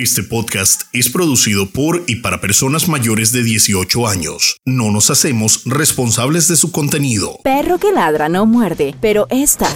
Este 0.00 0.22
podcast 0.22 0.82
es 0.92 1.10
producido 1.10 1.66
por 1.70 2.04
y 2.06 2.22
para 2.22 2.40
personas 2.40 2.88
mayores 2.88 3.32
de 3.32 3.42
18 3.42 4.06
años. 4.06 4.60
No 4.64 4.92
nos 4.92 5.10
hacemos 5.10 5.64
responsables 5.64 6.46
de 6.46 6.54
su 6.54 6.70
contenido. 6.70 7.40
Perro 7.42 7.78
que 7.78 7.90
ladra 7.90 8.28
no 8.28 8.46
muerde, 8.46 8.94
pero 9.00 9.26
esta. 9.28 9.66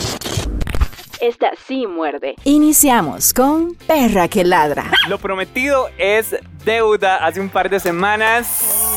Esta 1.21 1.51
sí 1.67 1.89
muerde. 1.89 2.37
Iniciamos 2.45 3.33
con 3.33 3.75
Perra 3.75 4.29
que 4.29 4.45
ladra. 4.45 4.93
Lo 5.09 5.19
prometido 5.19 5.89
es 5.99 6.37
deuda. 6.65 7.17
Hace 7.27 7.41
un 7.41 7.49
par 7.49 7.69
de 7.69 7.81
semanas 7.81 8.47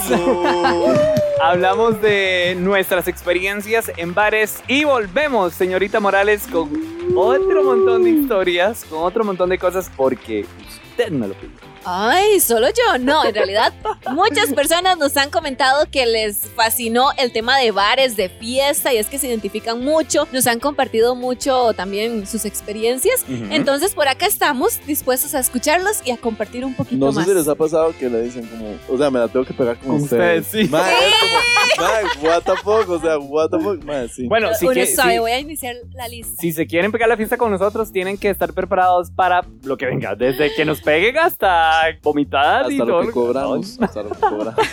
hablamos 1.41 2.03
de 2.03 2.55
nuestras 2.59 3.07
experiencias 3.07 3.91
en 3.97 4.13
bares 4.13 4.61
y 4.67 4.83
volvemos, 4.83 5.55
señorita 5.55 5.99
Morales, 5.99 6.43
con 6.51 6.94
otro 7.15 7.63
montón 7.63 8.03
de 8.03 8.09
historias, 8.11 8.85
con 8.85 9.03
otro 9.03 9.23
montón 9.23 9.49
de 9.49 9.57
cosas 9.57 9.91
porque 9.95 10.45
usted 10.67 11.09
me 11.09 11.27
lo 11.27 11.33
pidió. 11.35 11.74
Ay, 11.85 12.39
solo 12.39 12.67
yo. 12.69 12.97
No, 12.99 13.23
en 13.25 13.35
realidad 13.35 13.73
muchas 14.11 14.51
personas 14.53 14.97
nos 14.97 15.15
han 15.17 15.29
comentado 15.29 15.85
que 15.91 16.05
les 16.05 16.39
fascinó 16.55 17.09
el 17.17 17.31
tema 17.31 17.57
de 17.59 17.71
bares, 17.71 18.15
de 18.15 18.29
fiesta, 18.29 18.93
y 18.93 18.97
es 18.97 19.07
que 19.07 19.19
se 19.19 19.27
identifican 19.27 19.83
mucho, 19.83 20.27
nos 20.31 20.47
han 20.47 20.59
compartido 20.59 21.15
mucho 21.15 21.73
también 21.73 22.25
sus 22.27 22.45
experiencias. 22.45 23.23
Entonces 23.51 23.93
por 23.93 24.07
acá 24.07 24.25
estamos 24.25 24.79
dispuestos 24.85 25.35
a 25.35 25.39
escucharlos 25.39 26.01
y 26.05 26.11
a 26.11 26.17
compartir 26.17 26.65
un 26.65 26.73
poquito 26.73 27.05
No 27.05 27.11
más. 27.11 27.25
sé 27.25 27.31
si 27.31 27.37
les 27.37 27.47
ha 27.47 27.55
pasado 27.55 27.93
que 27.97 28.09
le 28.09 28.21
dicen 28.23 28.45
como, 28.47 28.75
o 28.89 28.97
sea, 28.97 29.09
me 29.11 29.19
la 29.19 29.27
tengo 29.27 29.45
que 29.45 29.53
pegar 29.53 29.77
con, 29.77 29.89
Con 29.89 30.01
ustedes, 30.03 30.47
sí. 30.47 30.63
Mae, 30.69 30.91
es 31.07 31.13
como, 31.19 32.27
what 32.29 32.41
the 32.43 32.55
fuck, 32.63 32.89
o 32.89 32.99
sea, 32.99 33.17
what 33.19 33.49
the 33.49 33.59
fuck, 33.59 33.81
sí. 34.11 34.27
Bueno, 34.27 34.53
si, 34.55 34.65
Uno 34.65 34.73
que- 34.73 34.87
sabe, 34.87 35.13
si- 35.13 35.19
voy 35.19 35.31
a 35.31 35.39
iniciar 35.39 35.75
la 35.93 36.07
lista. 36.07 36.41
si 36.41 36.51
se 36.51 36.65
quieren 36.65 36.91
pegar 36.91 37.09
la 37.09 37.17
fiesta 37.17 37.37
con 37.37 37.51
nosotros, 37.51 37.91
tienen 37.91 38.17
que 38.17 38.29
estar 38.29 38.53
preparados 38.53 39.11
para 39.11 39.45
lo 39.63 39.77
que 39.77 39.85
venga, 39.85 40.15
desde 40.15 40.53
que 40.55 40.65
nos 40.65 40.81
peguen 40.81 41.17
hasta 41.17 41.74
vomitadas 42.01 42.71
y 42.71 42.75
hasta 42.75 42.85
todo 42.85 43.01
lo 43.01 43.07
que 43.07 43.13
cobramos, 43.13 43.77
hasta 43.81 44.03
lo 44.03 44.09
que 44.09 44.19
cobramos. 44.19 44.55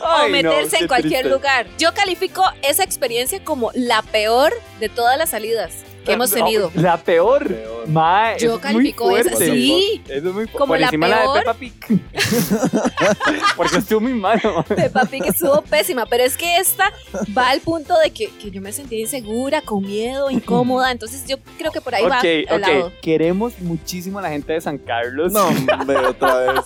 o 0.00 0.06
Ay, 0.06 0.42
no, 0.42 0.50
meterse 0.50 0.76
qué 0.76 0.82
en 0.82 0.88
cualquier 0.88 1.20
triste. 1.20 1.28
lugar. 1.30 1.66
Yo 1.78 1.92
califico 1.94 2.42
esa 2.62 2.82
experiencia 2.82 3.42
como 3.44 3.70
la 3.74 4.02
peor 4.02 4.52
de 4.80 4.88
todas 4.88 5.18
las 5.18 5.30
salidas 5.30 5.84
que 6.04 6.12
hemos 6.12 6.30
tenido. 6.30 6.70
La 6.74 6.96
peor. 6.96 7.46
Peor. 7.46 8.38
Yo 8.38 8.52
muy 8.52 8.60
califico 8.60 9.16
esa, 9.16 9.36
sí. 9.36 10.02
Eso 10.08 10.28
es 10.28 10.34
muy 10.34 10.46
Como 10.48 10.66
Por 10.68 10.80
la 10.80 10.86
encima 10.86 11.08
la 11.08 11.16
de 11.16 11.22
peor. 11.22 11.38
Peppa 11.38 11.54
Pig. 11.54 11.74
Porque 13.56 13.76
estuvo 13.78 14.00
muy 14.00 14.14
malo. 14.14 14.64
Peppa 14.68 15.04
Pig 15.06 15.24
estuvo 15.26 15.62
pésima, 15.62 16.04
pero 16.06 16.24
es 16.24 16.36
que 16.36 16.56
esta 16.58 16.92
va 17.36 17.50
al 17.50 17.60
punto 17.60 17.98
de 17.98 18.10
que, 18.10 18.28
que 18.30 18.50
yo 18.50 18.60
me 18.60 18.72
sentía 18.72 18.98
insegura, 19.00 19.62
con 19.62 19.82
miedo, 19.82 20.30
incómoda, 20.30 20.90
entonces 20.92 21.24
yo 21.26 21.36
creo 21.56 21.72
que 21.72 21.80
por 21.80 21.94
ahí 21.94 22.04
va 22.04 22.18
Ok, 22.18 22.50
al 22.50 22.60
lado. 22.60 22.86
ok. 22.88 22.92
Queremos 23.00 23.58
muchísimo 23.60 24.18
a 24.18 24.22
la 24.22 24.30
gente 24.30 24.52
de 24.52 24.60
San 24.60 24.78
Carlos. 24.78 25.32
No, 25.32 25.46
hombre, 25.46 25.96
otra 25.98 26.36
vez. 26.38 26.60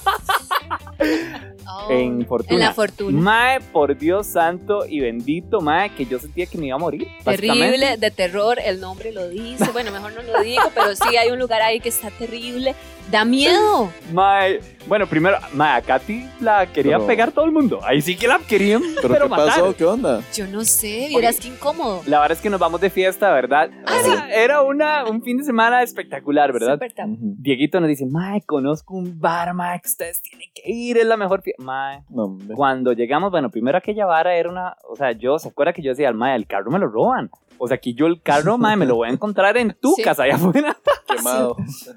Oh, 1.67 1.91
En 1.91 2.27
Fortuna. 2.27 2.53
En 2.55 2.59
la 2.61 2.75
fortuna. 2.75 3.21
Mae, 3.21 3.61
por 3.61 3.97
Dios 3.97 4.27
santo 4.27 4.87
y 4.87 5.01
bendito, 5.01 5.61
mae, 5.61 5.95
que 5.95 6.07
yo 6.07 6.19
sentía 6.19 6.47
que 6.47 6.59
me 6.59 6.67
iba 6.67 6.77
a 6.77 6.79
morir. 6.79 7.07
Terrible, 7.25 7.97
de 7.97 8.11
terror, 8.11 8.59
el 8.65 8.81
nombre 8.81 9.13
lo 9.13 9.29
dice. 9.29 9.71
Bueno, 9.73 9.91
mejor 9.91 10.13
no 10.13 10.23
lo 10.23 10.43
digo, 10.43 10.63
pero 10.75 10.95
sí 10.95 11.17
hay 11.17 11.31
un 11.31 11.39
lugar 11.39 11.63
ahí 11.63 11.81
que 11.81 11.89
está 11.89 12.11
terrible. 12.11 12.75
Da 13.11 13.25
miedo. 13.25 13.91
Mae, 14.13 14.61
bueno, 14.87 15.07
primero, 15.07 15.37
mae, 15.55 15.79
a 15.79 15.83
Katy 15.83 16.27
la 16.41 16.67
quería 16.67 16.97
Pero- 16.97 17.07
pegar 17.07 17.33
todo 17.33 17.45
el 17.45 17.53
mundo. 17.53 17.81
Ahí 17.85 18.01
sí 18.01 18.17
que 18.17 18.27
la 18.27 18.39
querían, 18.39 18.81
¿Pero, 18.97 19.09
pero, 19.09 19.25
qué 19.25 19.31
matar. 19.31 19.47
pasó? 19.49 19.77
¿Qué 19.77 19.85
onda? 19.85 20.23
Yo 20.35 20.47
no 20.47 20.65
sé, 20.65 21.07
vieras 21.09 21.39
qué 21.39 21.49
incómodo. 21.49 22.03
La 22.07 22.21
verdad 22.21 22.37
es 22.39 22.43
que 22.43 22.49
nos 22.51 22.59
vamos 22.61 22.81
de 22.81 22.89
fiesta, 22.91 23.31
¿verdad? 23.33 23.71
Ah, 23.87 23.99
Era- 24.05 24.35
Era 24.35 24.63
una, 24.63 25.05
un 25.05 25.23
fin 25.23 25.37
de 25.39 25.45
semana 25.45 25.83
espectacular, 25.83 26.53
¿verdad? 26.53 26.75
Súper 26.75 26.93
Ujú. 27.07 27.35
Dieguito 27.39 27.81
nos 27.81 27.89
dice, 27.89 28.07
mae, 28.07 28.41
conozco 28.43 28.95
un 28.95 29.21
bar, 29.21 29.53
mae, 29.55 29.81
que 29.81 29.89
ustedes 29.89 30.23
tienen 30.23 30.49
que 30.55 30.71
ir, 30.73 30.97
es 30.97 31.05
la 31.07 31.17
mejor 31.17 31.43
fiesta. 31.43 31.63
Mae, 31.63 32.03
No, 32.09 32.25
hombre. 32.25 32.55
cuando 32.57 32.93
llegamos, 32.93 33.31
bueno, 33.31 33.51
primero 33.51 33.77
aquella 33.79 34.07
vara 34.07 34.35
era 34.37 34.49
una, 34.49 34.77
o 34.89 34.97
sea, 34.97 35.13
yo, 35.13 35.39
¿se 35.39 35.49
acuerda 35.51 35.73
que 35.73 35.83
yo 35.83 35.91
decía, 35.91 36.11
mae, 36.13 36.35
el 36.37 36.47
carro 36.47 36.71
me 36.71 36.79
lo 36.79 36.87
roban? 36.89 37.31
O 37.65 37.69
sea, 37.69 37.79
que 37.79 37.95
yo 37.95 38.07
el 38.07 38.21
carro, 38.21 38.59
mae, 38.59 38.77
me 38.77 38.87
lo 38.87 38.97
voy 38.97 39.09
a 39.09 39.13
encontrar 39.13 39.57
en 39.57 39.77
tu 39.81 39.93
Sí. 39.95 40.03
casa 40.03 40.25
allá 40.25 40.35
afuera. 40.35 40.77
Quemado. 41.09 41.57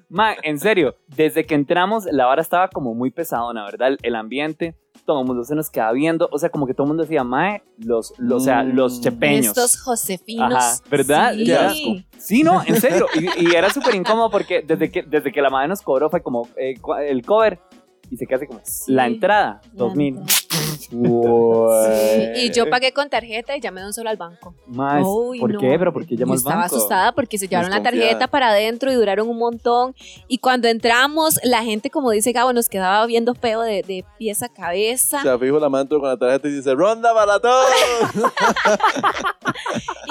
Mae, 0.10 0.38
en 0.44 0.60
serio, 0.60 0.96
desde 1.08 1.46
que 1.46 1.56
entramos, 1.56 2.06
la 2.12 2.26
vara 2.28 2.42
estaba 2.42 2.68
como 2.68 2.94
muy 2.94 3.10
pesadona, 3.12 3.64
¿verdad? 3.66 3.88
El, 3.90 3.98
el 4.04 4.16
ambiente, 4.16 4.76
todo 5.06 5.22
el 5.22 5.26
mundo 5.28 5.44
se 5.44 5.56
nos 5.56 5.70
quedaba 5.70 5.92
viendo, 5.94 6.28
o 6.32 6.38
sea, 6.38 6.50
como 6.50 6.68
que 6.68 6.74
todo 6.74 6.84
el 6.84 6.90
mundo 6.90 7.04
decía, 7.04 7.24
mae, 7.24 7.64
los, 7.80 8.14
los, 8.18 8.42
o 8.42 8.46
sea, 8.46 8.64
Mm. 8.64 8.76
los 8.76 9.02
chepeños. 9.02 9.48
Estos 9.48 9.82
Josefinos. 9.82 10.54
Ajá, 10.54 10.78
¿verdad? 10.90 11.34
Sí. 11.34 11.46
Qué 11.46 11.56
asco. 11.56 11.90
Sí, 12.18 12.44
no, 12.44 12.62
en 12.66 12.76
serio. 12.80 13.08
Y, 13.16 13.48
y 13.50 13.56
era 13.56 13.70
súper 13.72 13.96
incómodo 13.96 14.30
porque 14.30 14.62
desde 14.62 14.92
que, 14.92 15.02
desde 15.04 15.32
que 15.32 15.42
la 15.42 15.50
madre 15.50 15.68
nos 15.70 15.82
cobró 15.82 16.10
fue 16.10 16.22
como 16.22 16.48
eh, 16.58 16.76
el 17.08 17.26
cover 17.26 17.60
y 18.12 18.18
se 18.18 18.28
casi 18.28 18.46
como 18.48 18.60
Sí. 18.64 18.92
la 18.92 19.08
entrada, 19.08 19.62
La 19.64 19.70
2000. 19.74 20.20
Y 22.36 22.52
yo 22.52 22.70
pagué 22.70 22.92
con 22.92 23.10
tarjeta 23.10 23.56
y 23.56 23.62
llamé 23.62 23.82
de 23.82 23.88
un 23.88 23.94
solo 23.94 24.10
al 24.10 24.18
banco. 24.18 24.54
Más, 24.68 25.04
Uy, 25.06 25.40
¿Por 25.40 25.54
no. 25.54 25.60
qué? 25.60 25.76
¿Pero 25.78 25.94
por 25.94 26.06
qué 26.06 26.16
llamó 26.16 26.34
al 26.34 26.38
estaba 26.38 26.62
banco? 26.62 26.76
asustada 26.76 27.12
porque 27.14 27.38
se 27.38 27.48
llevaron 27.48 27.72
la 27.72 27.82
tarjeta 27.82 28.28
para 28.28 28.50
adentro 28.50 28.92
y 28.92 28.96
duraron 28.96 29.28
un 29.30 29.38
montón. 29.38 29.96
Y 30.28 30.38
cuando 30.40 30.68
entramos, 30.68 31.40
la 31.44 31.64
gente, 31.64 31.90
como 31.90 32.12
dice 32.12 32.32
Gabo, 32.32 32.54
nos 32.54 32.70
quedaba 32.70 33.06
viendo 33.06 33.34
feo 33.36 33.62
de, 33.62 33.82
de 33.84 34.06
pies 34.18 34.44
a 34.44 34.50
cabeza. 34.50 35.20
O 35.20 35.24
sea, 35.24 35.38
fijo 35.40 35.60
la 35.60 35.70
mano 35.70 35.86
con 36.00 36.04
la 36.10 36.18
tarjeta 36.18 36.48
y 36.48 36.52
dice, 36.52 36.74
ronda 36.74 37.14
para 37.14 37.40
todos. 37.40 37.66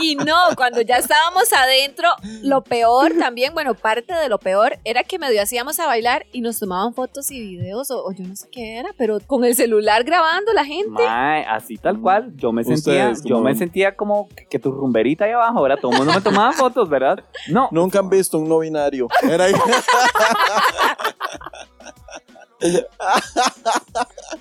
Y 0.00 0.16
no, 0.16 0.34
cuando 0.56 0.80
ya 0.82 0.96
estábamos 0.98 1.52
adentro, 1.52 2.08
lo 2.42 2.62
peor 2.62 3.12
también, 3.18 3.54
bueno, 3.54 3.74
parte 3.74 4.12
de 4.14 4.28
lo 4.28 4.38
peor 4.38 4.78
era 4.84 5.02
que 5.04 5.18
medio 5.18 5.40
hacíamos 5.40 5.78
a 5.78 5.86
bailar 5.86 6.26
y 6.32 6.40
nos 6.40 6.58
tomaban 6.58 6.94
fotos 6.94 7.30
y 7.30 7.40
videos 7.40 7.90
o, 7.90 8.04
o 8.04 8.12
yo 8.12 8.24
no 8.26 8.34
sé 8.36 8.48
qué 8.50 8.78
era, 8.78 8.90
pero 8.98 9.18
con 9.26 9.44
el 9.44 9.54
celular 9.54 10.04
grabando 10.04 10.52
la 10.52 10.63
gente. 10.64 10.90
Mae, 10.90 11.44
así 11.46 11.76
tal 11.76 12.00
cual. 12.00 12.32
Yo 12.36 12.52
me 12.52 12.64
sentía, 12.64 13.08
Ustedes, 13.10 13.24
yo 13.24 13.36
como- 13.36 13.44
me 13.48 13.54
sentía 13.54 13.94
como 13.96 14.28
que, 14.28 14.46
que 14.46 14.58
tu 14.58 14.70
rumberita 14.72 15.24
ahí 15.24 15.32
abajo, 15.32 15.62
¿verdad? 15.62 15.78
Todo 15.80 15.92
el 15.92 15.98
mundo 15.98 16.12
me 16.14 16.20
tomaba 16.20 16.52
fotos, 16.52 16.88
¿verdad? 16.88 17.22
No. 17.48 17.68
Nunca 17.70 17.98
han 18.00 18.08
visto 18.08 18.38
un 18.38 18.48
no 18.48 18.58
binario. 18.58 19.08
Era 19.22 19.44
ahí. 19.44 19.54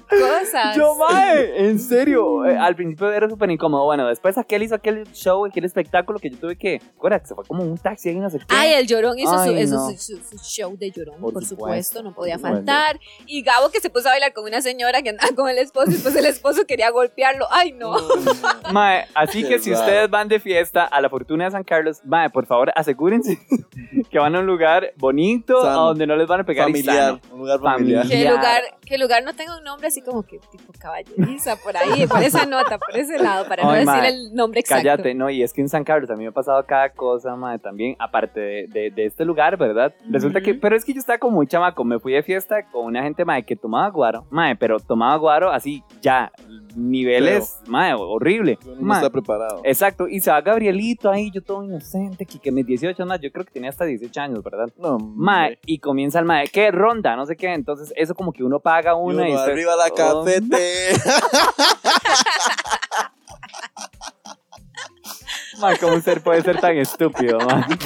Cosas. 0.09 0.75
Yo, 0.78 0.95
mae, 0.95 1.67
en 1.69 1.79
serio, 1.79 2.45
eh, 2.45 2.57
al 2.57 2.75
principio 2.75 3.11
era 3.11 3.28
súper 3.29 3.50
incómodo. 3.50 3.85
Bueno, 3.85 4.07
después 4.07 4.38
aquel 4.38 4.63
hizo 4.63 4.75
aquel 4.75 5.03
show, 5.13 5.45
aquel 5.45 5.66
espectáculo 5.66 6.19
que 6.19 6.29
yo 6.29 6.38
tuve 6.38 6.56
que, 6.56 6.81
acuérdate, 6.95 7.28
se 7.28 7.35
fue 7.35 7.44
como 7.45 7.63
un 7.63 7.78
taxi 7.78 8.09
ahí, 8.09 8.19
no 8.19 8.29
sé 8.29 8.39
qué. 8.39 8.45
Ay, 8.50 8.73
el 8.73 8.88
llorón 8.88 9.17
hizo 9.17 9.31
su, 9.44 9.50
Ay, 9.51 9.62
eso, 9.62 9.75
no. 9.75 9.89
su, 9.91 9.97
su- 9.97 10.23
su 10.23 10.38
show 10.44 10.75
de 10.78 10.91
llorón, 10.91 11.16
Por 11.19 11.33
por, 11.33 11.44
supuesto, 11.45 12.00
supuesto, 12.00 12.03
no 12.03 12.13
podía 12.13 12.35
por 12.38 12.50
supuesto. 12.50 12.72
faltar. 12.72 13.00
Y 13.25 13.41
Gabo 13.41 13.69
que 13.69 13.79
se 13.79 13.89
puso 13.89 14.07
a 14.09 14.12
bailar 14.12 14.33
con 14.33 14.45
una 14.45 14.62
señora 14.62 15.01
que 15.01 15.09
andaba 15.09 15.33
con 15.35 15.50
el 15.50 15.57
esposo, 15.57 15.89
y 15.89 15.94
después 15.94 16.16
el 16.16 16.25
esposo 16.25 16.66
quería 16.67 16.91
golpearlo. 16.91 17.45
Ay, 17.50 17.72
no. 17.72 17.95
Mae, 18.72 19.06
así 19.16 19.44
Qué 19.44 19.50
que 19.50 19.59
si 19.59 19.72
raro. 19.72 19.83
ustedes 19.83 20.09
van 20.09 20.28
de 20.28 20.39
fiesta 20.39 20.83
a 20.85 21.01
la 21.01 21.09
Fortuna 21.09 21.45
de 21.45 21.51
San 21.51 21.63
Carlos, 21.63 22.01
mae, 22.06 22.29
por 22.29 22.45
favor, 22.45 22.72
asegúrense 22.75 23.39
que 24.12 24.19
van 24.19 24.35
a 24.35 24.39
un 24.39 24.45
lugar 24.45 24.94
bonito, 24.97 25.63
a 25.67 25.73
donde 25.73 26.06
no 26.07 26.16
les 26.16 26.28
van 26.28 26.41
a 26.41 26.44
pegar 26.44 26.69
y 26.69 26.73
familiar. 26.73 26.95
sano. 27.19 27.19
Un 27.33 27.39
lugar 27.39 27.59
familiar. 27.59 28.03
Familiar. 28.03 28.12
Que 28.13 28.22
el 28.28 28.35
lugar, 28.35 28.62
que 28.85 28.96
el 28.96 29.01
lugar 29.01 29.24
no 29.24 29.34
tenga 29.34 29.57
un 29.57 29.63
nombre 29.63 29.88
así 29.88 30.01
como 30.01 30.24
que 30.24 30.40
tipo 30.51 30.72
caballeriza, 30.79 31.56
por 31.57 31.75
ahí, 31.78 32.06
por 32.07 32.22
esa 32.22 32.46
nota, 32.46 32.78
por 32.78 32.96
ese 32.97 33.18
lado, 33.19 33.47
para 33.47 33.63
no 33.63 33.72
decir 33.72 34.03
el 34.06 34.34
nombre 34.34 34.59
exacto. 34.59 34.84
Cállate, 34.84 35.13
no, 35.13 35.29
y 35.29 35.44
es 35.44 35.53
que 35.53 35.62
en 35.62 35.69
San 35.69 35.84
Carlos 35.84 36.09
a 36.09 36.16
mí 36.16 36.24
me 36.24 36.29
ha 36.29 36.31
pasado 36.31 36.63
cada 36.66 36.90
cosa, 36.90 37.35
mae, 37.35 37.59
también, 37.59 37.96
aparte 38.00 38.40
de, 38.40 38.68
de- 38.68 38.91
de 38.91 39.06
este 39.06 39.25
lugar, 39.25 39.57
¿verdad? 39.57 39.94
Resulta 40.09 40.41
que, 40.41 40.53
pero 40.53 40.75
es 40.75 40.85
que 40.85 40.94
yo 40.94 41.00
estaba 41.00 41.18
como 41.19 41.35
muy 41.38 41.47
chamaco, 41.47 41.84
me 41.84 42.00
fui 42.00 42.13
de 42.13 42.24
fiesta 42.24 42.63
con 42.72 42.85
una 42.85 43.01
gente, 43.03 43.25
mae, 43.25 43.44
que 43.44 43.56
tomaba 43.56 43.90
guaro, 43.90 44.25
mae, 44.30 44.56
pero 44.56 44.80
tomaba 44.80 45.16
guaro 45.18 45.51
así, 45.51 45.84
ya, 46.01 46.31
niveles, 46.75 47.62
mae, 47.68 47.94
horrible. 47.94 48.57
No 48.80 48.94
está 48.94 49.09
preparado. 49.09 49.62
Exacto, 49.63 50.07
y 50.07 50.19
se 50.19 50.31
va 50.31 50.41
Gabrielito 50.41 51.09
ahí, 51.09 51.31
yo 51.31 51.41
todo 51.41 51.63
inocente, 51.63 52.25
que, 52.25 52.40
que 52.40 52.51
mis 52.51 52.66
18 52.66 53.01
años, 53.03 53.19
yo 53.22 53.31
creo 53.31 53.45
que 53.45 53.51
tenía 53.51 53.69
hasta 53.69 53.85
18 53.85 54.22
años, 54.22 54.44
¿verdad? 54.44 54.68
No, 54.78 54.97
Mae, 55.00 55.59
y 55.66 55.80
comienza 55.80 56.19
el 56.19 56.25
mae, 56.25 56.47
¿qué 56.47 56.72
ronda? 56.72 57.15
No 57.15 57.25
sé 57.25 57.36
qué, 57.36 57.54
entonces 57.54 57.93
eso 57.95 58.13
como 58.16 58.31
que 58.34 58.44
uno 58.44 58.60
paga 58.60 58.92
Y 58.92 58.94
una 58.95 59.24
uno, 59.24 59.28
y, 59.28 59.34
arriba 59.34 59.75
la 59.75 59.88
Oh, 59.88 59.95
cafete. 60.24 60.94
mae, 65.60 65.78
¿cómo 65.78 65.94
un 65.94 66.01
ser 66.01 66.22
puede 66.22 66.42
ser 66.42 66.60
tan 66.60 66.75
estúpido, 66.78 67.40
mae? 67.40 67.63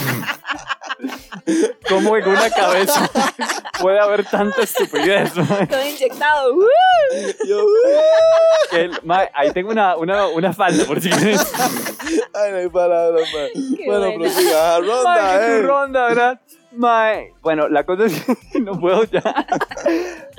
¿Cómo 1.89 2.17
en 2.17 2.27
una 2.27 2.49
cabeza 2.49 3.09
puede 3.81 3.99
haber 3.99 4.25
tanta 4.25 4.61
estupidez, 4.63 5.35
mae? 5.35 5.67
Todo 5.67 5.85
inyectado. 5.85 6.53
¡uh! 6.55 6.63
Yo, 7.47 7.63
Que 8.71 8.81
el- 8.85 8.99
mae, 9.03 9.29
ahí 9.33 9.51
tengo 9.51 9.69
una, 9.71 9.95
una, 9.97 10.27
una 10.27 10.53
falda, 10.53 10.85
por 10.85 10.99
si 11.01 11.09
quieres. 11.09 11.45
ay, 12.33 12.51
no 12.51 12.57
hay 12.57 12.69
palabras, 12.69 13.27
man. 13.33 13.47
Qué 13.77 13.85
Bueno, 13.85 14.05
bueno. 14.11 14.19
prosiga. 14.23 14.79
Ronda, 14.79 15.39
tu 15.39 15.51
eh. 15.51 15.61
ronda, 15.61 16.07
¿verdad? 16.07 16.41
Mae, 16.77 17.33
bueno, 17.41 17.67
la 17.69 17.83
cosa 17.85 18.05
es 18.05 18.23
que 18.51 18.59
no 18.61 18.79
puedo 18.79 19.03
ya. 19.05 19.21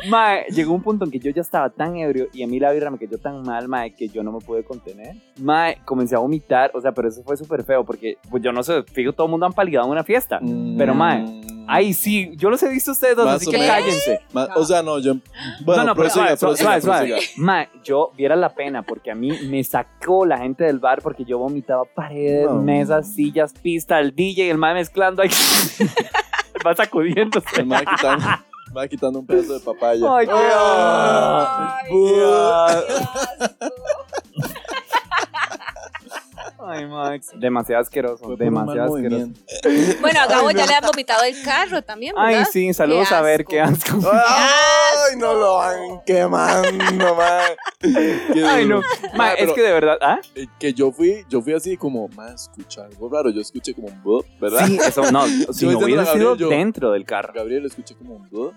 Mae, 0.08 0.44
llegó 0.50 0.73
un 0.73 0.82
punto 0.82 1.05
en 1.05 1.11
que 1.11 1.19
yo 1.19 1.31
ya 1.31 1.40
estaba 1.43 1.69
tan 1.70 1.96
ebrio 1.96 2.29
y 2.32 2.43
a 2.43 2.46
mí 2.46 2.61
la 2.61 2.70
birra 2.73 2.90
me 2.90 2.99
cayó 2.99 3.19
tan 3.19 3.43
mal, 3.43 3.67
mae, 3.69 3.94
que 3.94 4.08
yo 4.08 4.23
no 4.23 4.32
me 4.32 4.38
pude 4.38 4.62
contener. 4.64 5.17
Mae, 5.40 5.79
comencé 5.85 6.14
a 6.14 6.19
vomitar, 6.19 6.70
o 6.75 6.81
sea, 6.81 6.93
pero 6.93 7.08
eso 7.08 7.23
fue 7.25 7.37
súper 7.37 7.64
feo 7.64 7.85
porque, 7.85 8.19
pues 8.31 8.43
yo 8.43 8.52
no 8.52 8.62
sé, 8.62 8.82
fijo, 8.85 9.12
todo 9.12 9.26
el 9.26 9.31
mundo 9.32 9.46
han 9.46 9.52
palidado 9.52 9.87
en 9.87 9.93
una 9.93 10.05
fiesta. 10.05 10.38
Pero, 10.76 10.94
mae, 10.94 11.25
Ay, 11.70 11.93
sí, 11.93 12.31
yo 12.37 12.49
los 12.49 12.62
he 12.62 12.69
visto 12.70 12.93
ustedes 12.93 13.14
dos, 13.14 13.26
Más 13.26 13.35
así 13.43 13.50
que 13.50 13.58
cállense. 13.58 14.20
Ma- 14.32 14.49
o 14.56 14.64
sea, 14.64 14.82
no, 14.82 14.99
yo. 15.00 15.17
Bueno, 15.67 15.82
no, 15.82 15.88
no, 15.88 15.94
pero 15.94 16.08
prosiga, 16.08 16.35
suave, 16.35 16.56
suave, 16.56 16.56
prosiga, 16.56 16.81
suave, 16.81 17.08
prosiga. 17.11 17.32
Ma, 17.44 17.69
yo 17.85 18.11
viera 18.17 18.37
la 18.37 18.55
pena 18.55 18.81
porque 18.81 19.11
a 19.11 19.14
mí 19.14 19.32
me 19.50 19.62
sacó 19.62 20.25
la 20.25 20.38
gente 20.38 20.64
del 20.64 20.79
bar 20.79 21.02
porque 21.02 21.26
yo 21.26 21.37
vomitaba 21.38 21.85
paredes, 21.85 22.46
No. 22.46 22.62
mesas, 22.62 23.12
sillas, 23.12 23.52
pista, 23.52 24.00
el 24.00 24.14
DJ, 24.17 24.49
el 24.50 24.56
mae 24.56 24.73
mezclando 24.73 25.20
ahí. 25.20 25.29
Va 26.66 26.75
sacudiéndose. 26.75 27.60
El 27.60 27.66
mae 27.66 27.84
quitando, 27.87 28.26
el 28.66 28.72
mae 28.75 28.88
quitando 28.88 29.19
un 29.20 29.26
pedazo 29.26 29.55
de 29.55 29.60
papaya. 29.60 30.16
Ay, 30.16 30.26
qué 30.26 30.32
Ah. 30.32 31.69
asco. 32.69 33.69
Ay, 36.69 36.87
Max. 36.87 37.31
Demasiado 37.35 37.81
asqueroso. 37.81 38.37
Demasiado 38.37 38.94
asqueroso. 38.97 39.32
Bueno, 40.00 40.20
a 40.23 40.26
Gabo 40.26 40.50
ya 40.50 40.67
le 40.67 40.75
han 40.75 40.85
vomitado 40.85 41.25
el 41.25 41.43
carro 41.43 41.82
también, 41.82 42.15
Ay, 42.17 42.35
¿verdad? 42.37 42.49
sí, 42.53 42.75
saludos 42.75 43.11
a 43.12 43.23
ver 43.23 43.41
asco. 43.41 43.50
qué 43.50 43.61
asco. 43.61 43.99
Ay, 44.12 45.17
no 45.17 45.35
lo 45.35 45.56
van 45.56 46.03
quemando. 46.05 46.69
Qué 47.81 48.44
Ay, 48.44 48.67
no. 48.67 48.81
Ma, 49.12 49.17
Mae, 49.17 49.44
es 49.44 49.53
que 49.53 49.62
de 49.62 49.73
verdad, 49.73 49.99
¿ah? 50.03 50.19
eh, 50.35 50.47
que 50.59 50.75
yo 50.75 50.93
fui, 50.93 51.25
yo 51.29 51.41
fui 51.41 51.55
así 51.55 51.76
como, 51.76 52.09
más 52.09 52.43
escuchar 52.43 52.87
algo 52.87 53.09
raro. 53.09 53.31
Yo 53.31 53.41
escuché 53.41 53.73
como 53.75 53.88
un 53.88 54.03
bud, 54.03 54.25
¿verdad? 54.41 54.67
Sí, 54.67 54.79
eso 54.85 55.11
no. 55.11 55.25
Si 55.53 55.64
Yo 55.64 55.73
no 55.73 55.79
hubiera 55.79 56.05
sido 56.05 56.37
dentro 56.37 56.93
del 56.93 57.05
carro. 57.05 57.32
Gabriel 57.35 57.64
escuché 57.64 57.94
como 57.94 58.17
un 58.17 58.29
bud. 58.29 58.53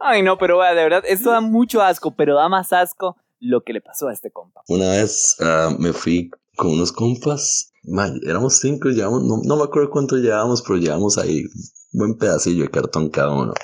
Ay, 0.00 0.22
no, 0.22 0.38
pero 0.38 0.58
vea, 0.58 0.74
de 0.74 0.82
verdad, 0.82 1.02
esto 1.06 1.30
da 1.30 1.40
mucho 1.40 1.82
asco, 1.82 2.12
pero 2.12 2.34
da 2.34 2.48
más 2.48 2.72
asco 2.72 3.16
lo 3.40 3.62
que 3.62 3.72
le 3.72 3.80
pasó 3.80 4.08
a 4.08 4.12
este 4.12 4.30
compa. 4.30 4.62
Una 4.68 4.90
vez 4.90 5.36
ah, 5.40 5.74
me 5.78 5.92
fui 5.92 6.30
con 6.56 6.72
unos 6.72 6.92
compas, 6.92 7.72
ma, 7.84 8.12
éramos 8.26 8.60
cinco, 8.60 8.90
llevamos, 8.90 9.24
no, 9.24 9.40
no 9.42 9.56
me 9.56 9.64
acuerdo 9.64 9.90
cuánto 9.90 10.16
llevábamos, 10.16 10.62
pero 10.62 10.78
llevamos 10.78 11.18
ahí 11.18 11.44
un 11.92 11.98
buen 11.98 12.14
pedacillo 12.18 12.64
de 12.64 12.70
cartón 12.70 13.10
cada 13.10 13.32
uno. 13.32 13.54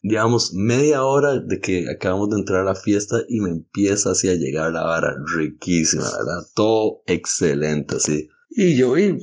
Llevamos 0.00 0.54
media 0.54 1.04
hora 1.04 1.40
de 1.40 1.60
que 1.60 1.90
acabamos 1.90 2.30
de 2.30 2.38
entrar 2.38 2.62
a 2.62 2.72
la 2.72 2.74
fiesta 2.74 3.16
y 3.28 3.40
me 3.40 3.50
empieza 3.50 4.12
así 4.12 4.28
a 4.28 4.34
llegar 4.34 4.72
la 4.72 4.84
vara 4.84 5.14
riquísima, 5.36 6.04
¿verdad? 6.04 6.46
Todo 6.54 7.02
excelente, 7.06 7.96
así. 7.96 8.28
Y 8.50 8.76
yo 8.76 8.92
vi 8.92 9.18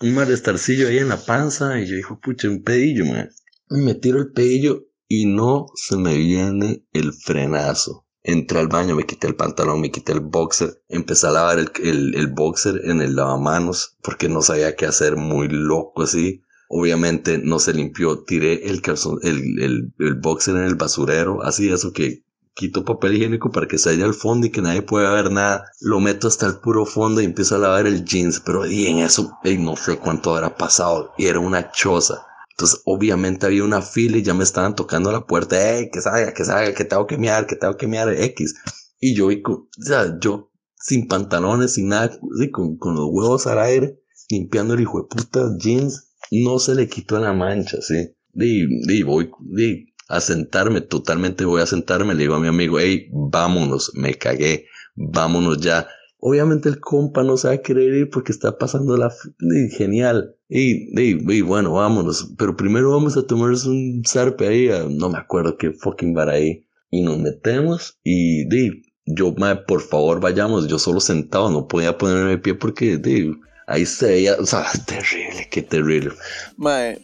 un 0.00 0.14
malestarcillo 0.14 0.88
ahí 0.88 0.98
en 0.98 1.08
la 1.08 1.16
panza 1.16 1.80
y 1.80 1.86
yo 1.86 1.96
dijo, 1.96 2.20
pucha, 2.20 2.48
un 2.48 2.62
pedillo, 2.62 3.06
man. 3.06 3.30
Me 3.70 3.94
tiro 3.94 4.18
el 4.18 4.32
pedillo 4.32 4.86
y 5.08 5.26
no 5.26 5.66
se 5.74 5.96
me 5.96 6.16
viene 6.16 6.84
el 6.92 7.12
frenazo. 7.12 8.06
Entré 8.30 8.58
al 8.60 8.68
baño, 8.68 8.94
me 8.94 9.06
quité 9.06 9.26
el 9.26 9.36
pantalón, 9.36 9.80
me 9.80 9.90
quité 9.90 10.12
el 10.12 10.20
boxer, 10.20 10.82
empecé 10.90 11.28
a 11.28 11.30
lavar 11.30 11.58
el, 11.58 11.70
el, 11.82 12.14
el 12.14 12.26
boxer 12.26 12.82
en 12.84 13.00
el 13.00 13.16
lavamanos 13.16 13.96
porque 14.02 14.28
no 14.28 14.42
sabía 14.42 14.76
qué 14.76 14.84
hacer, 14.84 15.16
muy 15.16 15.48
loco 15.48 16.02
así. 16.02 16.42
Obviamente 16.68 17.38
no 17.38 17.58
se 17.58 17.72
limpió, 17.72 18.24
tiré 18.24 18.68
el 18.68 18.82
calzón, 18.82 19.18
el, 19.22 19.38
el, 19.62 19.94
el 19.98 20.14
boxer 20.16 20.56
en 20.56 20.64
el 20.64 20.74
basurero, 20.74 21.42
así 21.42 21.72
eso 21.72 21.94
que 21.94 22.26
quito 22.52 22.84
papel 22.84 23.14
higiénico 23.14 23.50
para 23.50 23.66
que 23.66 23.78
se 23.78 23.88
haya 23.88 24.04
al 24.04 24.12
fondo 24.12 24.46
y 24.46 24.50
que 24.50 24.60
nadie 24.60 24.82
pueda 24.82 25.10
ver 25.14 25.30
nada. 25.32 25.64
Lo 25.80 25.98
meto 25.98 26.28
hasta 26.28 26.44
el 26.44 26.58
puro 26.58 26.84
fondo 26.84 27.22
y 27.22 27.24
empiezo 27.24 27.54
a 27.54 27.60
lavar 27.60 27.86
el 27.86 28.04
jeans, 28.04 28.40
pero 28.40 28.66
y 28.66 28.88
en 28.88 28.98
eso, 28.98 29.38
ey, 29.42 29.56
no 29.56 29.74
sé 29.74 29.96
cuánto 29.96 30.34
habrá 30.34 30.54
pasado 30.54 31.12
y 31.16 31.28
era 31.28 31.40
una 31.40 31.70
choza. 31.70 32.26
Entonces, 32.58 32.82
obviamente 32.86 33.46
había 33.46 33.62
una 33.62 33.82
fila 33.82 34.16
y 34.16 34.22
ya 34.22 34.34
me 34.34 34.42
estaban 34.42 34.74
tocando 34.74 35.12
la 35.12 35.26
puerta. 35.26 35.76
¡Ey, 35.76 35.90
que 35.92 36.00
salga, 36.00 36.34
que 36.34 36.44
salga, 36.44 36.74
que 36.74 36.84
tengo 36.84 37.06
que 37.06 37.16
mear, 37.16 37.46
que 37.46 37.54
tengo 37.54 37.76
que 37.76 37.86
mear 37.86 38.12
X! 38.12 38.56
Y 38.98 39.14
yo, 39.14 39.28
o 39.28 39.68
sea, 39.78 40.18
yo 40.20 40.50
sin 40.74 41.06
pantalones, 41.06 41.74
sin 41.74 41.86
nada, 41.88 42.18
con, 42.50 42.76
con 42.76 42.96
los 42.96 43.06
huevos 43.12 43.46
al 43.46 43.60
aire, 43.60 44.00
limpiando 44.28 44.74
el 44.74 44.80
hijo 44.80 45.02
de 45.02 45.08
puta 45.08 45.50
jeans, 45.56 46.14
no 46.32 46.58
se 46.58 46.74
le 46.74 46.88
quitó 46.88 47.20
la 47.20 47.32
mancha, 47.32 47.80
¿sí? 47.80 48.16
Y, 48.34 48.64
y 48.92 49.02
voy 49.04 49.30
y 49.56 49.94
a 50.08 50.20
sentarme, 50.20 50.80
totalmente 50.80 51.44
voy 51.44 51.62
a 51.62 51.66
sentarme, 51.66 52.14
le 52.14 52.22
digo 52.22 52.34
a 52.34 52.40
mi 52.40 52.48
amigo, 52.48 52.80
hey, 52.80 53.08
vámonos, 53.12 53.92
me 53.94 54.14
cagué, 54.14 54.66
vámonos 54.96 55.60
ya. 55.60 55.86
Obviamente 56.20 56.68
el 56.68 56.80
compa 56.80 57.22
no 57.22 57.36
se 57.36 57.48
va 57.48 57.54
a 57.54 57.58
querer 57.62 57.92
ir 57.94 58.10
porque 58.10 58.32
está 58.32 58.58
pasando 58.58 58.96
la... 58.96 59.06
f- 59.08 59.30
y 59.40 59.70
genial. 59.74 60.34
Y, 60.48 61.00
y, 61.00 61.32
y 61.32 61.40
bueno, 61.42 61.72
vámonos. 61.74 62.34
Pero 62.36 62.56
primero 62.56 62.90
vamos 62.90 63.16
a 63.16 63.26
tomarnos 63.26 63.66
un 63.66 64.02
zarpe 64.06 64.48
ahí. 64.48 64.68
a- 64.68 64.84
no 64.90 65.10
me 65.10 65.18
acuerdo 65.18 65.56
qué 65.56 65.70
fucking 65.72 66.14
bar 66.14 66.28
ahí. 66.30 66.66
Y 66.90 67.02
nos 67.02 67.18
metemos 67.18 67.98
y 68.02 68.48
di, 68.48 68.82
yo, 69.06 69.32
mae, 69.36 69.56
por 69.56 69.80
favor, 69.82 70.20
vayamos. 70.20 70.66
Yo 70.68 70.78
solo 70.78 71.00
sentado, 71.00 71.50
no 71.50 71.68
podía 71.68 71.96
ponerme 71.98 72.30
de 72.30 72.38
pie 72.38 72.54
porque 72.54 72.96
di, 72.96 73.30
ahí 73.66 73.84
se 73.86 74.06
veía, 74.06 74.34
o 74.40 74.46
sea, 74.46 74.64
terrible, 74.86 75.46
qué 75.50 75.62
terrible. 75.62 76.12
Mae, 76.56 77.00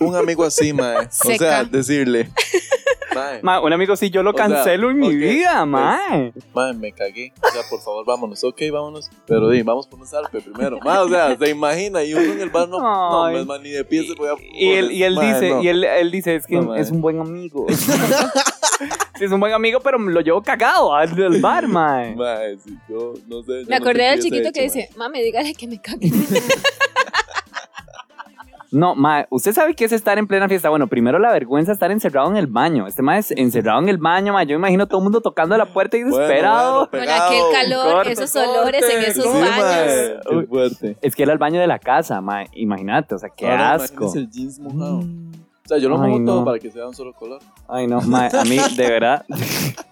un 0.00 0.14
amigo 0.14 0.44
así, 0.44 0.72
mae. 0.72 1.08
O 1.24 1.38
sea, 1.38 1.64
decirle. 1.64 2.30
Mae, 3.14 3.42
Ma, 3.42 3.60
un 3.60 3.72
amigo, 3.72 3.96
si 3.96 4.10
yo 4.10 4.22
lo 4.22 4.30
O 4.30 4.34
sea, 4.34 4.46
cancelo 4.48 4.90
en 4.90 4.98
mi 4.98 5.06
ok, 5.08 5.12
vida, 5.14 5.58
pues, 5.58 5.66
mae. 5.68 6.32
mae, 6.54 6.72
me 6.74 6.92
cagué. 6.92 7.32
O 7.42 7.48
sea, 7.52 7.62
por 7.68 7.80
favor, 7.80 8.04
vámonos. 8.06 8.42
Ok, 8.44 8.60
vámonos. 8.72 9.10
Pero 9.26 9.48
di, 9.48 9.62
vamos 9.62 9.86
por 9.86 9.98
un 10.00 10.06
zarpe 10.06 10.40
primero. 10.40 10.78
Mae, 10.84 10.98
o 10.98 11.08
sea, 11.08 11.36
se 11.36 11.50
imagina. 11.50 12.02
Y 12.04 12.14
uno 12.14 12.32
en 12.32 12.40
el 12.40 12.50
bar 12.50 12.68
no, 12.68 12.78
no, 12.80 13.24
Ay. 13.24 13.36
es 13.36 13.46
más, 13.46 13.60
ni 13.60 13.70
de 13.70 13.84
pie 13.84 14.06
se 14.06 14.14
podía 14.14 14.34
Y 14.52 14.70
él, 14.72 14.92
y 14.92 15.02
él 15.04 15.14
Mae, 15.16 15.34
dice, 15.34 15.50
no. 15.50 15.62
y 15.62 15.68
él, 15.68 15.84
él 15.84 16.10
dice, 16.10 16.34
es 16.36 16.46
que 16.46 16.56
No, 16.56 16.62
mae. 16.62 16.80
es 16.80 16.90
un 16.90 17.00
buen 17.00 17.20
amigo. 17.20 17.66
sí, 19.18 19.24
es 19.24 19.30
un 19.32 19.40
buen 19.40 19.52
amigo, 19.52 19.80
pero 19.80 19.98
lo 19.98 20.20
llevo 20.20 20.42
cagado 20.42 20.94
al 20.94 21.14
del 21.14 21.40
bar, 21.40 21.68
mae. 21.68 22.14
Mae, 22.16 22.56
si 22.58 22.70
yo 22.88 23.14
no 23.28 23.42
sé. 23.42 23.62
yo 23.62 23.66
Me 23.68 23.70
no 23.70 23.76
acordé 23.76 24.04
del 24.04 24.20
chiquito 24.20 24.48
hubiese 24.48 24.52
que 24.52 24.64
hecho, 24.64 24.74
dice, 24.78 24.90
mami, 24.96 25.22
dígale 25.22 25.54
que 25.54 25.66
me 25.66 25.80
cague. 25.80 26.10
No, 28.72 28.94
mae, 28.94 29.26
usted 29.28 29.52
sabe 29.52 29.74
qué 29.74 29.84
es 29.84 29.92
estar 29.92 30.18
en 30.18 30.26
plena 30.26 30.48
fiesta. 30.48 30.70
Bueno, 30.70 30.86
primero 30.86 31.18
la 31.18 31.30
vergüenza 31.30 31.72
estar 31.72 31.90
encerrado 31.90 32.30
en 32.30 32.36
el 32.38 32.46
baño. 32.46 32.86
Este 32.86 33.02
mae 33.02 33.18
es 33.18 33.30
encerrado 33.32 33.80
en 33.80 33.88
el 33.90 33.98
baño, 33.98 34.32
mae. 34.32 34.46
Yo 34.46 34.52
me 34.58 34.60
imagino 34.60 34.86
todo 34.88 34.98
el 35.00 35.04
mundo 35.04 35.20
tocando 35.20 35.56
la 35.58 35.66
puerta 35.66 35.98
y 35.98 36.02
Bueno, 36.04 36.16
desesperado. 36.16 36.88
Con 36.90 37.00
aquel 37.00 37.42
calor, 37.52 37.92
corte, 37.92 38.12
esos 38.12 38.34
olores 38.34 38.82
en 38.82 39.02
esos 39.02 39.24
Sí, 39.24 39.30
baños. 39.30 39.56
mae, 39.58 40.16
qué 40.26 40.36
Uy. 40.36 40.46
fuerte. 40.46 40.96
Es 41.02 41.14
que 41.14 41.22
era 41.22 41.32
el 41.32 41.38
baño 41.38 41.60
de 41.60 41.66
la 41.66 41.78
casa, 41.78 42.20
mae. 42.22 42.48
Imagínate, 42.54 43.14
o 43.14 43.18
sea, 43.18 43.28
qué 43.28 43.46
Ahora, 43.50 43.74
asco. 43.74 44.04
imagínese 44.04 44.18
el 44.20 44.30
jeans 44.30 44.58
mojado. 44.58 44.98
O 45.00 45.68
sea, 45.68 45.78
yo 45.78 45.88
lo 45.90 46.00
Ay, 46.02 46.10
mojo 46.10 46.24
todo 46.24 46.44
para 46.46 46.58
que 46.58 46.70
sea 46.70 46.86
un 46.88 46.94
solo 46.94 47.12
color. 47.12 47.40
Ay, 47.68 47.86
no, 47.86 48.00
mae, 48.00 48.30
a 48.36 48.44
mí, 48.44 48.56
de 48.76 48.88
verdad. 48.90 49.24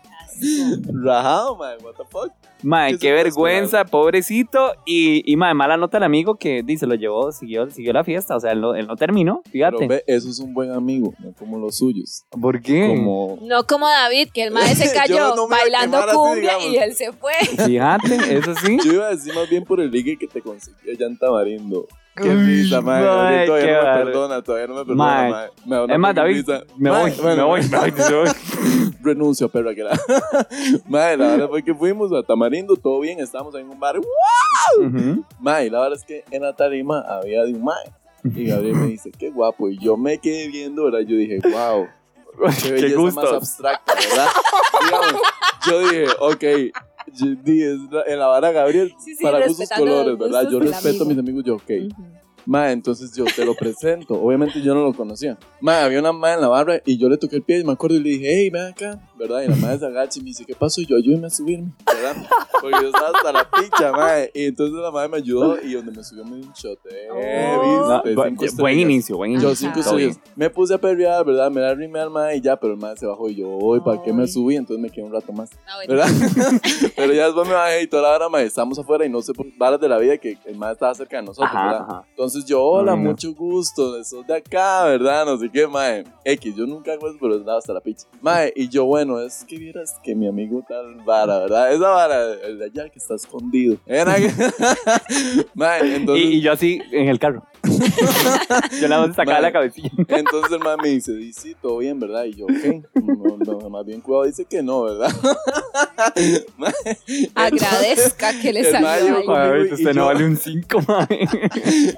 Rajado, 1.05 1.57
mae, 1.57 1.77
what 1.83 1.95
the 1.97 2.05
fuck. 2.11 2.33
Mae, 2.63 2.99
¿Qué 2.99 3.13
vergüenza, 3.13 3.85
pobrecito. 3.85 4.73
Y, 4.85 5.23
y 5.31 5.37
mae, 5.37 5.55
mala 5.55 5.77
nota 5.77 5.97
el 5.97 6.05
amigo 6.05 6.35
que 6.37 6.63
dice, 6.63 6.87
lo 6.87 6.95
llevó, 6.95 7.33
siguió, 7.33 7.71
siguió 7.71 7.93
la 7.93 8.05
fiesta. 8.05 8.37
O 8.37 8.41
sea, 8.41 8.53
él 8.53 8.61
no, 8.61 8.75
él 8.75 8.87
no 8.87 8.97
terminó, 8.97 9.43
Pero 9.51 9.79
fíjate. 9.79 9.87
ve, 9.89 10.05
eso 10.07 10.29
es 10.29 10.39
un 10.41 10.53
buen 10.53 10.71
amigo, 10.71 11.15
no 11.21 11.33
como 11.33 11.59
los 11.59 11.77
suyos. 11.77 12.25
¿Por 12.31 12.61
qué? 12.61 12.89
Como. 12.89 13.39
No 13.43 13.65
como 13.65 13.89
David, 13.89 14.29
que 14.33 14.43
el 14.45 14.51
mae 14.51 14.75
se 14.75 14.93
cayó 14.95 15.35
no 15.35 15.49
bailando 15.49 15.97
así, 15.99 16.15
cumbia 16.15 16.53
y 16.69 16.77
él 16.77 16.95
se 16.95 17.13
fue. 17.13 17.33
Fíjate, 17.65 18.37
eso 18.37 18.55
sí. 18.55 18.79
Yo 18.85 18.93
iba 18.93 19.07
a 19.07 19.11
decir 19.11 19.35
más 19.35 19.49
bien 19.49 19.65
por 19.65 19.81
el 19.81 19.91
ligue 19.91 20.17
que 20.19 20.27
te 20.27 20.43
conseguí 20.43 20.91
allá 20.91 21.07
en 21.07 21.19
Tamarindo. 21.19 21.87
Qué 22.17 22.35
risa, 22.35 22.81
Gabriel 22.81 23.47
todavía 23.47 23.83
no 23.83 23.99
me 23.99 24.05
perdona, 24.05 24.43
todavía 24.43 24.67
no 24.67 24.75
me 24.75 24.85
perdona, 24.85 25.51
Es 25.95 25.99
más, 25.99 26.15
David, 26.15 26.47
me 26.77 26.91
voy, 26.91 27.11
me 27.23 27.43
voy, 27.43 27.63
me 27.63 27.83
voy. 27.83 28.31
Renuncio, 29.03 29.49
perro, 29.49 29.75
que 29.75 29.83
la. 29.85 29.99
Mae, 30.89 31.17
la 31.17 31.29
verdad 31.29 31.49
fue 31.49 31.63
que 31.63 31.75
fuimos 31.75 32.13
a 32.13 32.23
Tamarindo, 32.23 32.77
todo 32.77 33.01
bien, 33.01 33.21
estábamos 33.21 33.55
en 33.55 33.69
un 33.69 33.79
bar. 33.81 33.99
Ujú. 33.99 35.25
Mae, 35.39 35.71
la 35.71 35.81
verdad 35.81 35.99
es 35.99 36.05
que 36.05 36.25
en 36.31 36.43
la 36.43 36.55
tarima 36.55 37.01
había 37.01 37.45
de 37.45 37.55
un 37.55 37.65
mae. 37.65 37.93
Y 38.23 38.45
Gabriel 38.47 38.77
me 38.77 38.87
dice, 38.89 39.11
qué 39.11 39.31
guapo. 39.31 39.71
Y 39.71 39.79
yo 39.79 39.97
me 39.97 40.19
quedé 40.19 40.49
viendo, 40.49 40.85
¿verdad? 40.85 41.01
Yo 41.01 41.17
dije, 41.17 41.39
wow. 41.43 41.89
Qué 42.63 42.69
Qué 42.69 42.73
belleza 42.73 43.01
más 43.01 43.15
gusto. 43.15 43.37
abstracta, 43.37 43.95
¿verdad? 43.95 44.29
Digamos, 44.85 45.23
yo 45.67 45.81
dije, 45.81 46.07
ok. 46.21 46.45
Es 47.15 47.79
la- 47.91 48.03
en 48.07 48.19
la 48.19 48.27
vara 48.27 48.53
Gabriel, 48.53 48.93
Sí, 48.99 49.15
sí, 49.15 49.23
para 49.23 49.39
respetando 49.41 49.85
colores, 49.87 50.19
¿verdad? 50.19 50.49
Yo 50.51 50.59
respeto 50.61 51.05
a 51.05 51.07
mis 51.07 51.19
amigo. 51.19 51.21
amigos, 51.21 51.45
yo, 51.45 51.55
ok. 51.57 51.71
Ma, 52.51 52.73
entonces 52.73 53.13
yo 53.15 53.25
te 53.27 53.45
lo 53.45 53.55
presento. 53.55 54.15
Obviamente 54.21 54.61
yo 54.61 54.75
no 54.75 54.83
lo 54.83 54.93
conocía. 54.93 55.39
Ma, 55.61 55.85
había 55.85 56.01
una 56.01 56.13
ma 56.13 56.35
en 56.35 56.41
la 56.41 56.49
barra 56.49 56.81
y 56.85 56.99
yo 56.99 57.09
le 57.09 57.17
toqué 57.17 57.37
el 57.37 57.43
pie 57.43 57.61
y 57.61 57.65
me 57.65 57.71
acuerdo 57.73 57.95
y 57.97 58.01
le 58.01 58.09
dije, 58.11 58.27
hey, 58.29 58.51
ven 58.51 58.63
acá, 58.73 58.99
¿verdad? 59.17 59.43
Y 59.43 59.49
la 59.49 59.55
madre 59.55 59.79
se 59.79 59.87
agacha 59.87 60.19
y 60.19 60.23
me 60.23 60.31
dice, 60.31 60.45
¿qué 60.45 60.57
pasó? 60.57 60.81
Y 60.81 60.87
yo, 60.87 60.97
ayúdeme 60.97 61.29
a 61.29 61.31
subirme, 61.31 61.71
¿verdad? 61.87 62.17
Porque 62.61 62.77
yo 62.83 62.89
estaba 62.89 63.11
hasta 63.17 63.33
la 63.33 63.49
picha, 63.49 63.93
ma. 63.93 64.15
Y 64.35 64.47
entonces 64.47 64.75
la 64.81 64.91
madre 64.91 65.09
me 65.11 65.17
ayudó 65.19 65.63
y 65.63 65.75
donde 65.75 65.93
me 65.93 66.03
subió 66.03 66.25
me 66.25 66.39
dio 66.39 66.47
un 66.47 66.53
shot. 66.55 66.79
Eh, 66.91 67.09
bu- 67.57 68.03
Cinco 68.03 68.15
buen 68.17 68.35
estrellas. 68.43 68.77
inicio, 68.83 69.17
buen 69.17 69.31
inicio. 69.31 69.49
Yo 69.51 69.55
cinco 69.55 69.79
estrellas. 69.79 70.19
Me 70.35 70.51
puse 70.51 70.75
a 70.75 70.79
perrear, 70.79 71.25
¿verdad? 71.25 71.53
Me 71.53 71.61
la 71.61 71.73
rimé 71.73 72.01
al 72.01 72.11
mae 72.11 72.37
y 72.39 72.41
ya, 72.41 72.57
pero 72.59 72.73
el 72.73 72.81
mae 72.81 72.97
se 72.97 73.07
bajó 73.07 73.29
y 73.31 73.37
yo, 73.37 73.47
voy, 73.49 73.79
¿para 73.81 74.03
qué 74.03 74.13
me 74.13 74.27
subí? 74.27 74.57
Entonces 74.57 74.83
me 74.83 74.91
quedé 74.91 75.05
un 75.05 75.13
rato 75.13 75.33
más. 75.33 75.51
Ah. 75.69 75.79
¿verdad? 75.87 76.09
Pero 76.97 77.13
ya 77.13 77.27
después 77.27 77.47
me 77.47 77.55
bajé 77.55 77.83
y 77.83 77.87
toda 77.87 78.03
la 78.03 78.17
hora, 78.17 78.29
mae, 78.29 78.45
estamos 78.45 78.77
afuera 78.79 79.05
y 79.07 79.09
no 79.09 79.23
sé 79.23 79.33
por 79.33 79.47
varas 79.57 79.81
de 79.81 79.89
la 79.89 79.99
vida 79.99 80.19
que 80.19 80.37
el 80.47 80.57
mae 80.57 80.73
estaba 80.73 80.93
cerca 80.97 81.17
de 81.19 81.23
nosotros, 81.23 81.49
Ajá, 81.55 81.65
¿verdad? 81.67 81.87
ajá. 81.89 82.05
Entonces 82.11 82.40
yo, 82.47 82.63
hola, 82.63 82.93
no. 82.93 82.99
mucho 82.99 83.33
gusto, 83.35 84.03
sos 84.05 84.27
de 84.27 84.37
acá, 84.37 84.85
¿verdad? 84.85 85.25
No 85.27 85.37
sé 85.39 85.49
qué, 85.51 85.67
mae. 85.67 86.05
X, 86.25 86.55
yo 86.57 86.67
nunca 86.67 86.93
hago 86.93 87.09
eso, 87.09 87.19
pero 87.21 87.37
estaba 87.37 87.59
hasta 87.59 87.73
la 87.73 87.81
picha. 87.81 88.07
Mae, 88.21 88.53
y 88.57 88.69
yo, 88.69 88.85
bueno, 88.85 89.21
es 89.21 89.45
que 89.45 89.57
vieras 89.59 89.99
que 90.03 90.15
mi 90.15 90.27
amigo 90.29 90.63
tal 90.69 90.95
vara, 91.05 91.39
¿verdad? 91.41 91.73
Esa 91.73 91.89
vara, 91.89 92.33
el 92.45 92.59
de 92.59 92.65
allá 92.67 92.89
que 92.89 92.99
está 92.99 93.15
escondido. 93.15 93.77
Era 93.87 94.17
que- 94.21 94.33
mae, 95.55 95.97
entonces... 95.97 96.25
Y, 96.25 96.29
y 96.35 96.41
yo 96.41 96.53
así 96.53 96.81
en 96.93 97.09
el 97.09 97.19
carro. 97.19 97.43
Yo 98.81 98.89
la 98.89 99.01
voy 99.01 99.11
a 99.11 99.13
sacar 99.13 99.35
Mae. 99.35 99.43
la 99.43 99.53
cabecilla. 99.53 99.91
Entonces 100.09 100.53
el 100.53 100.59
mae 100.61 100.77
me 100.83 100.89
dice, 100.89 101.13
dice, 101.13 101.41
sí, 101.41 101.57
todo 101.61 101.79
bien, 101.79 101.99
¿verdad? 102.01 102.25
Y 102.25 102.35
yo, 102.35 102.47
ok, 102.47 102.85
no, 102.95 103.37
no, 103.61 103.71
más 103.71 103.85
bien 103.87 104.01
cuidado, 104.01 104.25
dice 104.25 104.45
que 104.45 104.63
no, 104.63 104.83
¿verdad? 104.85 105.11
Mae, 106.57 106.73
Agradezca 107.35 108.33
que 108.41 108.53
le 108.53 108.71
salió 108.71 109.21
y 109.65 109.73
usted 109.73 109.85
no 109.95 110.03
yo- 110.03 110.07
vale 110.07 110.25
un 110.25 110.37
5, 110.37 110.79
mae. 110.87 111.29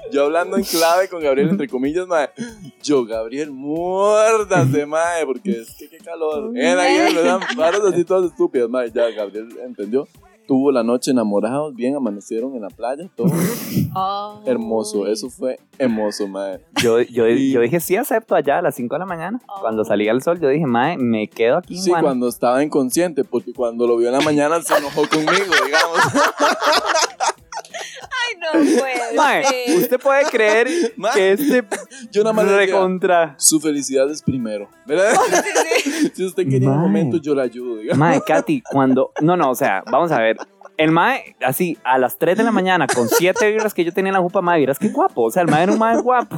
Yo 0.11 0.25
hablando 0.25 0.57
en 0.57 0.63
clave 0.63 1.07
con 1.07 1.21
Gabriel, 1.23 1.49
entre 1.49 1.67
comillas, 1.67 2.07
mae. 2.07 2.29
Yo, 2.81 3.05
Gabriel, 3.05 3.51
muérdase, 3.51 4.85
mae, 4.85 5.25
porque 5.25 5.61
es 5.61 5.73
que 5.75 5.89
qué 5.89 5.97
calor. 5.97 6.51
Era 6.57 6.81
ahí, 6.83 7.13
¿verdad? 7.13 7.39
Varas 7.55 7.81
así 7.81 8.03
todas 8.03 8.29
estúpidas, 8.31 8.69
mae. 8.69 8.91
Ya, 8.91 9.09
Gabriel 9.09 9.49
entendió. 9.65 10.07
Tuvo 10.47 10.71
la 10.73 10.83
noche 10.83 11.11
enamorados, 11.11 11.73
bien, 11.73 11.95
amanecieron 11.95 12.53
en 12.55 12.61
la 12.63 12.69
playa, 12.69 13.09
todo 13.15 13.27
Oh. 13.95 14.41
hermoso. 14.45 15.07
Eso 15.07 15.29
fue 15.29 15.59
hermoso, 15.77 16.27
mae. 16.27 16.59
Yo, 16.81 16.99
yo, 17.01 17.27
Y- 17.29 17.51
yo 17.51 17.61
dije, 17.61 17.79
sí, 17.79 17.95
acepto 17.95 18.35
allá 18.35 18.57
a 18.57 18.61
las 18.61 18.75
5 18.75 18.95
de 18.95 18.99
la 18.99 19.05
mañana. 19.05 19.39
Oh. 19.47 19.61
Cuando 19.61 19.85
salía 19.85 20.11
el 20.11 20.21
sol, 20.21 20.39
yo 20.39 20.49
dije, 20.49 20.65
mae, 20.65 20.97
me 20.97 21.27
quedo 21.29 21.57
aquí, 21.57 21.77
Sí, 21.77 21.91
mano. 21.91 22.03
cuando 22.03 22.27
estaba 22.27 22.63
inconsciente, 22.63 23.23
porque 23.23 23.53
cuando 23.53 23.87
lo 23.87 23.95
vio 23.97 24.07
en 24.09 24.13
la 24.15 24.21
mañana 24.21 24.61
se 24.61 24.75
enojó 24.75 25.07
conmigo, 25.07 25.53
digamos. 25.65 25.97
No 28.39 28.51
puede 28.51 29.15
Mae, 29.15 29.43
ser. 29.43 29.77
usted 29.77 29.99
puede 29.99 30.25
creer 30.25 30.67
Mae, 30.97 31.13
que 31.13 31.31
este 31.33 31.63
Yo 32.11 32.23
nada 32.23 32.33
más 32.33 32.45
le 32.45 32.57
recontra... 32.57 33.35
su 33.37 33.59
felicidad 33.59 34.09
es 34.11 34.21
primero, 34.21 34.69
¿verdad? 34.85 35.13
si 36.13 36.25
usted 36.25 36.47
quería 36.47 36.69
un 36.69 36.75
Mae. 36.77 36.85
momento, 36.87 37.17
yo 37.17 37.33
la 37.35 37.43
ayudo, 37.43 37.77
digamos. 37.77 37.97
Mae, 37.97 38.21
Katy, 38.25 38.61
cuando... 38.61 39.11
No, 39.21 39.37
no, 39.37 39.51
o 39.51 39.55
sea, 39.55 39.83
vamos 39.89 40.11
a 40.11 40.19
ver. 40.19 40.37
El 40.75 40.89
mae, 40.91 41.35
así, 41.45 41.77
a 41.83 41.99
las 41.99 42.17
3 42.17 42.35
de 42.37 42.43
la 42.43 42.51
mañana, 42.51 42.87
con 42.87 43.07
7 43.07 43.51
vibras 43.51 43.75
que 43.75 43.85
yo 43.85 43.93
tenía 43.93 44.09
en 44.09 44.15
la 44.15 44.21
jupa, 44.21 44.41
mae, 44.41 44.57
vieras 44.57 44.79
qué 44.79 44.89
guapo. 44.89 45.23
O 45.23 45.31
sea, 45.31 45.43
el 45.43 45.47
mae 45.47 45.63
era 45.63 45.71
un 45.71 45.77
mae 45.77 46.01
guapo. 46.01 46.35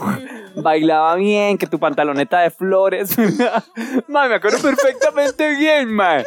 Bailaba 0.58 1.16
bien, 1.16 1.58
que 1.58 1.68
tu 1.68 1.80
pantaloneta 1.80 2.42
de 2.42 2.52
flores. 2.52 3.16
mae, 4.08 4.30
me 4.30 4.36
acuerdo 4.36 4.60
perfectamente 4.62 5.56
bien, 5.56 5.90
mae. 5.94 6.26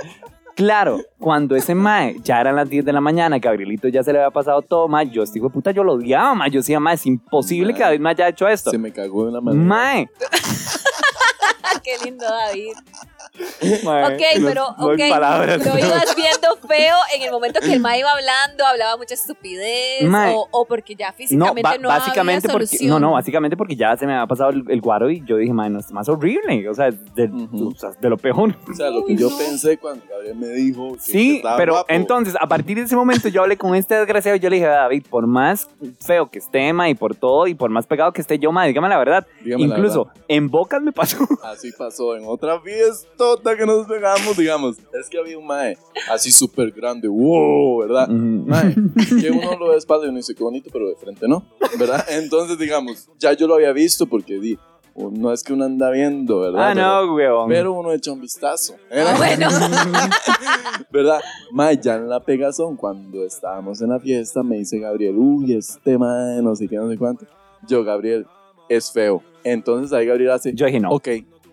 Claro, 0.58 0.98
cuando 1.20 1.54
ese 1.54 1.76
mae 1.76 2.16
ya 2.24 2.40
eran 2.40 2.56
las 2.56 2.68
10 2.68 2.84
de 2.84 2.92
la 2.92 3.00
mañana, 3.00 3.38
Gabrielito 3.38 3.86
ya 3.86 4.02
se 4.02 4.12
le 4.12 4.18
había 4.18 4.32
pasado 4.32 4.60
todo, 4.60 4.88
mae, 4.88 5.08
yo, 5.08 5.22
este 5.22 5.38
hijo 5.38 5.46
de 5.46 5.54
puta, 5.54 5.70
yo 5.70 5.84
lo 5.84 5.92
odiaba, 5.92 6.34
mae. 6.34 6.50
Yo 6.50 6.58
decía, 6.58 6.80
mae, 6.80 6.96
es 6.96 7.06
imposible 7.06 7.72
que. 7.72 7.78
David 7.78 8.00
me 8.00 8.10
haya 8.10 8.26
hecho 8.26 8.48
esto. 8.48 8.72
Se 8.72 8.76
me 8.76 8.92
cagó 8.92 9.22
de 9.22 9.30
una 9.30 9.40
manera. 9.40 9.64
Mae. 9.64 10.10
Qué 11.84 12.04
lindo, 12.04 12.24
David. 12.24 12.72
Mae, 13.84 14.14
Ok, 14.14 14.22
no- 14.40 14.48
pero, 14.48 14.64
no 14.78 14.96
palabras. 15.10 15.64
lo 15.66 15.78
ibas 15.78 16.16
viendo 16.16 16.56
feo 16.68 16.96
en 17.14 17.22
el 17.22 17.30
momento 17.30 17.60
que 17.60 17.72
el 17.72 17.80
ma 17.80 17.96
iba 17.96 18.10
hablando, 18.10 18.66
hablaba 18.66 18.96
mucha 18.96 19.14
estupidez, 19.14 20.02
Mae. 20.02 20.34
o, 20.34 20.48
o 20.50 20.64
porque 20.66 20.94
ya 20.94 21.08
No, 21.08 21.14
físicamente 21.16 21.62
ba- 21.62 21.78
no, 21.78 21.88
básicamente 21.88 22.46
había 22.48 22.52
porque 22.52 22.66
solución. 22.66 22.90
no, 22.90 23.00
no, 23.00 23.12
básicamente 23.12 23.56
porque 23.56 23.76
ya 23.76 23.96
se 23.96 24.06
me 24.06 24.14
había 24.14 24.26
pasado 24.26 24.50
el, 24.50 24.64
el 24.68 24.80
guaro 24.80 25.10
y 25.10 25.22
yo 25.24 25.36
dije, 25.36 25.52
man, 25.52 25.72
no 25.72 25.80
es 25.80 25.90
más 25.92 26.08
horrible, 26.08 26.68
o 26.68 26.74
sea, 26.74 26.90
de, 26.90 27.24
Ujú. 27.24 27.68
o 27.68 27.74
sea, 27.78 27.90
de 28.00 28.08
lo 28.10 28.16
peor. 28.16 28.54
O 28.70 28.74
sea, 28.74 28.90
lo 28.90 29.04
que 29.04 29.16
yo 29.16 29.28
pensé 29.36 29.78
cuando 29.78 30.04
Gabriel 30.08 30.36
me 30.36 30.48
dijo 30.48 30.92
que 30.94 31.00
Sí, 31.00 31.36
estaba 31.36 31.56
pero 31.56 31.72
guapo. 31.74 31.86
entonces 31.92 32.34
a 32.40 32.46
partir 32.46 32.76
de 32.78 32.84
ese 32.84 32.96
momento 32.96 33.28
yo 33.28 33.42
hablé 33.42 33.56
con 33.56 33.74
este 33.74 33.94
desgraciado 33.96 34.36
y 34.36 34.40
yo 34.40 34.50
le 34.50 34.56
dije, 34.56 34.68
David, 34.68 35.04
por 35.08 35.26
más 35.26 35.68
feo 36.00 36.30
que 36.30 36.38
esté, 36.38 36.72
ma, 36.72 36.88
y 36.88 36.94
por 36.94 37.14
todo, 37.14 37.46
y 37.46 37.54
por 37.54 37.70
más 37.70 37.86
pegado 37.86 38.12
que 38.12 38.20
esté 38.20 38.38
yo, 38.38 38.52
ma, 38.52 38.64
dígame 38.64 38.88
la 38.88 38.98
verdad. 38.98 39.26
Dígame 39.42 39.66
la 39.66 39.74
Incluso 39.76 40.04
verdad. 40.06 40.22
en 40.28 40.48
bocas 40.50 40.82
me 40.82 40.92
pasó. 40.92 41.18
Así 41.44 41.70
pasó 41.72 42.16
en 42.16 42.24
otra 42.26 42.58
fiestota 43.28 43.56
que 43.56 43.66
nos 43.66 43.86
pegamos, 43.86 44.36
digamos. 44.36 44.76
Es 44.98 45.08
que 45.08 45.18
había 45.18 45.38
un 45.38 45.46
mae 45.46 45.76
así 46.10 46.30
súper 46.30 46.70
grande, 46.72 47.08
wow, 47.08 47.78
¿verdad? 47.78 48.08
Mae, 48.08 48.74
que 49.20 49.30
uno 49.30 49.56
lo 49.58 49.66
ve 49.66 49.72
de 49.72 49.78
espalda 49.78 50.06
y 50.06 50.08
uno 50.08 50.18
dice, 50.18 50.34
qué 50.34 50.42
bonito, 50.42 50.70
pero 50.72 50.88
de 50.88 50.96
frente 50.96 51.26
no, 51.28 51.44
¿verdad? 51.78 52.04
Entonces, 52.10 52.58
digamos, 52.58 53.08
ya 53.18 53.32
yo 53.32 53.46
lo 53.46 53.54
había 53.54 53.72
visto 53.72 54.06
porque 54.06 54.38
di, 54.38 54.58
no 54.96 55.32
es 55.32 55.42
que 55.42 55.52
uno 55.52 55.64
anda 55.64 55.90
viendo, 55.90 56.40
¿verdad? 56.40 56.70
ah, 56.70 56.74
no, 56.74 57.14
weón. 57.14 57.48
Pero, 57.48 57.60
pero 57.60 57.72
uno 57.72 57.92
echa 57.92 58.12
un 58.12 58.20
vistazo, 58.20 58.74
Ah, 58.90 59.14
bueno, 59.16 59.48
¿verdad? 60.92 61.20
Mae, 61.52 61.78
ya 61.80 61.96
en 61.96 62.08
la 62.08 62.20
pegazón, 62.20 62.76
cuando 62.76 63.24
estábamos 63.24 63.80
en 63.80 63.90
la 63.90 64.00
fiesta, 64.00 64.42
me 64.42 64.56
dice 64.58 64.78
Gabriel, 64.78 65.16
uy, 65.16 65.54
este 65.54 65.98
mae, 65.98 66.42
no 66.42 66.54
sé 66.56 66.68
qué, 66.68 66.76
no 66.76 66.88
sé 66.88 66.96
cuánto. 66.96 67.26
Yo, 67.66 67.84
Gabriel, 67.84 68.26
es 68.68 68.90
feo. 68.92 69.22
Entonces 69.44 69.92
ahí 69.92 70.06
Gabriel 70.06 70.32
hace, 70.32 70.54
yo 70.54 70.66
dije 70.66 70.80
no. 70.80 70.90
Ok. 70.90 71.08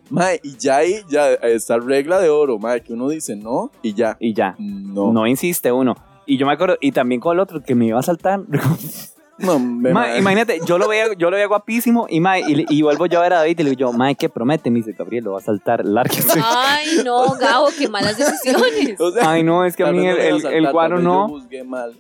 Mae, 0.10 0.40
y 0.44 0.56
ya 0.58 0.78
ahí 0.78 1.02
ya 1.10 1.34
está 1.34 1.78
regla 1.80 2.20
de 2.20 2.30
oro, 2.30 2.60
mae, 2.60 2.82
que 2.82 2.94
uno 2.94 3.10
dice 3.10 3.36
no 3.36 3.72
y 3.82 3.94
ya. 3.94 4.18
Y 4.20 4.34
ya. 4.34 4.56
No. 4.60 5.12
No. 5.12 5.28
insiste 5.28 5.72
uno. 5.72 5.96
Y 6.26 6.38
yo 6.38 6.46
me 6.46 6.54
acuerdo, 6.54 6.78
y 6.82 6.92
también 6.92 7.22
con 7.22 7.34
el 7.36 7.40
otro 7.40 7.62
que 7.62 7.76
me 7.76 7.86
iba 7.88 8.00
a 8.00 8.04
saltar. 8.04 8.42
No, 9.38 9.60
me- 9.60 9.92
Ma, 9.92 10.02
mae. 10.02 10.20
imagínate, 10.20 10.62
yo 10.66 10.78
lo 10.78 10.88
veía, 10.88 11.14
yo 11.18 11.30
lo 11.30 11.36
veía 11.36 11.48
guapísimo 11.48 12.08
y, 12.10 12.22
ma, 12.22 12.40
y, 12.40 12.66
y 12.70 12.82
vuelvo 12.84 13.06
yo 13.06 13.20
a 13.20 13.24
ver 13.24 13.34
a 13.34 13.38
David 13.40 13.60
y 13.60 13.64
le 13.64 13.70
digo 13.72 13.80
yo, 13.80 13.92
ma, 13.92 14.14
¿qué 14.14 14.30
promete? 14.30 14.72
Me 14.72 14.78
dice, 14.80 14.94
Gabriel, 14.98 15.26
lo 15.26 15.34
va 15.34 15.40
a 15.40 15.42
saltar, 15.42 15.84
lárguese. 15.86 16.40
ay 16.42 17.02
no, 17.04 17.34
Gabo, 17.34 17.68
qué 17.78 17.90
malas 17.90 18.18
decisiones. 18.18 18.98
O 19.02 19.12
sea, 19.12 19.32
Ay, 19.32 19.44
no, 19.44 19.66
es 19.66 19.76
que 19.76 19.84
a 19.84 19.92
mí 19.92 20.08
el, 20.08 20.18
el, 20.18 20.42
saltar, 20.42 20.54
el 20.54 20.64
vez 20.68 21.04
no. 21.04 21.28
Yo 21.28 21.34
juzgué 21.34 21.64
mal, 21.66 21.94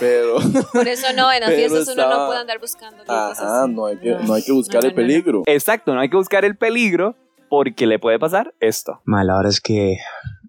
pero 0.00 0.38
Por 0.72 0.88
eso 0.88 1.06
no, 1.14 1.30
en 1.32 1.40
las 1.42 1.54
fiestas 1.54 1.88
uno 1.94 2.08
no 2.08 2.26
puede 2.26 2.40
andar 2.40 2.58
buscando 2.58 3.04
ajá, 3.06 3.66
no 3.68 3.86
hay 3.86 3.96
que 3.98 4.16
no 4.16 4.34
hay 4.34 4.42
que 4.42 4.52
buscar 4.52 4.82
No, 4.82 4.88
el 4.88 4.94
no, 4.96 5.00
no. 5.00 5.06
peligro. 5.06 5.42
Exacto, 5.46 5.94
no 5.94 6.00
hay 6.00 6.08
que 6.08 6.16
buscar 6.16 6.44
el 6.44 6.56
peligro 6.56 7.14
porque 7.52 7.86
le 7.86 7.98
puede 7.98 8.18
pasar 8.18 8.54
esto. 8.60 9.02
Mae, 9.04 9.26
la 9.26 9.36
verdad 9.36 9.50
es 9.50 9.60
que 9.60 9.98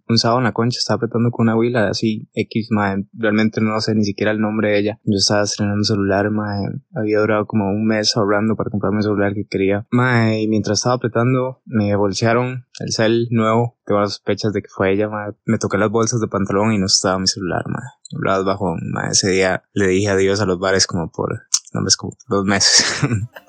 un 0.07 0.17
sábado 0.17 0.39
en 0.39 0.45
la 0.45 0.53
concha 0.53 0.77
estaba 0.79 0.95
apretando 0.95 1.31
con 1.31 1.47
una 1.49 1.57
huila 1.57 1.89
así 1.89 2.29
X, 2.33 2.69
mae, 2.71 3.03
realmente 3.11 3.59
no 3.59 3.77
sé 3.81 3.93
ni 3.93 4.05
siquiera 4.05 4.31
el 4.31 4.39
nombre 4.39 4.69
de 4.69 4.79
ella. 4.79 4.99
Yo 5.03 5.17
estaba 5.17 5.43
estrenando 5.43 5.79
un 5.79 5.83
celular, 5.83 6.31
mae, 6.31 6.65
había 6.95 7.19
durado 7.19 7.45
como 7.45 7.67
un 7.67 7.85
mes 7.85 8.15
ahorrando 8.15 8.55
para 8.55 8.69
comprarme 8.69 8.99
el 8.99 9.03
celular 9.03 9.33
que 9.33 9.45
quería. 9.49 9.85
Mae, 9.91 10.43
y 10.43 10.47
mientras 10.47 10.79
estaba 10.79 10.95
apretando, 10.95 11.61
me 11.65 11.93
bolsearon 11.93 12.67
el 12.79 12.93
cel 12.93 13.27
nuevo, 13.31 13.77
tengo 13.85 13.99
las 13.99 14.11
sospechas 14.11 14.53
de 14.53 14.61
que 14.61 14.69
fue 14.69 14.93
ella, 14.93 15.09
mae. 15.09 15.33
Me 15.43 15.57
toqué 15.57 15.77
las 15.77 15.89
bolsas 15.89 16.21
de 16.21 16.29
pantalón 16.29 16.71
y 16.71 16.77
no 16.77 16.85
estaba 16.85 17.19
mi 17.19 17.27
celular, 17.27 17.65
mae. 17.67 17.83
Brazos 18.17 18.45
bajo, 18.45 18.77
mae, 18.81 19.09
ese 19.11 19.29
día 19.29 19.63
le 19.73 19.87
dije 19.87 20.07
adiós 20.07 20.39
a 20.39 20.45
los 20.45 20.57
bares 20.57 20.87
como 20.87 21.11
por, 21.11 21.33
no, 21.73 21.85
es 21.85 21.97
como 21.97 22.13
por 22.13 22.37
dos 22.37 22.45
meses. 22.45 23.01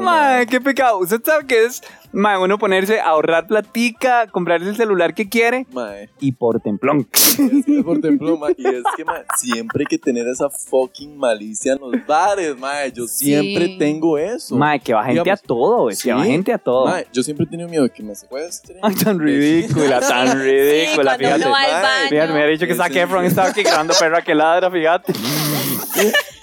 Mae, 0.00 0.46
qué 0.46 0.60
pecado. 0.60 0.98
¿Usted 0.98 1.20
sabe 1.24 1.46
qué 1.46 1.64
es? 1.64 1.82
Mae, 2.12 2.38
uno 2.38 2.58
ponerse 2.58 2.98
a 3.00 3.06
ahorrar 3.10 3.46
platica, 3.46 4.26
comprarse 4.26 4.68
el 4.68 4.74
celular 4.76 5.14
que 5.14 5.28
quiere 5.28 5.64
Mae, 5.72 6.10
y 6.18 6.32
por 6.32 6.58
templón. 6.60 7.06
es 7.12 7.38
que 7.64 7.82
por 7.84 7.98
ejemplo, 7.98 8.36
mae, 8.36 8.52
y 8.58 8.66
es 8.66 8.82
que 8.96 9.04
mae, 9.04 9.22
siempre 9.38 9.82
hay 9.82 9.86
que 9.86 9.98
tener 9.98 10.26
esa 10.26 10.50
fucking 10.50 11.16
malicia 11.16 11.74
en 11.74 11.78
los 11.80 12.04
bares, 12.06 12.58
mae. 12.58 12.90
Yo 12.90 13.06
siempre 13.06 13.66
Sí. 13.66 13.78
tengo 13.78 14.18
eso. 14.18 14.56
Mae, 14.56 14.80
que 14.80 14.92
va 14.92 15.04
gente 15.04 15.20
Digamos, 15.22 15.40
a 15.40 15.46
todo, 15.46 15.82
güey. 15.82 15.96
Que 15.96 16.12
va 16.12 16.24
sí, 16.24 16.30
gente 16.30 16.52
a 16.52 16.58
todo. 16.58 16.86
Mae, 16.86 17.06
yo 17.12 17.22
siempre 17.22 17.46
he 17.46 17.48
tenido 17.48 17.68
miedo 17.68 17.84
de 17.84 17.90
que 17.90 18.02
me 18.02 18.14
secuestren. 18.16 18.78
Ay, 18.82 18.94
tan 18.96 19.18
ridícula, 19.20 20.00
tan 20.08 20.32
Sí, 20.32 20.36
ridícula, 20.38 21.16
cuando 21.16 21.18
fíjate. 21.18 21.42
uno 21.42 21.50
va 21.52 21.60
al 21.62 21.82
baño. 21.82 22.08
Fíjate, 22.08 22.32
me 22.32 22.38
había 22.42 22.52
dicho 22.52 22.66
que 22.66 22.72
Sí, 22.72 22.78
Zac 22.78 22.92
sí. 22.92 22.98
Efron 22.98 23.24
estaba 23.24 23.48
aquí 23.50 23.62
grabando 23.62 23.94
perra 23.98 24.22
que 24.22 24.34
ladra, 24.34 24.68
fíjate. 24.70 25.12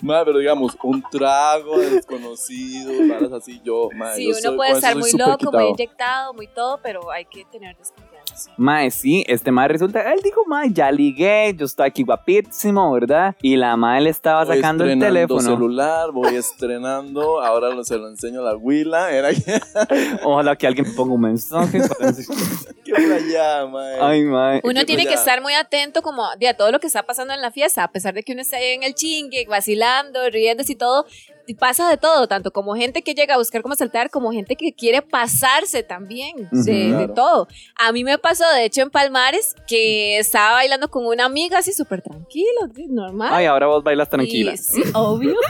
Mae, 0.00 0.24
pero 0.24 0.38
digamos, 0.38 0.76
un 0.82 1.02
trago 1.10 1.78
de 1.78 1.90
desconocido, 1.90 2.92
varas 3.08 3.32
así, 3.32 3.60
yo, 3.64 3.88
mae, 3.94 4.16
Sí, 4.16 4.24
yo 4.24 4.30
uno 4.30 4.40
soy- 4.40 4.56
puede 4.56 4.72
estar 4.72 4.96
muy 4.96 5.12
loco, 5.12 5.28
muy 5.30 5.36
quitado. 5.38 5.68
inyectado, 5.70 6.34
muy 6.34 6.46
todo, 6.48 6.78
pero 6.82 7.10
hay 7.10 7.24
que 7.26 7.44
tener 7.46 7.76
desconfianza. 7.76 8.15
Mae, 8.56 8.90
sí, 8.90 9.24
este 9.28 9.50
mae 9.52 9.68
resulta, 9.68 10.12
él 10.12 10.20
dijo, 10.22 10.42
mae, 10.46 10.70
ya 10.72 10.90
ligué, 10.90 11.54
yo 11.56 11.66
estoy 11.66 11.86
aquí 11.86 12.02
guapísimo, 12.02 12.90
¿verdad? 12.92 13.34
Y 13.42 13.56
la 13.56 13.76
mae 13.76 14.00
le 14.00 14.10
estaba 14.10 14.44
Voy 14.44 14.56
sacando 14.56 14.84
el 14.84 14.98
teléfono. 14.98 15.40
celular, 15.40 16.10
voy 16.12 16.36
estrenando, 16.36 17.42
ahora 17.42 17.70
lo- 17.70 17.84
se 17.84 17.96
lo 17.98 18.08
enseño 18.08 18.40
a 18.40 18.44
la 18.52 18.56
huila, 18.56 19.10
era 19.12 19.30
que, 19.32 19.40
Ojalá 20.24 20.56
que 20.56 20.66
alguien 20.66 20.88
me 20.88 20.94
ponga 20.94 21.14
un 21.14 21.20
mensaje. 21.20 21.80
por 21.80 22.06
allá, 23.12 23.66
mae. 23.66 23.98
Ay, 24.00 24.22
mae. 24.24 24.60
Uno 24.64 24.84
tiene 24.84 25.04
que 25.04 25.10
ya- 25.10 25.16
estar 25.18 25.40
muy 25.42 25.54
atento 25.54 26.02
como 26.02 26.24
de 26.38 26.48
a 26.48 26.56
todo 26.56 26.70
lo 26.72 26.80
que 26.80 26.86
está 26.86 27.02
pasando 27.04 27.34
en 27.34 27.40
la 27.40 27.50
fiesta, 27.50 27.84
a 27.84 27.92
pesar 27.92 28.14
de 28.14 28.22
que 28.22 28.32
uno 28.32 28.42
esté 28.42 28.56
ahí 28.56 28.74
en 28.74 28.82
el 28.82 28.94
chingue, 28.94 29.46
vacilando, 29.48 30.18
riéndose 30.30 30.72
y 30.72 30.76
todo, 30.76 31.06
pasa 31.54 31.88
de 31.90 31.96
todo, 31.96 32.26
tanto 32.26 32.50
como 32.50 32.74
gente 32.74 33.02
que 33.02 33.14
llega 33.14 33.34
a 33.34 33.38
buscar 33.38 33.62
cómo 33.62 33.74
saltar, 33.76 34.10
como 34.10 34.32
gente 34.32 34.56
que 34.56 34.72
quiere 34.72 35.02
pasarse 35.02 35.82
también, 35.82 36.48
de, 36.50 36.72
de 36.72 36.88
Claro. 36.90 37.14
todo. 37.14 37.48
A 37.76 37.92
mí 37.92 38.02
me 38.04 38.18
pasó, 38.18 38.44
de 38.54 38.64
hecho, 38.64 38.82
en 38.82 38.90
Palmares, 38.90 39.54
que 39.66 40.18
estaba 40.18 40.52
bailando 40.52 40.88
con 40.90 41.06
una 41.06 41.24
amiga 41.24 41.58
así 41.58 41.72
súper 41.72 42.02
tranquilo, 42.02 42.46
normal. 42.88 43.30
Ay, 43.32 43.46
ahora 43.46 43.66
vos 43.66 43.82
bailas 43.84 44.08
tranquila. 44.08 44.54
Y- 44.54 44.56
sí, 44.58 44.82
obvio. 44.94 45.34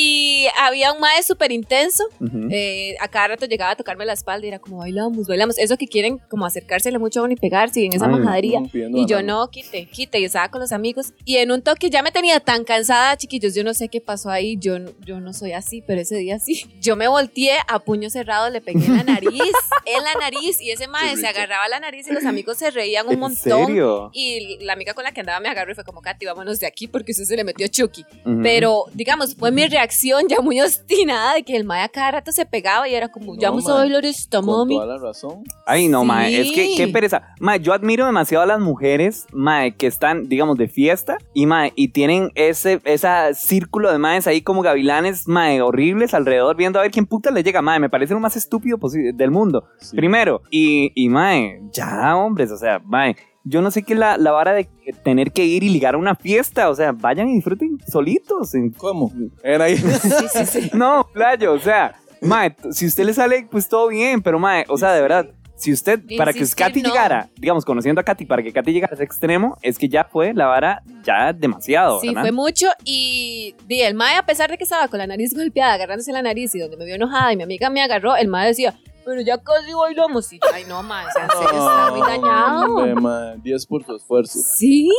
y 0.00 0.46
había 0.56 0.92
un 0.92 1.00
mae 1.00 1.20
súper 1.24 1.50
intenso. 1.50 2.04
Ujú. 2.20 2.48
eh, 2.52 2.94
a 3.00 3.08
cada 3.08 3.28
rato 3.28 3.46
llegaba 3.46 3.72
a 3.72 3.76
tocarme 3.76 4.04
la 4.06 4.12
espalda 4.12 4.46
y 4.46 4.48
era 4.48 4.60
como 4.60 4.78
bailamos, 4.78 5.26
bailamos. 5.26 5.58
Eso 5.58 5.76
que 5.76 5.88
quieren 5.88 6.18
como 6.28 6.46
acercársele 6.46 6.98
mucho 7.00 7.18
a 7.18 7.24
uno 7.24 7.32
y 7.32 7.36
pegarse 7.36 7.80
y 7.80 7.86
en 7.86 7.94
esa 7.94 8.06
Ay, 8.06 8.12
majadería. 8.12 8.62
Y 8.72 9.06
yo 9.06 9.22
no, 9.24 9.48
quite, 9.50 9.86
quite. 9.86 10.20
Y 10.20 10.24
estaba 10.24 10.50
con 10.50 10.60
los 10.60 10.70
amigos. 10.70 11.12
Y 11.24 11.38
en 11.38 11.50
un 11.50 11.62
toque 11.62 11.90
ya 11.90 12.02
me 12.02 12.12
tenía 12.12 12.38
tan 12.38 12.62
cansada, 12.62 13.16
chiquillos. 13.16 13.56
Yo 13.56 13.64
no 13.64 13.74
sé 13.74 13.88
qué 13.88 14.00
pasó 14.00 14.30
ahí. 14.30 14.56
Yo, 14.60 14.76
yo 15.04 15.18
no 15.18 15.32
soy 15.32 15.52
así, 15.52 15.82
pero 15.84 16.00
ese 16.00 16.14
día 16.16 16.38
sí. 16.38 16.64
Yo 16.80 16.94
me 16.94 17.08
volteé 17.08 17.54
a 17.66 17.80
puño 17.80 18.08
cerrado, 18.08 18.50
le 18.50 18.60
pegué 18.60 18.86
en 18.86 18.96
la 18.98 19.02
nariz. 19.02 19.32
en 19.84 20.04
la 20.04 20.14
nariz. 20.20 20.60
Y 20.60 20.70
ese 20.70 20.86
mae 20.86 21.16
se 21.16 21.26
agarraba 21.26 21.66
la 21.68 21.80
nariz 21.80 22.06
y 22.06 22.12
los 22.12 22.24
amigos 22.24 22.56
se 22.58 22.70
reían 22.70 23.06
un 23.08 23.14
¿En 23.14 23.18
montón. 23.18 23.66
serio? 23.66 24.10
Y 24.14 24.58
la 24.64 24.74
amiga 24.74 24.94
con 24.94 25.02
la 25.02 25.10
que 25.10 25.20
andaba 25.20 25.40
me 25.40 25.48
agarró 25.48 25.72
y 25.72 25.74
fue 25.74 25.82
como, 25.84 26.02
Katy, 26.02 26.24
vámonos 26.26 26.60
de 26.60 26.66
aquí 26.68 26.86
porque 26.86 27.10
usted 27.10 27.24
se 27.24 27.36
le 27.36 27.42
metió 27.42 27.66
Chucky. 27.66 28.04
Ujú. 28.24 28.40
Pero, 28.44 28.84
digamos, 28.94 29.34
fue 29.34 29.50
mi 29.50 29.66
reacción 29.66 29.87
reacción 29.88 30.28
ya 30.28 30.40
muy 30.40 30.60
obstinada 30.60 31.34
de 31.34 31.42
que 31.42 31.56
el 31.56 31.64
mae 31.64 31.82
a 31.82 31.88
cada 31.88 32.12
rato 32.12 32.32
se 32.32 32.44
pegaba 32.46 32.88
y 32.88 32.94
era 32.94 33.08
como, 33.08 33.34
No, 33.34 33.40
ya 33.40 33.50
vamos 33.50 33.68
a 33.68 33.74
bailar 33.74 34.04
esta, 34.04 34.38
Con 34.38 34.46
mami. 34.46 34.74
toda 34.74 34.86
la 34.86 34.98
razón. 34.98 35.42
Ay, 35.66 35.88
no, 35.88 36.04
mae, 36.04 36.40
es 36.40 36.52
que 36.52 36.74
qué 36.76 36.88
pereza. 36.88 37.34
Mae, 37.40 37.60
yo 37.60 37.72
admiro 37.72 38.06
demasiado 38.06 38.44
a 38.44 38.46
las 38.46 38.60
mujeres, 38.60 39.26
mae, 39.32 39.74
que 39.76 39.86
están, 39.86 40.28
digamos, 40.28 40.56
de 40.58 40.68
fiesta 40.68 41.18
y 41.34 41.46
mae, 41.46 41.72
y 41.76 41.88
tienen 41.88 42.30
ese 42.34 42.80
esa 42.84 43.34
círculo 43.34 43.90
de 43.90 43.98
maes 43.98 44.26
ahí 44.26 44.42
como 44.42 44.62
gavilanes, 44.62 45.26
mae, 45.26 45.60
horribles 45.62 46.14
alrededor 46.14 46.56
viendo 46.56 46.78
a 46.78 46.82
ver 46.82 46.90
quién 46.90 47.06
puta 47.06 47.30
le 47.30 47.42
llega, 47.42 47.62
mae, 47.62 47.80
me 47.80 47.88
parece 47.90 48.14
lo 48.14 48.20
más 48.20 48.36
estúpido 48.36 48.78
posible 48.78 49.12
del 49.14 49.30
mundo. 49.30 49.64
Sí. 49.78 49.96
Primero, 49.96 50.42
y, 50.50 50.92
y 50.94 51.08
mae, 51.08 51.60
ya, 51.72 52.16
hombres, 52.16 52.50
o 52.50 52.56
sea, 52.56 52.80
mae, 52.84 53.16
yo 53.48 53.62
no 53.62 53.70
sé 53.70 53.82
qué 53.82 53.94
es 53.94 53.98
la, 53.98 54.16
la 54.18 54.30
vara 54.32 54.52
de 54.52 54.68
tener 55.04 55.32
que 55.32 55.44
ir 55.44 55.62
y 55.62 55.68
ligar 55.70 55.94
a 55.94 55.98
una 55.98 56.14
fiesta, 56.14 56.68
o 56.70 56.74
sea, 56.74 56.92
vayan 56.92 57.28
y 57.28 57.34
disfruten 57.34 57.78
solitos. 57.90 58.54
en- 58.54 58.70
¿Cómo? 58.70 59.12
Era 59.42 59.64
ahí. 59.64 59.76
Sí, 59.76 60.10
sí, 60.32 60.46
sí. 60.46 60.70
No, 60.74 61.06
playo, 61.12 61.52
o 61.54 61.58
sea, 61.58 61.94
mae, 62.20 62.54
si 62.72 62.86
usted 62.86 63.04
le 63.04 63.14
sale, 63.14 63.46
pues 63.50 63.68
todo 63.68 63.88
bien, 63.88 64.22
pero 64.22 64.38
mae, 64.38 64.64
o 64.68 64.76
sea, 64.76 64.92
de 64.92 65.00
verdad, 65.02 65.26
si 65.56 65.72
usted, 65.72 66.00
para 66.16 66.32
que 66.32 66.44
Katy 66.46 66.82
no. 66.82 66.88
llegara, 66.90 67.28
digamos, 67.36 67.64
conociendo 67.64 68.00
a 68.00 68.04
Katy, 68.04 68.26
para 68.26 68.44
que 68.44 68.52
Katy 68.52 68.72
llegara 68.72 68.92
a 68.92 68.94
ese 68.94 69.02
extremo, 69.02 69.56
es 69.60 69.76
que 69.76 69.88
ya 69.88 70.04
fue 70.04 70.32
la 70.32 70.46
vara 70.46 70.82
ya 71.02 71.32
demasiado, 71.32 72.00
Sí, 72.00 72.08
¿verdad? 72.08 72.22
fue 72.22 72.30
mucho 72.32 72.68
y 72.84 73.56
di, 73.66 73.80
el 73.82 73.94
mae, 73.94 74.16
a 74.16 74.24
pesar 74.24 74.50
de 74.50 74.56
que 74.56 74.62
estaba 74.64 74.86
con 74.86 74.98
la 74.98 75.06
nariz 75.08 75.34
golpeada, 75.34 75.72
agarrándose 75.74 76.12
la 76.12 76.22
nariz 76.22 76.54
y 76.54 76.60
donde 76.60 76.76
me 76.76 76.84
vio 76.84 76.94
enojada 76.94 77.32
y 77.32 77.36
mi 77.36 77.42
amiga 77.42 77.70
me 77.70 77.82
agarró, 77.82 78.14
el 78.14 78.28
mae 78.28 78.46
decía, 78.46 78.74
pero 79.08 79.22
ya 79.22 79.38
casi 79.38 79.72
bailamos. 79.72 80.30
Y 80.34 80.40
ay, 80.52 80.64
no, 80.68 80.80
en 80.80 80.86
serio, 80.86 81.46
está 81.48 81.90
muy 81.90 82.00
dañado. 82.06 82.74
Hombre, 82.76 82.94
mae, 82.94 83.38
10 83.38 83.66
por 83.66 83.82
tu 83.82 83.96
esfuerzo. 83.96 84.38
Sí. 84.38 84.90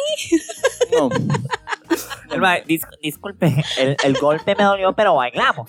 No. 0.91 1.09
El 2.31 2.41
mae, 2.41 2.65
dis- 2.65 2.87
disculpe, 3.03 3.53
el, 3.77 3.95
el 4.03 4.13
golpe 4.17 4.55
me 4.55 4.63
dolió, 4.63 4.93
pero 4.93 5.13
bailamos. 5.13 5.67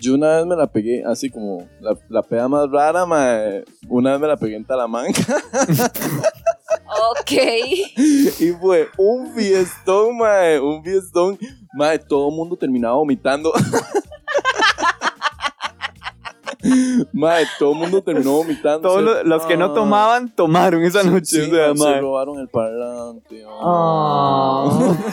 Yo 0.00 0.14
una 0.14 0.38
vez 0.38 0.46
me 0.46 0.56
la 0.56 0.66
pegué, 0.66 1.04
así 1.06 1.30
como 1.30 1.68
la, 1.80 1.96
la 2.08 2.22
peda 2.22 2.48
más 2.48 2.68
rara, 2.68 3.06
mae. 3.06 3.64
Una 3.88 4.12
vez 4.12 4.20
me 4.20 4.26
la 4.26 4.36
pegué 4.36 4.56
en 4.56 4.64
Talamanca 4.64 5.22
Ok. 7.12 7.30
y 7.96 8.52
fue 8.60 8.88
un 8.96 9.32
fiestón, 9.34 10.16
mae. 10.18 10.58
Un 10.58 10.82
fiestón. 10.82 11.38
Mae, 11.74 12.00
todo 12.00 12.28
el 12.28 12.34
mundo 12.34 12.56
terminaba 12.56 12.96
vomitando. 12.96 13.52
mae, 17.12 17.44
todo 17.58 17.72
el 17.72 17.78
mundo 17.78 18.02
terminó 18.02 18.32
vomitando. 18.32 18.80
Todos 18.88 19.02
lo- 19.02 19.24
los 19.24 19.42
que 19.44 19.56
no 19.56 19.72
tomaban, 19.72 20.34
tomaron 20.34 20.82
esa 20.82 21.02
noche, 21.02 21.44
Sí, 21.44 21.50
o 21.50 21.54
sea, 21.54 21.74
mae, 21.74 21.94
se 21.94 22.00
robaron 22.00 22.38
el 22.38 22.48
parlante. 22.48 23.44
Oh. 23.46 24.96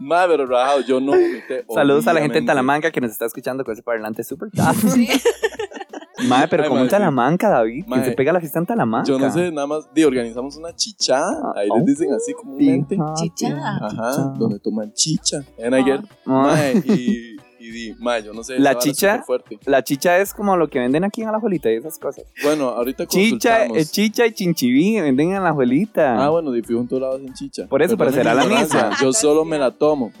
Mae, 0.00 0.26
pero 0.28 0.46
rajado, 0.46 0.80
yo 0.80 1.00
no 1.00 1.12
vomité. 1.12 1.64
Saludos 1.72 2.06
a 2.08 2.12
la 2.12 2.20
gente 2.20 2.38
en 2.38 2.42
obviamente. 2.44 2.46
Talamanca 2.46 2.90
que 2.90 3.00
nos 3.00 3.12
está 3.12 3.26
escuchando 3.26 3.64
con 3.64 3.72
ese 3.74 3.82
parlante 3.82 4.24
súper 4.24 4.50
top. 4.54 4.74
Mae, 6.28 6.48
pero 6.48 6.62
Ay, 6.64 6.68
como 6.70 6.80
en. 6.82 6.88
Talamanca, 6.88 7.48
David, 7.50 7.84
que 7.92 8.04
se 8.04 8.12
pega 8.12 8.32
la 8.32 8.40
fiesta 8.40 8.58
en 8.58 8.66
Talamanca. 8.66 9.06
Yo 9.06 9.18
no 9.18 9.30
sé, 9.30 9.52
nada 9.52 9.66
más, 9.66 9.92
di, 9.94 10.02
organizamos 10.02 10.56
una 10.56 10.74
chichada. 10.74 11.52
Ahí 11.54 11.68
Oh. 11.70 11.76
les 11.76 11.86
dicen 11.86 12.12
así 12.12 12.32
comúnmente. 12.32 12.96
Chichada. 13.14 13.78
Ajá, 13.82 14.32
donde 14.36 14.58
toman 14.58 14.92
chicha. 14.94 15.44
And 15.62 15.74
I 15.78 15.84
get, 15.84 16.00
Ah. 16.26 16.42
mae, 16.54 16.82
y, 16.86 17.35
y 17.76 17.90
di, 17.92 17.94
mae, 17.98 18.22
yo 18.22 18.32
no 18.32 18.42
sé. 18.42 18.58
La 18.58 18.76
chicha- 18.78 19.22
superfuerte. 19.22 19.58
La 19.70 19.82
chicha 19.82 20.18
es 20.18 20.32
como 20.32 20.56
lo 20.56 20.68
que 20.68 20.78
venden 20.78 21.04
aquí 21.04 21.22
en 21.22 21.30
la 21.30 21.36
abuelita 21.36 21.70
y 21.70 21.74
esas 21.76 21.98
cosas. 21.98 22.24
Bueno, 22.42 22.68
ahorita 22.68 23.06
Chicha, 23.06 23.66
eh, 23.66 23.84
chicha 23.84 24.26
y 24.26 24.32
chinchiví 24.32 25.00
venden 25.00 25.32
en 25.32 25.42
la 25.42 25.50
abuelita. 25.50 26.24
Ah, 26.24 26.30
bueno, 26.30 26.50
di 26.52 26.62
fijo 26.62 26.80
en 26.80 26.88
todos 26.88 27.02
lados 27.02 27.20
en 27.20 27.32
chicha. 27.34 27.66
Por 27.68 27.82
eso, 27.82 27.96
pero 27.96 28.12
será 28.12 28.34
la 28.34 28.44
misma. 28.44 28.96
Yo 29.00 29.12
solo 29.12 29.44
me 29.44 29.58
la 29.58 29.70
tomo. 29.70 30.12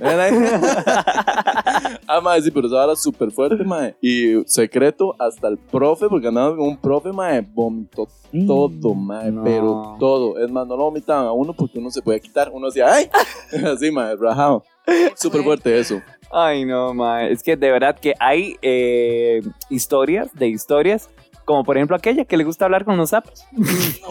Ah, 2.08 2.20
mae, 2.20 2.40
sí, 2.40 2.50
pero 2.50 2.68
esa 2.68 2.76
vara 2.76 2.96
súper 2.96 3.30
fuerte, 3.30 3.64
mae. 3.64 3.96
Y 4.00 4.42
secreto, 4.46 5.14
hasta 5.18 5.48
el 5.48 5.58
profe, 5.58 6.08
porque 6.08 6.28
andamos 6.28 6.56
con 6.56 6.68
un 6.68 6.76
profe, 6.76 7.12
mae, 7.12 7.40
vomitó 7.40 8.08
todo, 8.46 8.94
mae, 8.94 9.30
no. 9.32 9.42
pero 9.44 9.96
todo. 9.98 10.38
Es 10.38 10.50
más, 10.50 10.66
no 10.66 10.76
lo 10.76 10.84
vomitaban 10.84 11.26
a 11.26 11.32
uno 11.32 11.52
porque 11.52 11.78
uno 11.78 11.90
se 11.90 12.02
podía 12.02 12.20
quitar. 12.20 12.50
Uno 12.52 12.66
decía, 12.66 12.92
¡ay! 12.92 13.08
Así, 13.66 13.90
mae, 13.90 14.14
rajado. 14.16 14.62
Súper 15.16 15.42
fuerte 15.42 15.78
eso. 15.78 16.02
Ay, 16.32 16.64
no, 16.64 16.92
mae. 16.94 17.32
Es 17.32 17.42
que 17.42 17.56
de 17.56 17.70
verdad 17.70 17.98
que 17.98 18.14
hay 18.18 18.56
eh, 18.62 19.42
historias 19.70 20.34
de 20.34 20.48
historias. 20.48 21.08
Como 21.46 21.64
por 21.64 21.76
ejemplo 21.78 21.96
aquella 21.96 22.24
que 22.26 22.36
le 22.36 22.44
gusta 22.44 22.66
hablar 22.66 22.84
con 22.84 22.96
los 22.98 23.10
sapos. 23.10 23.46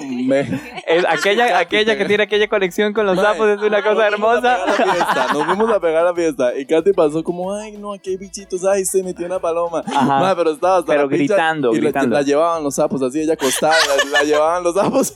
Me- 0.01 0.39
Es 0.87 1.03
aquella, 1.07 1.59
aquella 1.59 1.97
que 1.97 2.05
tiene 2.05 2.23
aquella 2.23 2.47
conexión 2.47 2.93
con 2.93 3.05
los 3.05 3.17
sapos 3.19 3.47
es 3.49 3.61
una 3.61 3.83
cosa 3.83 4.09
Nos 4.09 4.15
fuimos 4.15 4.43
a 4.43 4.53
hermosa. 4.53 4.65
pegar 4.65 4.69
a 4.69 4.85
la 4.87 4.93
fiesta, 4.93 5.33
Nos 5.33 5.43
fuimos 5.45 5.69
a 5.71 5.79
pegar 5.79 6.01
a 6.01 6.05
la 6.05 6.15
fiesta. 6.15 6.57
Y 6.57 6.65
Katy 6.65 6.93
pasó 6.93 7.23
como, 7.23 7.53
ay, 7.53 7.73
no, 7.73 7.93
aquí 7.93 8.11
hay 8.11 8.17
bichitos. 8.17 8.63
Ay, 8.65 8.85
se 8.85 9.03
metió 9.03 9.25
una 9.25 9.39
paloma. 9.39 9.83
Ajá. 9.85 10.19
Mae, 10.19 10.35
pero 10.35 10.51
estaba 10.51 10.77
hasta 10.77 10.87
Pero 10.93 11.03
la 11.03 11.07
gritando, 11.09 11.71
y 11.73 11.75
la- 11.75 11.81
gritando. 11.81 12.15
La, 12.15 12.21
llevaban 12.21 12.63
los 12.63 12.75
sapos 12.75 13.01
así, 13.01 13.19
ella 13.19 13.33
acostada, 13.33 13.75
la, 14.05 14.09
la 14.11 14.23
llevaban 14.23 14.63
los 14.63 14.73
sapos. 14.73 15.13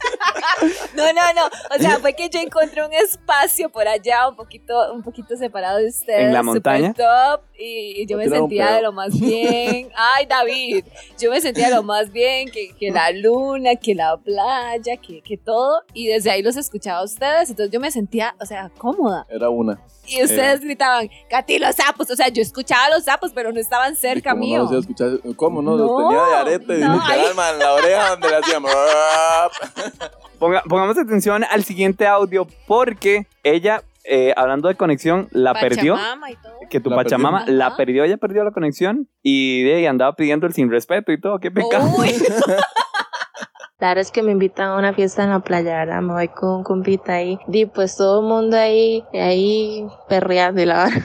No, 0.96 1.04
no, 1.14 1.22
no. 1.36 1.76
O 1.76 1.80
sea, 1.80 2.00
fue 2.00 2.14
que 2.16 2.30
yo 2.30 2.40
encontré 2.42 2.86
un 2.86 2.92
espacio 2.94 3.70
por 3.70 3.88
allá, 3.88 4.28
un 4.28 4.36
poquito, 4.36 4.74
un 4.94 5.02
poquito 5.04 5.38
separado 5.38 5.78
de 5.78 5.88
ustedes. 5.88 6.26
¿En 6.28 6.34
la 6.34 6.44
montaña? 6.44 6.94
top, 6.94 7.42
y, 7.58 8.02
y 8.02 8.06
yo 8.06 8.18
No 8.18 8.24
me 8.24 8.30
sentía 8.30 8.72
de 8.74 8.82
lo 8.82 8.92
más 8.92 9.18
bien. 9.18 9.90
Ay, 9.96 10.26
David. 10.26 10.84
Yo 11.18 11.30
me 11.32 11.40
sentía 11.40 11.70
de 11.70 11.76
lo 11.76 11.84
más 11.84 12.09
bien, 12.12 12.50
que, 12.50 12.76
que 12.76 12.92
la 12.92 13.12
luna, 13.12 13.76
que 13.76 13.96
la 13.96 14.18
playa, 14.18 14.98
que, 14.98 15.22
que 15.22 15.38
todo. 15.38 15.82
Y 15.94 16.08
desde 16.08 16.32
ahí 16.32 16.42
los 16.42 16.56
escuchaba 16.58 17.00
a 17.00 17.04
ustedes. 17.04 17.50
Entonces 17.50 17.72
yo 17.72 17.80
me 17.80 17.92
sentía, 17.92 18.36
o 18.42 18.46
sea, 18.46 18.70
cómoda. 18.78 19.26
Era 19.30 19.50
una. 19.50 19.80
Y 20.08 20.24
ustedes 20.24 20.62
gritaban, 20.62 21.08
Katy, 21.30 21.60
los 21.60 21.76
sapos. 21.76 22.10
O 22.10 22.16
sea, 22.16 22.30
yo 22.30 22.42
escuchaba 22.42 22.90
los 22.90 23.04
sapos, 23.04 23.32
pero 23.34 23.52
no 23.52 23.60
estaban 23.60 23.96
cerca 23.96 24.34
Y 24.34 24.38
mío. 24.38 24.64
No 24.64 24.72
los 24.72 24.86
a 24.88 25.34
¿Cómo 25.36 25.62
no? 25.62 25.78
Los 25.78 25.98
tenía 25.98 26.26
de 26.26 26.36
arete, 26.36 26.78
no, 26.80 26.96
literal, 26.96 27.26
ay. 27.30 27.36
man, 27.36 27.54
en 27.54 27.60
la 27.60 27.74
oreja 27.74 28.10
donde 28.10 28.30
le 28.30 28.36
hacían. 28.38 28.64
Ponga- 30.40 30.64
pongamos 30.68 30.98
atención 30.98 31.44
al 31.44 31.64
siguiente 31.64 32.08
audio 32.08 32.48
porque 32.66 33.28
ella, 33.44 33.84
eh, 34.04 34.34
hablando 34.36 34.68
de 34.68 34.76
conexión, 34.76 35.28
la 35.32 35.54
perdió. 35.54 35.96
Pachamama 35.96 36.32
y 36.32 36.36
todo. 36.36 36.54
Que 36.70 36.80
tu 36.80 36.90
La 36.90 36.96
Pachamama 36.98 37.40
perdió. 37.40 37.56
la 37.56 37.76
perdió, 37.76 38.04
ella 38.04 38.18
perdió 38.18 38.44
la 38.44 38.52
conexión 38.52 39.08
y 39.22 39.64
de 39.64 39.76
ahí 39.76 39.86
andaba 39.86 40.16
pidiendo 40.16 40.48
el 40.48 40.54
sin 40.54 40.70
respeto 40.70 41.12
y 41.12 41.20
todo. 41.20 41.40
Qué 41.40 41.52
pecado. 41.52 41.90
Uy. 41.98 42.10
Claro 43.80 44.02
es 44.02 44.12
que 44.12 44.24
me 44.24 44.34
invitan 44.34 44.72
a 44.72 44.78
una 44.78 44.94
fiesta 44.94 45.24
en 45.24 45.30
la 45.30 45.40
playa, 45.40 45.78
¿verdad? 45.78 46.02
Me 46.02 46.12
voy 46.12 46.28
con 46.28 46.50
un 46.50 46.64
compita 46.64 47.14
ahí. 47.14 47.40
Y 47.48 47.66
pues 47.66 47.96
todo 47.96 48.20
el 48.20 48.28
mundo 48.28 48.58
ahí, 48.58 49.06
ahí 49.14 49.88
perreando 50.10 50.64
la. 50.66 50.90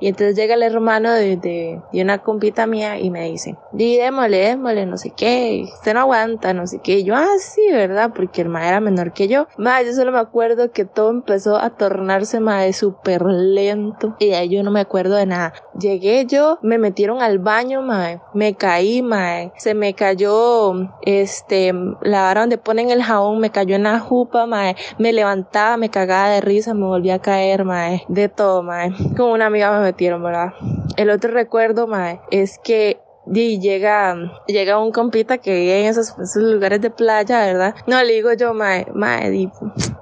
Y 0.00 0.08
entonces 0.08 0.36
llega 0.36 0.54
el 0.54 0.62
hermano 0.62 1.12
de, 1.12 1.38
de, 1.38 1.80
de 1.90 2.02
una 2.02 2.18
compita 2.18 2.66
mía 2.66 2.98
y 2.98 3.10
me 3.10 3.30
dice, 3.30 3.56
di, 3.72 3.96
démosle, 3.96 4.36
démosle, 4.38 4.84
no 4.84 4.98
sé 4.98 5.12
qué. 5.16 5.64
Usted 5.72 5.94
no 5.94 6.00
aguanta, 6.00 6.52
no 6.52 6.66
sé 6.66 6.80
qué. 6.82 6.98
Y 6.98 7.04
yo, 7.04 7.14
ah, 7.14 7.38
sí, 7.38 7.62
¿verdad? 7.70 8.12
Porque 8.14 8.42
el 8.42 8.50
ma 8.50 8.68
era 8.68 8.80
menor 8.80 9.14
que 9.14 9.28
yo. 9.28 9.46
Ma, 9.56 9.80
yo 9.82 9.94
solo 9.94 10.12
me 10.12 10.18
acuerdo 10.18 10.72
que 10.72 10.84
todo 10.84 11.10
empezó 11.10 11.56
a 11.56 11.70
tornarse, 11.70 12.40
ma, 12.40 12.70
súper 12.72 13.22
lento. 13.22 14.16
Y 14.18 14.28
de 14.28 14.36
ahí 14.36 14.48
yo 14.50 14.62
no 14.62 14.70
me 14.70 14.80
acuerdo 14.80 15.16
de 15.16 15.24
nada. 15.24 15.54
Llegué 15.78 16.26
yo, 16.26 16.58
me 16.60 16.76
metieron 16.76 17.22
al 17.22 17.38
baño, 17.38 17.80
ma, 17.80 18.22
me 18.34 18.54
caí, 18.54 19.00
ma, 19.00 19.52
se 19.56 19.72
me 19.74 19.94
cayó, 19.94 20.74
este, 21.02 21.72
la 22.02 22.13
vara 22.22 22.42
donde 22.42 22.58
ponen 22.58 22.90
el 22.90 23.02
jabón, 23.02 23.38
me 23.38 23.50
cayó 23.50 23.76
en 23.76 23.84
la 23.84 23.98
jupa, 23.98 24.46
ma, 24.46 24.74
me 24.98 25.12
levantaba, 25.12 25.76
me 25.76 25.90
cagaba 25.90 26.28
de 26.30 26.40
risa, 26.40 26.74
me 26.74 26.86
volví 26.86 27.10
a 27.10 27.18
caer, 27.18 27.64
ma, 27.64 27.88
de 28.08 28.28
todo, 28.28 28.62
ma. 28.62 28.84
Con 29.16 29.30
una 29.30 29.46
amiga 29.46 29.70
me 29.72 29.84
metieron, 29.84 30.22
¿verdad? 30.22 30.54
El 30.96 31.10
otro 31.10 31.32
recuerdo, 31.32 31.86
ma, 31.86 32.20
es 32.30 32.58
que 32.58 33.03
y 33.32 33.58
llega, 33.60 34.16
llega 34.46 34.78
un 34.78 34.92
compita 34.92 35.38
que 35.38 35.54
vive 35.54 35.80
en 35.80 35.86
esos, 35.86 36.10
esos 36.18 36.42
lugares 36.42 36.80
de 36.80 36.90
playa, 36.90 37.38
¿verdad? 37.46 37.74
No, 37.86 38.02
le 38.02 38.12
digo 38.12 38.32
yo, 38.34 38.52
mae, 38.54 38.86
mae, 38.94 39.30
di, 39.30 39.50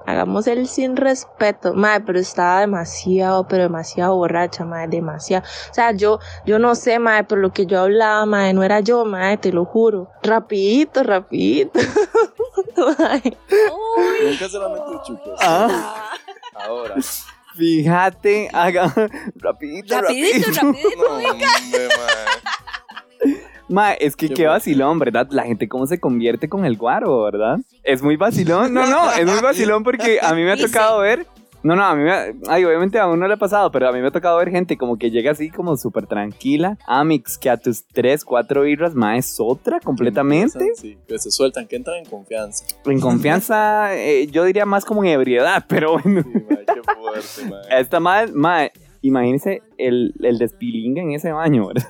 hagamos 0.05 0.45
el 0.47 0.67
sin 0.67 0.95
respeto, 0.97 1.73
mae, 1.73 2.01
pero 2.01 2.19
estaba 2.19 2.59
demasiado, 2.61 3.47
pero 3.47 3.63
demasiado 3.63 4.15
borracha, 4.15 4.65
mae, 4.65 4.87
demasiado. 4.87 5.45
O 5.71 5.73
sea, 5.73 5.91
yo, 5.91 6.19
yo 6.45 6.59
no 6.59 6.75
sé, 6.75 6.99
mae, 6.99 7.23
pero 7.23 7.39
lo 7.41 7.51
que 7.53 7.65
yo 7.65 7.79
hablaba, 7.79 8.25
mae, 8.25 8.53
no 8.53 8.63
era 8.63 8.81
yo, 8.81 9.05
mae, 9.05 9.37
te 9.37 9.51
lo 9.53 9.65
juro. 9.65 10.09
Rapidito, 10.21 11.03
rapidito. 11.03 11.79
Mae. 12.99 13.37
Uy. 13.97 14.37
Nunca. 15.07 15.19
Ah, 15.39 16.11
Ahora. 16.55 16.95
fíjate, 17.55 18.49
haga 18.51 18.91
rapidito, 19.35 20.01
Rapidito, 20.01 20.01
rapidito. 20.01 20.61
rapidito. 20.61 20.89
No, 20.97 21.15
hombre, 21.15 21.87
mae. 21.87 22.42
Ma, 23.73 23.93
es 23.93 24.15
que 24.15 24.29
Qué 24.29 24.45
vacilón, 24.45 24.99
¿verdad? 24.99 25.27
La 25.31 25.45
gente 25.45 25.67
cómo 25.67 25.87
se 25.87 25.99
convierte 25.99 26.47
con 26.47 26.63
el 26.63 26.77
guaro, 26.77 27.23
¿verdad? 27.23 27.57
Es 27.83 28.03
muy 28.03 28.17
vacilón. 28.17 28.71
No, 28.71 28.85
no, 28.85 29.11
es 29.11 29.25
muy 29.25 29.41
vacilón 29.41 29.83
porque 29.83 30.19
a 30.21 30.35
mí 30.35 30.43
me 30.43 30.51
ha 30.51 30.57
tocado 30.57 30.99
ver 30.99 31.25
No, 31.63 31.75
no, 31.75 31.83
a 31.83 31.95
mí 31.95 32.03
me, 32.03 32.11
ay, 32.49 32.65
obviamente 32.65 32.99
a 32.99 33.07
uno 33.07 33.27
le 33.27 33.33
ha 33.33 33.37
pasado, 33.37 33.71
pero 33.71 33.89
a 33.89 33.91
mí 33.91 33.99
me 33.99 34.09
ha 34.09 34.11
tocado 34.11 34.37
ver 34.37 34.51
gente 34.51 34.77
como 34.77 34.97
que 34.97 35.09
llega 35.09 35.31
así 35.31 35.49
como 35.49 35.75
súper 35.75 36.05
tranquila. 36.05 36.77
Amix, 36.85 37.39
que 37.39 37.49
a 37.49 37.57
tus 37.57 37.83
3, 37.87 38.23
4 38.23 38.61
birras, 38.61 38.93
más 38.93 39.17
es 39.17 39.35
otra 39.39 39.79
completamente. 39.79 40.75
Sí, 40.75 40.99
que 41.07 41.17
se 41.17 41.31
sueltan, 41.31 41.65
que 41.65 41.75
entran 41.75 41.97
en 41.97 42.05
confianza. 42.05 42.65
En 42.85 42.99
confianza, 42.99 43.95
eh, 43.95 44.27
yo 44.27 44.43
diría 44.43 44.67
más 44.67 44.85
como 44.85 45.03
en 45.03 45.09
ebriedad, 45.09 45.65
pero 45.69 45.93
bueno. 45.93 46.21
Sí, 46.21 46.29
mae, 46.47 46.63
qué 46.63 46.81
fuerte. 46.83 47.67
Esta 47.71 47.99
madre, 47.99 48.33
madre, 48.33 48.71
imagínense 49.01 49.63
el, 49.79 50.13
el 50.21 50.37
despilinga 50.37 51.01
en 51.01 51.13
ese 51.13 51.31
baño, 51.31 51.69
¿verdad? 51.69 51.87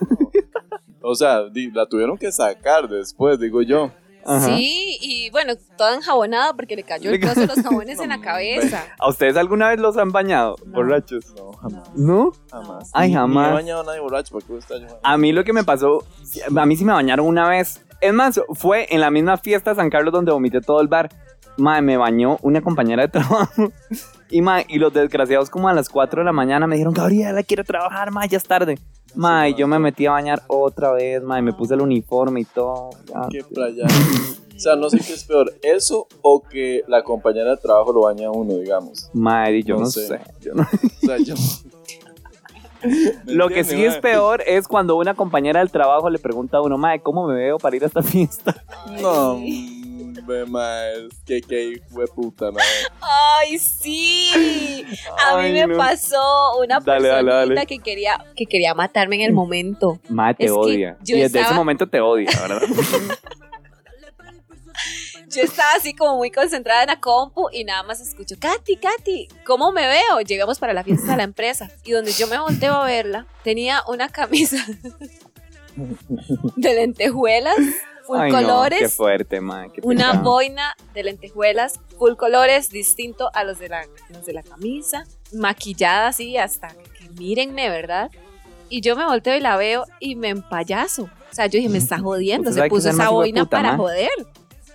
O 1.05 1.15
sea, 1.15 1.41
la 1.73 1.85
tuvieron 1.85 2.17
que 2.17 2.31
sacar 2.31 2.87
después, 2.87 3.37
digo 3.37 3.61
yo. 3.61 3.91
Ajá. 4.25 4.55
Sí, 4.55 4.97
y 5.01 5.29
bueno, 5.31 5.53
toda 5.77 5.95
enjabonada 5.95 6.53
porque 6.53 6.77
le 6.77 6.83
cayó 6.83 7.11
el 7.11 7.19
trozo 7.21 7.41
de 7.41 7.47
los 7.47 7.61
jabones 7.61 7.99
en 7.99 8.07
la 8.07 8.21
cabeza. 8.21 8.85
¿A 8.97 9.09
ustedes 9.09 9.35
alguna 9.35 9.67
vez 9.67 9.81
los 9.81 9.97
han 9.97 10.13
bañado, 10.13 10.55
borrachos? 10.67 11.33
No, 11.35 11.51
jamás. 11.51 11.89
¿No? 11.93 12.31
Jamás. 12.49 12.89
Ay, 12.93 13.11
jamás. 13.11 13.47
Ni 13.47 13.51
he 13.51 13.53
bañado 13.55 13.81
a 13.81 13.85
nadie 13.85 13.99
borracho, 13.99 14.33
¿para 14.33 14.47
qué 14.47 14.57
está? 14.57 14.75
A 15.03 15.17
mí 15.17 15.33
lo 15.33 15.43
que 15.43 15.51
me 15.51 15.65
pasó, 15.65 16.05
a 16.55 16.65
mí 16.65 16.77
sí 16.77 16.85
me 16.85 16.93
bañaron 16.93 17.27
una 17.27 17.49
vez. 17.49 17.85
Es 17.99 18.13
más, 18.13 18.39
fue 18.53 18.87
en 18.89 19.01
la 19.01 19.11
misma 19.11 19.35
fiesta 19.35 19.75
San 19.75 19.89
Carlos 19.89 20.13
donde 20.13 20.31
vomité 20.31 20.61
todo 20.61 20.79
el 20.79 20.87
bar. 20.87 21.09
Mae, 21.57 21.81
me 21.81 21.97
bañó 21.97 22.37
una 22.43 22.61
compañera 22.61 23.03
de 23.03 23.09
trabajo. 23.09 23.73
Y, 24.33 24.41
mae, 24.41 24.65
y 24.67 24.79
los 24.79 24.91
desgraciados 24.91 25.49
como 25.51 25.69
a 25.69 25.73
las 25.73 25.89
4 25.89 26.21
de 26.21 26.25
la 26.25 26.31
mañana 26.31 26.65
me 26.65 26.75
dijeron, 26.75 26.93
Gabriela, 26.93 27.43
quiero 27.43 27.63
trabajar, 27.63 28.09
mae, 28.11 28.27
ya 28.27 28.37
es 28.37 28.43
tarde. 28.45 28.79
Mae, 29.13 29.51
y 29.51 29.53
yo 29.55 29.67
me 29.67 29.77
metí 29.77 30.07
a 30.07 30.11
bañar 30.11 30.41
otra 30.47 30.91
vez, 30.91 31.21
mae, 31.21 31.41
me 31.43 31.53
puse 31.53 31.75
el 31.75 31.81
uniforme 31.81 32.41
y 32.41 32.45
todo. 32.45 32.89
ya. 33.07 33.27
Qué 33.29 33.43
playa. 33.43 33.85
O 34.55 34.59
sea, 34.59 34.75
no 34.75 34.89
sé 34.89 34.97
qué 34.99 35.13
es 35.13 35.23
peor, 35.25 35.53
eso 35.61 36.07
o 36.23 36.41
que 36.41 36.81
la 36.87 37.03
compañera 37.03 37.51
de 37.51 37.57
trabajo 37.57 37.93
lo 37.93 38.01
baña 38.01 38.27
a 38.27 38.31
uno, 38.31 38.55
digamos. 38.55 39.09
Y 39.13 39.63
yo 39.63 39.75
No 39.75 39.81
no, 39.81 39.85
sé. 39.87 40.07
sé. 40.07 40.19
yo 40.41 40.53
no- 40.55 40.63
O 40.63 41.05
sea, 41.05 41.17
yo. 41.19 41.35
¿Me 43.25 43.33
Lo 43.33 43.47
que 43.49 43.63
sí 43.63 43.83
es 43.85 43.97
peor 43.99 44.41
es 44.45 44.67
cuando 44.67 44.95
una 44.97 45.13
compañera 45.13 45.59
del 45.61 45.71
trabajo 45.71 46.09
le 46.09 46.19
pregunta 46.19 46.57
a 46.57 46.61
uno, 46.61 46.77
mae, 46.77 46.99
¿cómo 47.01 47.27
me 47.27 47.33
veo 47.35 47.57
para 47.57 47.75
ir 47.75 47.83
a 47.83 47.87
esta 47.87 48.03
fiesta? 48.03 48.61
No, 49.01 49.39
hombre, 50.23 50.45
mae, 50.45 51.09
que 51.25 51.41
que 51.41 51.81
fue 51.91 52.07
puta, 52.07 52.51
mae. 52.51 52.63
Ay, 53.01 53.59
sí. 53.59 54.85
A 55.27 55.37
mí 55.37 55.43
Ay, 55.43 55.53
me 55.53 55.67
no. 55.67 55.77
pasó 55.77 56.57
una 56.59 56.79
Dale, 56.79 57.07
dale, 57.09 57.31
personita 57.31 57.55
dale. 57.55 57.67
que 57.67 57.79
quería 57.79 58.25
que 58.35 58.45
quería 58.45 58.73
matarme 58.73 59.15
en 59.17 59.21
el 59.23 59.33
momento. 59.33 59.99
Mae, 60.09 60.33
te 60.33 60.45
Es 60.45 60.51
odia. 60.51 60.97
yo 61.03 61.17
Y 61.17 61.21
desde 61.21 61.41
ese 61.41 61.53
momento 61.53 61.87
te 61.87 61.99
odia, 61.99 62.29
¿verdad? 62.41 62.61
Yo 65.29 65.41
estaba 65.41 65.71
así 65.73 65.93
como 65.95 66.17
muy 66.17 66.29
concentrada 66.29 66.83
en 66.83 66.87
la 66.89 66.99
compu 66.99 67.47
y 67.51 67.63
nada 67.63 67.81
más 67.83 67.99
escucho, 67.99 68.35
Katy, 68.39 68.75
Katy, 68.77 69.27
¿cómo 69.45 69.71
me 69.71 69.87
veo? 69.87 70.21
Llegamos 70.25 70.59
para 70.59 70.73
la 70.73 70.83
fiesta 70.83 71.11
de 71.11 71.17
la 71.17 71.23
empresa 71.23 71.71
y 71.83 71.91
donde 71.91 72.11
yo 72.11 72.27
me 72.27 72.37
volteo 72.37 72.73
a 72.73 72.85
verla, 72.85 73.25
tenía 73.43 73.81
una 73.87 74.09
camisa 74.09 74.57
de 76.55 76.73
lentejuelas, 76.75 77.55
full 78.05 78.17
Ay, 78.19 78.31
no, 78.31 78.37
qué 78.37 78.43
colores, 78.45 78.93
fuerte, 78.95 79.41
mae. 79.41 79.69
qué 79.71 79.81
una 79.83 80.13
boina 80.13 80.75
de 80.93 81.03
lentejuelas, 81.03 81.79
full 81.97 82.13
colores, 82.15 82.69
distinto 82.69 83.29
a 83.33 83.43
los 83.43 83.59
de 83.59 83.69
la, 83.69 83.85
los 84.09 84.25
de 84.25 84.33
la 84.33 84.43
camisa, 84.43 85.05
maquillada 85.33 86.07
así 86.07 86.37
hasta 86.37 86.69
que 86.69 87.09
mírenme, 87.17 87.69
¿verdad? 87.69 88.11
Y 88.69 88.81
yo 88.81 88.95
me 88.95 89.05
volteo 89.05 89.35
y 89.35 89.39
la 89.39 89.55
veo 89.57 89.85
y 89.99 90.15
me 90.15 90.29
empayazo. 90.29 91.03
O 91.03 91.35
sea, 91.35 91.45
yo 91.47 91.57
dije, 91.57 91.69
me 91.69 91.77
está 91.77 91.99
jodiendo, 92.01 92.51
se 92.51 92.67
puso 92.69 92.89
esa 92.89 93.09
boina 93.09 93.43
puta, 93.43 93.57
para 93.57 93.71
ma. 93.73 93.77
joder. 93.77 94.09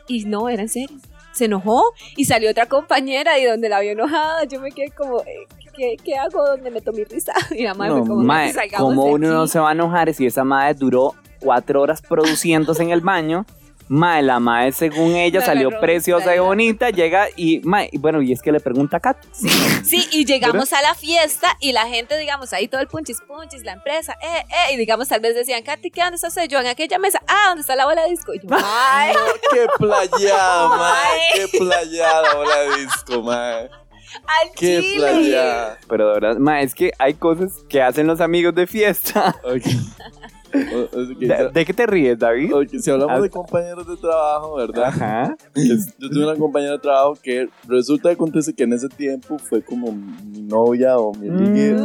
Y 0.07 0.25
no, 0.25 0.49
era 0.49 0.62
en 0.62 0.69
serio. 0.69 0.97
Se 1.33 1.45
enojó 1.45 1.83
y 2.17 2.25
salió 2.25 2.51
otra 2.51 2.67
compañera 2.67 3.38
y 3.38 3.45
donde 3.45 3.69
la 3.69 3.81
vio 3.81 3.93
enojada, 3.93 4.45
yo 4.45 4.61
me 4.61 4.73
quedé 4.73 4.91
como, 4.91 5.21
eh, 5.21 5.47
¿qué, 5.77 5.97
qué 6.03 6.17
hago 6.17 6.45
donde 6.45 6.71
me 6.71 6.81
tomé 6.81 7.05
risa? 7.05 7.33
Y 7.53 7.62
la 7.62 7.75
madre 7.75 7.95
No, 7.95 8.01
como, 8.01 8.23
Mae, 8.25 8.53
¿cómo 8.77 9.05
uno 9.05 9.29
no 9.33 9.43
aquí. 9.43 9.51
se 9.53 9.59
va 9.61 9.69
a 9.69 9.73
enojar 9.73 10.12
si 10.14 10.27
esa 10.27 10.43
madre 10.43 10.75
duró 10.75 11.14
cuatro 11.40 11.81
horas 11.83 12.03
produciéndose 12.03 12.83
en 12.83 12.90
el 12.90 13.01
baño? 13.01 13.46
Mae, 13.90 14.22
la 14.22 14.38
madre, 14.38 14.72
según 14.72 15.16
ella, 15.16 15.40
La 15.40 15.46
salió 15.46 15.70
preciosa 15.81 16.27
la 16.27 16.37
y 16.37 16.38
bonita, 16.40 16.90
llega 16.90 17.29
y, 17.37 17.61
mae, 17.61 17.88
bueno, 17.94 18.20
y 18.20 18.33
es 18.35 18.42
que 18.42 18.53
le 18.53 18.61
pregunta 18.61 18.98
a 18.98 19.01
Kat. 19.01 19.16
Sí, 19.33 20.07
y 20.12 20.27
llegamos 20.27 20.74
a 20.74 20.83
la 20.83 20.94
fiesta 20.94 21.57
y 21.59 21.72
la 21.72 21.87
gente, 21.87 22.18
digamos, 22.18 22.53
ahí 22.53 22.68
todo 22.68 22.83
el 22.83 22.87
punchis 22.88 23.22
punchis, 23.27 23.64
la 23.64 23.72
empresa, 23.72 24.14
eh, 24.20 24.44
eh, 24.51 24.74
y 24.74 24.77
digamos, 24.77 25.09
tal 25.09 25.20
vez 25.20 25.35
decían, 25.35 25.62
Katy, 25.62 25.90
¿qué 25.90 26.03
dónde 26.03 26.16
estás? 26.16 26.37
Yo 26.51 26.61
en 26.61 26.66
aquella 26.66 26.98
mesa, 26.98 27.22
ah, 27.27 27.44
¿dónde 27.48 27.62
está 27.62 27.77
la 27.77 27.87
bola 27.87 28.03
de 28.03 28.11
disco? 28.11 28.35
Y 28.35 28.40
yo, 28.40 28.48
ay, 28.62 29.14
No, 29.14 29.20
qué 29.53 29.66
playada, 29.79 30.68
mae. 30.77 30.79
Mae. 30.79 31.20
Qué 31.35 31.59
playada, 31.59 32.35
bola 32.35 32.57
de 32.61 32.77
disco, 32.85 33.22
mae. 33.22 33.62
al 33.62 34.51
Qué 34.55 34.81
chile. 34.83 34.96
playada. 35.12 35.79
Pero 35.88 36.09
de 36.09 36.20
verdad, 36.20 36.37
mae, 36.37 36.62
es 36.62 36.74
que 36.74 36.92
hay 36.98 37.14
cosas 37.14 37.53
que 37.70 37.81
hacen 37.81 38.07
los 38.07 38.20
amigos 38.20 38.55
de 38.55 38.66
fiesta. 38.66 39.35
Ok. 39.44 39.62
¿De, 40.52 41.64
qué 41.64 41.72
te 41.74 41.87
ríes, 41.87 42.18
David? 42.18 42.54
ok, 42.54 42.68
si 42.80 42.90
hablamos 42.90 43.16
Ah. 43.18 43.20
de 43.20 43.30
compañeros 43.30 43.87
de 43.87 43.96
trabajo, 43.96 44.56
¿verdad? 44.56 44.84
Ajá. 44.87 45.37
Yo 45.54 46.08
tuve 46.11 46.24
una 46.24 46.37
compañera 46.37 46.72
de 46.72 46.78
trabajo 46.78 47.16
que 47.22 47.48
resulta 47.66 48.08
que 48.08 48.14
acontece 48.14 48.54
que 48.54 48.64
en 48.64 48.72
ese 48.72 48.88
tiempo 48.88 49.38
fue 49.38 49.62
como 49.62 49.92
mi 49.92 50.42
novia 50.42 50.98
o 50.98 51.12
mi 51.14 51.28
ligue. 51.28 51.72
Mm, 51.74 51.76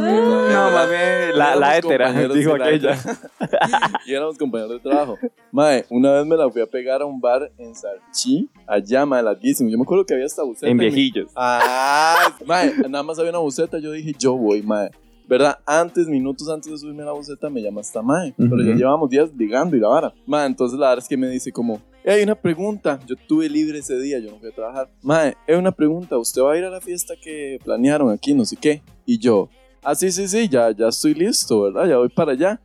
no, 0.51 0.71
mami, 0.71 0.93
la, 1.35 1.55
la 1.55 1.77
hétera, 1.77 2.11
dijo 2.29 2.53
aquella. 2.55 2.97
y 4.05 4.13
éramos 4.13 4.37
compañeros 4.37 4.71
de 4.73 4.79
trabajo. 4.79 5.17
Mae, 5.51 5.85
una 5.89 6.11
vez 6.13 6.25
me 6.25 6.35
la 6.37 6.49
fui 6.49 6.61
a 6.61 6.65
pegar 6.65 7.01
a 7.01 7.05
un 7.05 7.19
bar 7.19 7.51
en 7.57 7.75
Sarchi, 7.75 8.49
allá, 8.67 9.05
mae, 9.05 9.21
larguísimo. 9.23 9.69
Yo 9.69 9.77
me 9.77 9.83
acuerdo 9.83 10.05
que 10.05 10.13
había 10.13 10.25
hasta 10.25 10.43
buceta. 10.43 10.67
En 10.69 10.77
mi- 10.77 10.85
viejillos. 10.85 11.31
Ah, 11.35 12.35
mae, 12.45 12.73
nada 12.89 13.03
más 13.03 13.17
había 13.19 13.31
una 13.31 13.39
buceta. 13.39 13.79
Yo 13.79 13.91
dije, 13.91 14.13
yo 14.17 14.35
voy, 14.35 14.61
mae. 14.61 14.89
¿Verdad? 15.27 15.59
Antes, 15.65 16.07
minutos 16.07 16.49
antes 16.49 16.71
de 16.71 16.77
subirme 16.77 17.03
a 17.03 17.07
la 17.07 17.11
buceta, 17.13 17.49
me 17.49 17.61
llama 17.61 17.81
esta 17.81 18.01
mae. 18.01 18.33
Pero 18.37 18.57
ya 18.61 18.75
llevamos 18.75 19.09
días 19.09 19.29
ligando 19.35 19.75
y 19.75 19.79
la 19.79 19.87
vara. 19.87 20.13
Mae, 20.25 20.45
entonces 20.45 20.77
la 20.77 20.89
verdad 20.89 21.03
es 21.03 21.09
que 21.09 21.15
me 21.17 21.29
dice 21.29 21.51
como, 21.51 21.75
"Eh, 22.03 22.11
hay 22.11 22.23
una 22.23 22.35
pregunta. 22.35 22.99
Yo 23.07 23.15
tuve 23.27 23.47
libre 23.49 23.79
ese 23.79 23.97
día, 23.99 24.19
yo 24.19 24.31
no 24.31 24.39
fui 24.39 24.49
a 24.49 24.51
trabajar. 24.51 24.89
Mae, 25.01 25.35
es 25.47 25.57
una 25.57 25.71
pregunta. 25.71 26.17
¿Usted 26.17 26.41
va 26.41 26.53
a 26.53 26.57
ir 26.57 26.65
a 26.65 26.69
la 26.69 26.81
fiesta 26.81 27.13
que 27.21 27.57
planearon 27.63 28.11
aquí, 28.11 28.33
no 28.33 28.43
sé 28.45 28.57
qué? 28.57 28.81
Y 29.05 29.17
yo, 29.17 29.49
ah, 29.81 29.95
sí, 29.95 30.11
sí, 30.11 30.27
sí, 30.27 30.47
ya, 30.49 30.71
ya 30.71 30.89
estoy 30.89 31.13
listo, 31.13 31.61
¿verdad? 31.63 31.87
Ya 31.87 31.97
voy 31.97 32.09
para 32.09 32.33
allá. 32.33 32.59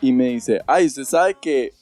Y 0.00 0.12
me 0.12 0.28
dice, 0.28 0.60
ay, 0.66 0.86
usted 0.86 1.04
sabe 1.04 1.34
que 1.40 1.72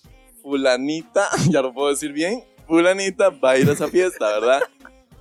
fulanita, 0.42 1.24
ya 1.50 1.60
lo 1.62 1.74
puedo 1.74 1.88
decir 1.90 2.12
bien, 2.12 2.42
fulanita 2.66 3.30
va 3.30 3.50
a 3.52 3.58
ir 3.58 3.68
a 3.68 3.72
esa 3.72 3.88
fiesta, 3.88 4.26
¿verdad? 4.38 4.60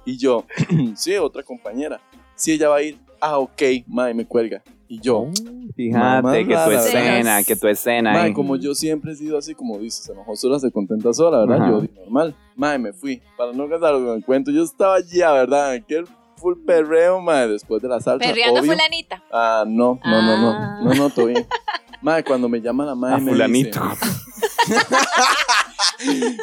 Y 0.05 0.17
yo, 0.17 0.45
sí, 0.95 1.15
otra 1.15 1.41
compañera. 1.41 1.99
Sí, 2.35 2.51
ella 2.53 2.69
va 2.69 2.77
a 2.77 2.81
ir. 2.83 2.99
Ah, 3.27 3.39
ok, 3.39 3.61
mae, 3.87 4.13
me 4.13 4.25
cuelga. 4.25 4.61
Y 4.87 4.99
yo, 4.99 5.27
Fíjate 5.75 5.97
Mamá 6.21 6.33
que 6.33 6.45
tu 6.45 6.71
escena, 6.71 7.43
que 7.43 7.55
tu 7.55 7.67
escena. 7.67 8.13
mae, 8.13 8.21
ahí. 8.27 8.33
como 8.33 8.55
yo 8.55 8.75
siempre 8.75 9.13
he 9.13 9.15
sido 9.15 9.37
así, 9.37 9.55
como 9.55 9.79
dices, 9.79 10.03
se 10.05 10.11
enojó 10.13 10.35
sola, 10.35 10.59
se 10.59 10.71
contenta 10.71 11.11
sola, 11.11 11.39
¿verdad? 11.39 11.61
Ajá. 11.63 11.71
Yo, 11.71 11.81
di, 11.81 11.89
normal. 11.95 12.35
Mae, 12.55 12.77
me 12.77 12.93
fui. 12.93 13.19
Para 13.35 13.51
no 13.53 13.67
gastar 13.67 13.93
con 13.93 14.09
el 14.09 14.23
cuento, 14.23 14.51
yo 14.51 14.61
estaba 14.63 14.95
allá, 14.97 15.31
¿verdad? 15.31 15.71
Aquel 15.71 16.07
full 16.37 16.53
perreo, 16.67 17.19
mae, 17.19 17.47
después 17.47 17.81
de 17.81 17.87
la 17.87 17.99
salsa. 17.99 18.23
Perreando 18.23 18.59
obvio. 18.59 18.73
fulanita. 18.73 19.23
Ah, 19.31 19.63
no, 19.67 19.99
no, 20.05 20.21
no, 20.21 20.37
no. 20.37 20.51
Ah. 20.51 20.79
No, 20.83 20.93
no, 20.93 21.09
todo 21.09 21.25
bien. 21.25 21.47
Mae, 22.01 22.23
cuando 22.23 22.47
me 22.47 22.61
llama 22.61 22.85
la 22.85 22.93
madre 22.93 23.15
A 23.15 23.17
me 23.19 23.31
fulanito. 23.31 23.81
dice, 23.89 24.75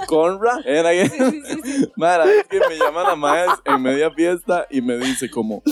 Conra, 0.06 0.60
era 0.64 0.90
que... 0.90 1.10
Mara, 1.96 2.24
es 2.24 2.44
que 2.48 2.60
me 2.68 2.76
llama 2.76 3.02
la 3.02 3.16
madre 3.16 3.52
en 3.64 3.82
media 3.82 4.10
fiesta 4.10 4.66
y 4.70 4.80
me 4.80 4.96
dice 4.98 5.30
como, 5.30 5.62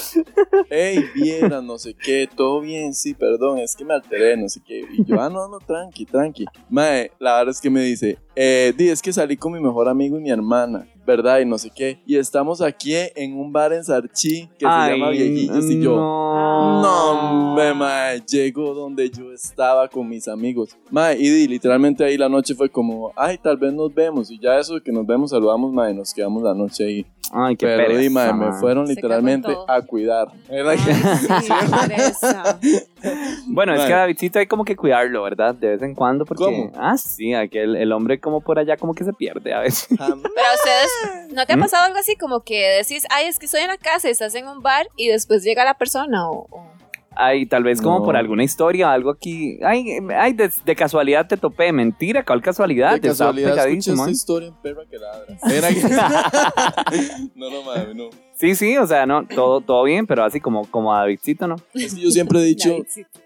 hey, 0.71 1.05
viera, 1.15 1.61
no 1.61 1.79
sé 1.79 1.95
qué, 1.95 2.29
todo 2.35 2.61
bien, 2.61 2.95
sí, 2.95 3.15
perdón, 3.15 3.59
es 3.59 3.77
que 3.77 3.85
me 3.85 3.95
alteré, 3.95 4.37
no 4.37 4.49
sé 4.49 4.61
qué. 4.65 4.85
Y 4.93 5.05
yo, 5.05 5.21
ah, 5.21 5.29
no, 5.29 5.49
no, 5.49 5.59
tranqui, 5.59 6.07
tranqui. 6.07 6.45
Mae, 6.69 7.13
la 7.19 7.39
verdad 7.39 7.51
es 7.51 7.61
que 7.61 7.71
me 7.71 7.83
dice, 7.83 8.19
eh, 8.37 8.73
di, 8.77 8.89
es 8.89 9.03
que 9.03 9.13
salí 9.13 9.37
con 9.37 9.53
mi 9.53 9.61
mejor 9.61 9.89
amigo 9.89 10.19
y 10.19 10.23
mi 10.23 10.31
hermana, 10.31 10.87
¿verdad? 11.11 11.41
Y 11.41 11.45
no 11.45 11.59
sé 11.59 11.71
qué. 11.75 12.01
Y 12.07 12.17
estamos 12.17 12.63
aquí 12.63 12.93
en 13.15 13.37
un 13.37 13.53
bar 13.53 13.73
en 13.73 13.85
Sarchi 13.85 14.49
que 14.59 14.67
se 14.67 14.91
llama 14.91 15.11
Viejillos 15.11 15.65
y 15.65 15.83
yo... 15.83 15.97
No, 15.97 16.83
No, 16.83 17.11
hombre, 17.11 17.75
mae, 17.75 18.23
llego 18.27 18.75
donde 18.75 19.11
yo 19.11 19.33
estaba 19.33 19.89
con 19.89 20.09
mis 20.09 20.29
amigos. 20.29 20.77
Mae, 20.91 21.19
y 21.19 21.49
literalmente 21.49 22.05
ahí 22.05 22.17
la 22.17 22.29
noche 22.29 22.55
fue 22.55 22.69
como, 22.71 23.13
ay, 23.17 23.39
tal 23.39 23.57
vez 23.57 23.73
nos 23.73 23.93
vemos. 23.93 24.31
Y 24.31 24.39
ya 24.39 24.59
eso 24.59 24.75
de 24.75 24.81
que 24.81 24.93
nos 24.93 25.07
vemos, 25.07 25.31
saludamos, 25.31 25.73
mae, 25.73 25.93
nos 25.93 26.15
quedamos 26.15 26.43
la 26.43 26.55
noche 26.55 26.85
ahí. 26.85 27.07
Ay, 27.33 27.57
qué 27.57 27.67
Pero 27.67 27.83
di, 27.97 28.09
pereza, 28.09 28.33
mae, 28.33 28.51
me 28.51 28.53
fueron 28.59 28.87
literalmente 28.87 29.49
a 29.69 29.83
cuidar. 29.83 30.29
Era 30.49 30.73
que- 30.75 30.93
Ay, 31.31 32.13
sí. 32.61 32.81
Bueno, 33.47 33.75
es 33.75 33.85
que 33.85 33.93
a 33.95 33.99
Davidcito 33.99 34.39
hay 34.39 34.47
como 34.47 34.65
que 34.65 34.77
cuidarlo, 34.77 35.23
¿verdad? 35.23 35.55
De 35.55 35.69
vez 35.71 35.83
en 35.83 35.95
cuando, 35.95 36.25
porque... 36.27 36.45
¿Cómo? 36.45 36.71
Ah, 36.77 36.97
sí, 36.99 37.33
aquel, 37.35 37.77
el 37.77 37.93
hombre 37.93 38.21
como 38.21 38.41
por 38.41 38.59
allá 38.59 38.77
como 38.77 38.95
que 38.95 39.05
se 39.05 39.13
pierde 39.13 39.55
a 39.55 39.61
veces. 39.61 39.89
Pero 39.99 40.09
a 40.09 40.55
ustedes, 40.55 41.33
¿no 41.33 41.47
te 41.47 41.53
ha 41.55 41.57
¿Mm? 41.57 41.61
pasado 41.61 41.85
algo 41.87 41.99
así 41.99 42.17
como 42.17 42.41
que 42.41 42.69
decís, 42.83 43.07
ay, 43.11 43.27
es 43.27 43.39
que 43.39 43.47
estoy 43.47 43.63
en 43.63 43.69
la 43.69 43.79
casa 43.79 44.09
y 44.09 44.11
estás 44.11 44.35
en 44.35 44.47
un 44.49 44.61
bar 44.63 44.87
y 44.97 45.09
después 45.09 45.43
llega 45.43 45.65
la 45.65 45.75
persona 45.75 46.29
o... 46.29 46.47
o- 46.51 46.80
Ay, 47.23 47.47
tal 47.47 47.63
vez 47.65 47.81
como 47.83 47.99
No. 47.99 48.05
por 48.05 48.17
alguna 48.17 48.43
historia, 48.45 48.93
algo 48.93 49.11
aquí. 49.11 49.59
Ay, 49.63 49.99
ay 50.17 50.33
de, 50.33 50.51
de 50.65 50.77
casualidad 50.77 51.27
te 51.29 51.37
topé. 51.37 51.73
Mentira, 51.73 52.25
¿cuál 52.25 52.41
casualidad? 52.41 52.93
De 53.01 53.09
Estaba 53.09 53.31
casualidad 53.33 53.69
escuché 53.69 53.91
esta 53.93 54.09
¿eh? 54.09 54.11
historia 54.13 54.49
en 54.49 54.55
perra 54.63 54.83
que 54.91 54.99
ladra. 54.99 55.37
Era 55.53 55.69
que- 55.69 57.31
no, 57.35 57.51
no, 57.51 57.63
madre, 57.63 57.95
no. 57.95 58.09
Sí, 58.41 58.55
sí, 58.55 58.79
o 58.79 58.87
sea, 58.87 59.05
no, 59.05 59.27
todo, 59.27 59.61
todo 59.61 59.85
bien, 59.85 60.07
pero 60.07 60.25
así 60.25 60.41
como, 60.41 60.65
como 60.71 60.95
a 60.95 61.01
Davidcito, 61.01 61.47
¿no? 61.47 61.57
Es 61.75 61.95
que 61.95 62.01
yo 62.01 62.11
siempre 62.11 62.39
he 62.39 62.43
dicho 62.43 62.75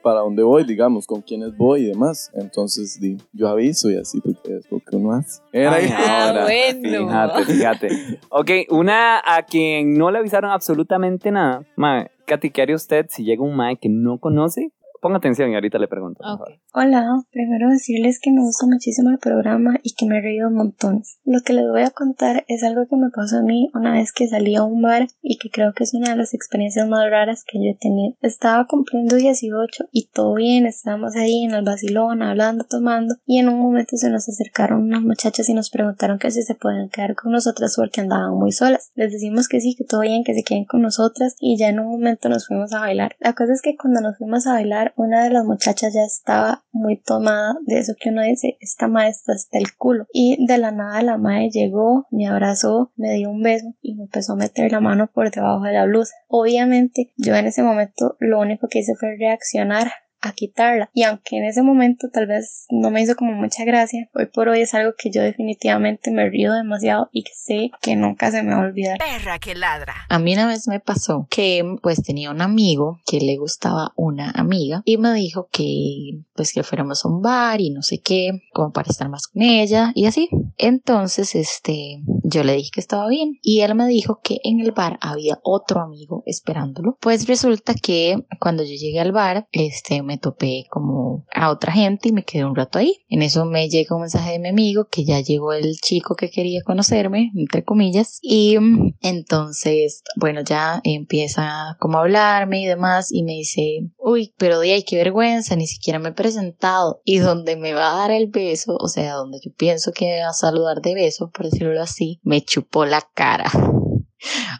para 0.03 0.19
dónde 0.19 0.43
voy, 0.43 0.65
digamos, 0.65 1.07
con 1.07 1.23
quiénes 1.23 1.57
voy 1.57 1.83
y 1.83 1.87
demás. 1.87 2.33
Entonces, 2.35 2.99
di, 3.01 3.19
yo 3.33 3.47
aviso 3.47 3.89
y 3.93 3.97
así, 3.97 4.21
porque 4.21 4.57
es 4.57 4.69
lo 4.73 4.81
que 4.81 4.97
uno 4.97 5.13
hace. 5.13 5.41
Era 5.53 5.75
Ay, 5.75 5.89
Ah, 5.97 6.27
ahora, 6.27 6.43
bueno. 6.43 7.07
Fíjate, 7.07 7.45
fíjate. 7.45 8.21
Ok, 8.29 8.51
una 8.71 9.23
a 9.25 9.45
quien 9.45 9.95
no 9.95 10.11
le 10.11 10.19
avisaron 10.19 10.51
absolutamente 10.51 11.31
nada. 11.31 11.65
Mae, 11.77 12.11
Katy, 12.27 12.51
¿qué 12.51 12.63
haría 12.63 12.75
usted 12.75 13.07
si 13.09 13.23
llega 13.23 13.45
un 13.45 13.55
mae 13.55 13.77
que 13.77 13.89
no 13.89 14.19
conoce? 14.19 14.73
Ponga 15.05 15.19
atención 15.19 15.51
y 15.51 15.55
ahorita 15.55 15.79
le 15.79 15.87
pregunto. 15.87 16.21
por 16.23 16.39
favor. 16.39 16.53
Ok. 16.53 16.61
Hola, 16.73 17.23
primero 17.31 17.69
decirles 17.69 18.19
que 18.19 18.33
me 18.33 18.41
gusta 18.41 18.65
muchísimo 18.65 19.11
el 19.11 19.19
programa 19.19 19.79
y 19.83 19.93
que 19.93 20.07
me 20.07 20.17
he 20.17 20.23
reído 20.23 20.51
montones. 20.51 21.19
Lo 21.27 21.43
que 21.43 21.53
les 21.53 21.69
voy 21.69 21.83
a 21.83 21.91
contar 21.91 22.47
es 22.49 22.65
algo 22.65 22.87
que 22.89 22.97
me 22.97 23.11
pasó 23.11 23.41
a 23.41 23.43
mí 23.43 23.71
una 23.75 23.93
vez 23.93 24.13
que 24.13 24.27
salí 24.29 24.57
a 24.57 24.63
un 24.63 24.81
bar 24.81 25.09
y 25.21 25.37
que 25.37 25.51
creo 25.51 25.75
que 25.75 25.85
es 25.85 25.93
una 25.93 26.13
de 26.13 26.17
las 26.17 26.33
experiencias 26.33 26.89
más 26.89 27.05
raras 27.11 27.45
que 27.47 27.59
yo 27.59 27.71
he 27.71 27.77
tenido. 27.79 28.17
Estaba 28.23 28.67
cumpliendo 28.67 29.17
18 29.17 29.89
y 29.93 30.09
todo 30.09 30.37
bien, 30.37 30.65
estábamos 30.65 31.17
ahí 31.17 31.45
en 31.45 31.53
el 31.53 31.67
vacilón 31.67 32.23
hablando, 32.23 32.65
tomando 32.65 33.17
y 33.27 33.41
en 33.41 33.51
un 33.51 33.61
momento 33.61 33.99
se 33.99 34.09
nos 34.09 34.27
acercaron 34.31 34.85
unas 34.85 35.03
muchachas 35.03 35.47
y 35.51 35.53
nos 35.53 35.69
preguntaron 35.69 36.19
que 36.19 36.31
si 36.31 36.43
se 36.43 36.55
pueden 36.55 36.89
quedar 36.89 37.15
con 37.15 37.31
nosotras 37.31 37.75
porque 37.77 38.01
andaban 38.01 38.39
muy 38.39 38.53
solas. 38.53 38.91
Les 38.95 39.13
decimos 39.13 39.49
que 39.49 39.61
sí, 39.61 39.75
que 39.77 39.85
todo 39.85 40.01
bien, 40.01 40.25
que 40.25 40.33
se 40.33 40.45
queden 40.45 40.65
con 40.65 40.81
nosotras 40.81 41.37
y 41.41 41.59
ya 41.59 41.69
en 41.69 41.81
un 41.81 41.89
momento 41.89 42.31
nos 42.31 42.47
fuimos 42.47 42.73
a 42.73 42.81
bailar. 42.81 43.17
La 43.21 43.35
cosa 43.35 43.53
es 43.53 43.61
que 43.61 43.77
cuando 43.77 44.01
nos 44.01 44.17
fuimos 44.17 44.47
a 44.47 44.55
bailar 44.55 44.94
una 44.97 45.25
de 45.25 45.31
las 45.31 45.45
muchachas 45.45 45.93
ya 45.93 46.03
estaba 46.03 46.65
muy 46.73 46.97
tomada 46.97 47.57
de 47.67 47.79
eso 47.79 47.95
que 47.99 48.11
uno 48.11 48.23
dice, 48.23 48.57
esta 48.61 48.89
maestra 48.89 49.35
está 49.35 49.59
el 49.59 49.75
culo. 49.77 50.07
Y 50.13 50.47
de 50.47 50.59
la 50.59 50.71
nada 50.71 51.03
la 51.03 51.19
madre 51.19 51.51
llegó, 51.51 52.07
me 52.11 52.29
abrazó, 52.29 52.93
me 52.97 53.15
dio 53.15 53.31
un 53.31 53.43
beso 53.43 53.75
y 53.83 53.95
me 53.95 54.05
empezó 54.05 54.35
a 54.35 54.37
meter 54.37 54.73
la 54.73 54.81
mano 54.81 55.11
por 55.13 55.31
debajo 55.31 55.65
de 55.65 55.73
la 55.73 55.85
blusa. 55.85 56.15
Obviamente 56.29 57.13
yo 57.17 57.35
en 57.35 57.47
ese 57.47 57.63
momento 57.63 58.17
lo 58.19 58.41
único 58.41 58.69
que 58.69 58.81
hice 58.81 58.95
fue 58.95 59.17
reaccionar 59.17 59.93
a 60.25 60.33
quitarla. 60.33 60.91
Y 60.93 61.03
aunque 61.03 61.37
en 61.37 61.45
ese 61.45 61.63
momento 61.63 62.09
tal 62.13 62.27
vez 62.27 62.67
no 62.71 62.91
me 62.91 63.03
hizo 63.03 63.15
como 63.15 63.33
mucha 63.33 63.65
gracia, 63.65 64.09
hoy 64.15 64.27
por 64.27 64.49
hoy 64.49 64.63
es 64.63 64.75
algo 64.75 64.93
que 64.97 65.11
yo 65.11 65.23
definitivamente 65.23 66.11
me 66.11 66.29
río 66.29 66.53
demasiado 66.53 67.09
y 67.13 67.23
que 67.25 67.33
sé 67.35 67.71
que 67.83 67.95
nunca 67.95 68.31
se 68.31 68.43
me 68.43 68.55
va 68.55 68.63
a 68.63 68.67
olvidar. 68.67 68.99
Perra 68.99 69.39
que 69.39 69.55
ladra. 69.55 69.95
A 70.09 70.19
mí 70.19 70.33
una 70.33 70.47
vez 70.47 70.67
me 70.67 70.81
pasó 70.81 71.27
que 71.31 71.63
pues 71.83 72.03
tenía 72.03 72.31
un 72.31 72.41
amigo 72.41 73.01
que 73.07 73.21
le 73.21 73.37
gustaba 73.37 73.93
una 73.97 74.31
amiga 74.31 74.83
y 74.85 74.97
me 74.97 75.13
dijo 75.13 75.49
que 75.53 76.23
pues 76.35 76.53
que 76.53 76.63
fuéramos 76.63 77.05
a 77.05 77.09
un 77.09 77.21
bar 77.21 77.61
y 77.61 77.71
no 77.71 77.83
sé 77.83 78.01
qué, 78.01 78.31
como 78.53 78.73
para 78.73 78.91
estar 78.91 79.09
más 79.09 79.29
con 79.29 79.43
ella 79.43 79.93
y 79.95 80.07
así. 80.07 80.29
Entonces 80.57 81.35
este 81.35 82.03
yo 82.23 82.45
le 82.45 82.55
dije 82.55 82.71
que 82.73 82.81
estaba 82.81 83.09
bien 83.09 83.39
y 83.43 83.61
él 83.61 83.75
me 83.75 83.87
dijo 83.87 84.21
que 84.23 84.39
en 84.43 84.61
el 84.61 84.73
bar 84.73 84.99
había 85.03 85.39
otro 85.43 85.83
amigo 85.83 86.23
esperándolo. 86.25 86.97
Pues 87.01 87.27
resulta 87.27 87.75
que 87.75 88.25
cuando 88.41 88.63
yo 88.63 88.75
llegué 88.75 89.01
al 89.01 89.13
bar 89.13 89.47
este 89.53 90.03
me 90.03 90.14
topé 90.19 90.65
como 90.71 91.27
a 91.35 91.51
otra 91.51 91.73
gente 91.73 92.09
y 92.09 92.13
me 92.13 92.25
quedé 92.25 92.45
un 92.45 92.57
rato 92.57 92.79
ahí. 92.79 93.05
En 93.09 93.23
eso 93.23 93.45
me 93.45 93.69
llega 93.69 93.95
un 93.95 94.03
mensaje 94.03 94.33
de 94.33 94.39
mi 94.39 94.49
amigo 94.49 94.87
que 94.91 95.05
ya 95.05 95.21
llegó 95.21 95.53
el 95.53 95.77
chico 95.81 96.15
que 96.15 96.31
quería 96.31 96.63
conocerme, 96.63 97.31
entre 97.35 97.65
comillas, 97.65 98.19
y 98.23 98.59
mm, 98.59 98.97
entonces, 99.01 100.03
bueno, 100.17 100.43
ya 100.43 100.81
empieza 100.85 101.77
como 101.81 101.99
a 101.99 102.03
hablarme 102.03 102.63
y 102.63 102.67
demás 102.67 103.13
y 103.13 103.23
me 103.23 103.33
dice, 103.33 103.91
uy, 103.99 104.35
pero 104.39 104.61
de 104.61 104.73
ahí 104.73 104.85
qué 104.85 104.97
vergüenza, 104.97 105.57
ni 105.57 105.67
siquiera 105.67 105.99
me 105.99 106.11
he 106.11 106.13
presentado. 106.13 107.01
Y 107.05 107.19
donde 107.19 107.57
me 107.57 107.75
va 107.75 107.93
a 107.93 107.99
dar 107.99 108.11
el 108.11 108.29
beso, 108.29 108.77
o 108.79 108.89
sea, 108.89 109.15
donde 109.15 109.39
yo 109.45 109.53
pienso 109.57 109.93
que 109.93 110.07
me 110.07 110.23
va 110.23 110.31
a 110.31 110.35
saludar 110.35 110.81
de 110.81 110.95
beso, 110.95 111.31
por 111.31 111.51
decirlo 111.51 111.81
así, 111.81 112.21
me 112.23 112.43
chupó 112.43 112.85
la 112.85 113.03
cara. 113.15 113.51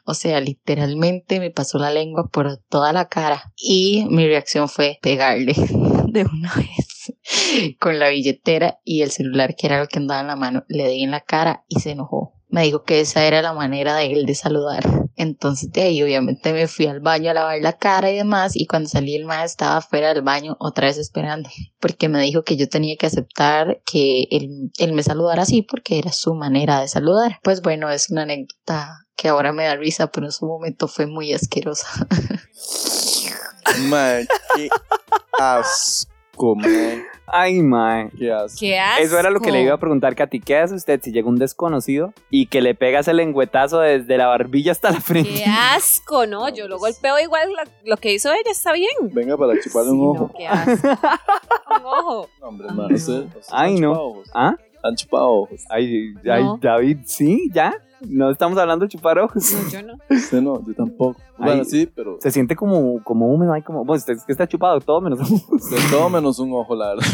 O 0.05 0.15
sea, 0.15 0.41
literalmente 0.41 1.41
me 1.41 1.51
pasó 1.51 1.79
la 1.79 1.91
lengua 1.91 2.29
por 2.31 2.59
toda 2.69 2.93
la 2.93 3.09
cara 3.09 3.53
y 3.57 4.07
mi 4.11 4.27
reacción 4.27 4.69
fue 4.69 4.99
pegarle 5.03 5.55
de 6.09 6.25
una 6.25 6.55
vez 6.55 6.95
con 7.79 7.99
la 7.99 8.09
billetera 8.09 8.81
y 8.85 9.03
el 9.03 9.11
celular 9.11 9.55
que 9.57 9.67
era 9.67 9.81
lo 9.81 9.89
que 9.89 9.99
andaba 9.99 10.21
en 10.21 10.27
la 10.27 10.37
mano. 10.37 10.65
Le 10.69 10.89
di 10.89 11.03
en 11.03 11.11
la 11.11 11.21
cara 11.21 11.65
y 11.69 11.81
se 11.81 11.93
enojó. 11.93 12.35
Me 12.49 12.63
dijo 12.63 12.85
que 12.85 13.01
esa 13.01 13.25
era 13.25 13.43
la 13.43 13.53
manera 13.53 13.97
de 13.97 14.13
él 14.13 14.27
de 14.27 14.35
saludar. 14.35 14.85
Entonces 15.17 15.73
de 15.73 15.83
ahí 15.83 16.03
obviamente 16.03 16.53
me 16.53 16.69
fui 16.69 16.87
al 16.87 17.01
baño 17.01 17.31
a 17.31 17.35
lavar 17.35 17.61
la 17.61 17.73
cara 17.73 18.11
y 18.11 18.17
demás 18.17 18.55
y 18.55 18.67
cuando 18.67 18.89
salí 18.89 19.15
el 19.15 19.25
maestro 19.25 19.67
estaba 19.67 19.81
fuera 19.81 20.13
del 20.13 20.23
baño 20.23 20.57
otra 20.61 20.87
vez 20.87 20.99
esperando 20.99 21.49
porque 21.81 22.09
me 22.09 22.21
dijo 22.21 22.43
que 22.43 22.57
yo 22.57 22.69
tenía 22.69 22.97
que 22.97 23.07
aceptar 23.07 23.81
que 23.85 24.27
él, 24.31 24.71
él 24.79 24.93
me 24.93 25.03
saludara 25.03 25.43
así 25.43 25.63
porque 25.63 25.99
era 25.99 26.13
su 26.13 26.35
manera 26.35 26.81
de 26.81 26.89
saludar. 26.89 27.39
Pues 27.43 27.63
bueno, 27.63 27.91
es 27.91 28.11
una 28.11 28.23
anécdota 28.23 29.04
que 29.17 29.29
ahora 29.29 29.53
me 29.53 29.65
da 29.65 29.77
risa, 29.77 30.09
pero 30.09 30.27
en 30.27 30.33
su 30.33 30.47
momento 30.47 30.89
fue 30.89 31.07
muy 31.07 31.33
asquerosa. 31.33 31.87
Mae, 33.89 34.27
qué 34.57 34.69
asco, 35.39 36.55
mae. 36.57 37.03
Ay, 37.27 37.63
mae. 37.63 38.11
Qué 38.19 38.31
asco. 38.33 38.57
Qué 38.61 38.79
asco. 38.79 39.03
Eso 39.03 39.19
era 39.19 39.31
lo 39.31 39.41
que 39.41 39.51
le 39.51 39.63
iba 39.63 39.75
a 39.75 39.79
preguntar, 39.79 40.15
Katy. 40.15 40.41
¿Qué 40.41 40.59
hace 40.59 40.75
usted 40.75 41.01
si 41.03 41.11
llega 41.11 41.29
un 41.29 41.37
desconocido 41.37 42.13
y 42.31 42.47
que 42.47 42.61
le 42.61 42.75
pegas 42.75 43.09
el 43.09 43.17
lengüetazo 43.17 43.81
desde 43.81 44.19
la 44.19 44.27
barbilla 44.27 44.73
hasta 44.73 44.91
la 44.91 45.01
frente? 45.01 45.31
Qué 45.33 45.45
asco, 45.47 46.27
¿no? 46.27 46.49
Yo 46.51 46.69
lo 46.69 46.79
golpeo 46.79 47.19
igual 47.19 47.53
la- 47.55 47.69
lo 47.85 47.97
que 47.97 48.13
hizo 48.13 48.31
ella, 48.33 48.51
está 48.51 48.73
bien. 48.73 48.91
Venga 49.13 49.37
para 49.39 49.59
chuparle 49.61 49.91
un 49.93 49.99
Sí, 49.99 50.05
ojo. 50.07 50.19
no, 50.27 50.33
qué 50.39 50.47
asco. 50.47 50.89
Un 50.89 51.87
ojo. 51.87 52.29
No, 52.41 52.49
hombre, 52.49 52.95
usted 52.95 53.25
Ay, 53.51 53.81
no. 53.81 54.23
¿Ah? 54.35 54.55
Han 54.83 54.95
chupado 54.97 55.31
ojos. 55.31 55.63
Ay, 55.71 56.13
ay, 56.31 56.45
No. 56.45 56.59
David, 56.61 56.99
sí, 57.07 57.49
ya. 57.55 57.73
No 58.09 58.31
estamos 58.31 58.59
hablando 58.59 58.85
de 58.85 58.91
chupar 58.91 59.19
ojos. 59.19 59.53
No, 59.53 59.71
yo 59.71 59.83
no. 59.83 59.95
Usted 60.11 60.41
no, 60.41 60.65
yo 60.67 60.75
tampoco. 60.75 61.21
Bueno, 61.39 61.65
sí, 61.65 61.87
pero 61.87 62.19
Se 62.21 62.31
siente 62.31 62.55
como, 62.57 63.03
como 63.03 63.29
húmedo, 63.33 63.53
hay 63.53 63.63
como. 63.63 63.85
Pues 63.85 64.09
es 64.09 64.25
que 64.25 64.33
está 64.33 64.47
chupado 64.47 64.81
todo 64.81 65.01
menos 65.01 65.19
de 65.19 65.77
todo 65.91 66.09
menos 66.09 66.39
un 66.39 66.53
ojo, 66.53 66.75
la 66.75 66.95
verdad. 66.95 67.05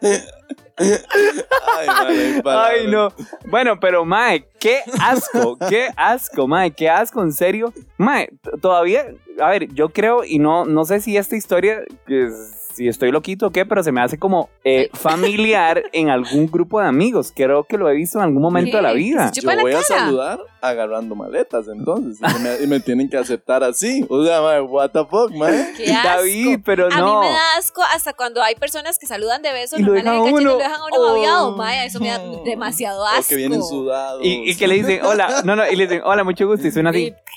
Ay, 0.78 1.86
mae, 1.86 2.42
Ay, 2.44 2.86
no. 2.88 3.12
Bueno, 3.50 3.80
pero, 3.80 4.04
Mae, 4.04 4.46
qué 4.60 4.80
asco, 5.00 5.58
qué 5.68 5.88
asco, 5.96 6.46
Mae, 6.46 6.70
qué 6.70 6.88
asco, 6.88 7.22
en 7.22 7.32
serio. 7.32 7.72
Mae, 7.96 8.30
todavía, 8.60 9.06
a 9.40 9.50
ver, 9.50 9.72
yo 9.74 9.88
creo, 9.88 10.24
y 10.24 10.38
no, 10.38 10.64
no 10.64 10.84
sé 10.84 11.00
si 11.00 11.16
esta 11.16 11.36
historia, 11.36 11.82
que 12.06 12.28
si 12.78 12.86
estoy 12.86 13.10
loquito 13.10 13.48
o 13.48 13.50
qué, 13.50 13.66
pero 13.66 13.82
se 13.82 13.90
me 13.90 14.00
hace 14.00 14.18
como 14.18 14.50
eh, 14.62 14.88
familiar 14.92 15.82
en 15.92 16.10
algún 16.10 16.46
grupo 16.46 16.80
de 16.80 16.86
amigos. 16.86 17.32
Creo 17.34 17.64
que 17.64 17.76
lo 17.76 17.90
he 17.90 17.94
visto 17.94 18.18
en 18.18 18.24
algún 18.24 18.40
momento 18.40 18.76
de 18.76 18.82
la 18.84 18.92
vida. 18.92 19.32
Yo 19.34 19.42
voy 19.60 19.72
a 19.72 19.82
saludar 19.82 20.38
agarrando 20.60 21.14
maletas, 21.14 21.66
entonces. 21.68 22.18
Y 22.36 22.38
me, 22.42 22.56
y 22.62 22.66
me 22.66 22.80
tienen 22.80 23.08
que 23.08 23.16
aceptar 23.16 23.62
así. 23.64 24.04
O 24.08 24.24
sea, 24.24 24.40
mae, 24.42 24.60
what 24.62 24.90
the 24.90 25.04
fuck, 25.04 25.30
mae. 25.32 25.72
Qué 25.76 25.92
asco. 25.92 26.08
David, 26.08 26.60
pero 26.64 26.86
A 26.86 26.98
no. 26.98 27.20
mí 27.20 27.26
me 27.28 27.32
da 27.32 27.56
asco 27.58 27.82
hasta 27.94 28.12
cuando 28.12 28.42
hay 28.42 28.54
personas 28.54 28.98
que 28.98 29.06
saludan 29.06 29.42
de 29.42 29.52
beso 29.52 29.76
Y 29.78 29.82
lo 29.82 29.92
dejan 29.92 30.18
uno. 30.18 30.40
lo 30.40 30.56
dejan 30.58 30.72
a 30.80 30.84
uno 30.84 30.94
Oh. 30.96 31.06
babeado. 31.14 31.56
Maya, 31.56 31.84
eso 31.84 32.00
me 32.00 32.08
da 32.08 32.18
demasiado 32.44 33.04
asco. 33.06 33.20
O 33.20 33.28
que 33.28 33.36
vienen 33.36 33.62
sudados. 33.62 34.20
Y, 34.24 34.50
y 34.50 34.56
que 34.56 34.66
le 34.68 34.74
dicen, 34.76 35.04
hola, 35.04 35.42
no, 35.44 35.56
no, 35.56 35.68
y 35.70 35.76
le 35.76 35.86
dicen, 35.86 36.02
hola, 36.04 36.24
mucho 36.24 36.46
gusto, 36.46 36.66
y 36.66 36.70
suena 36.70 36.90
así. 36.90 37.12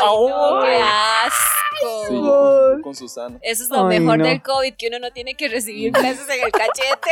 Ay, 0.00 0.06
no, 0.28 0.60
qué 0.62 0.76
asco. 0.76 2.06
Sí, 2.08 2.14
yo 2.14 2.76
con, 2.82 2.94
Susana. 2.94 3.38
Eso 3.42 3.64
es 3.64 3.70
lo 3.70 3.86
Ay, 3.88 3.98
mejor 3.98 4.18
no. 4.18 4.24
del 4.26 4.40
COVID, 4.42 4.74
que 4.74 4.86
uno 4.88 4.98
no 5.00 5.10
tiene 5.10 5.34
que 5.34 5.48
recibir 5.48 5.90
besos 5.92 6.28
en 6.28 6.44
el 6.44 6.52
cachete. 6.52 7.10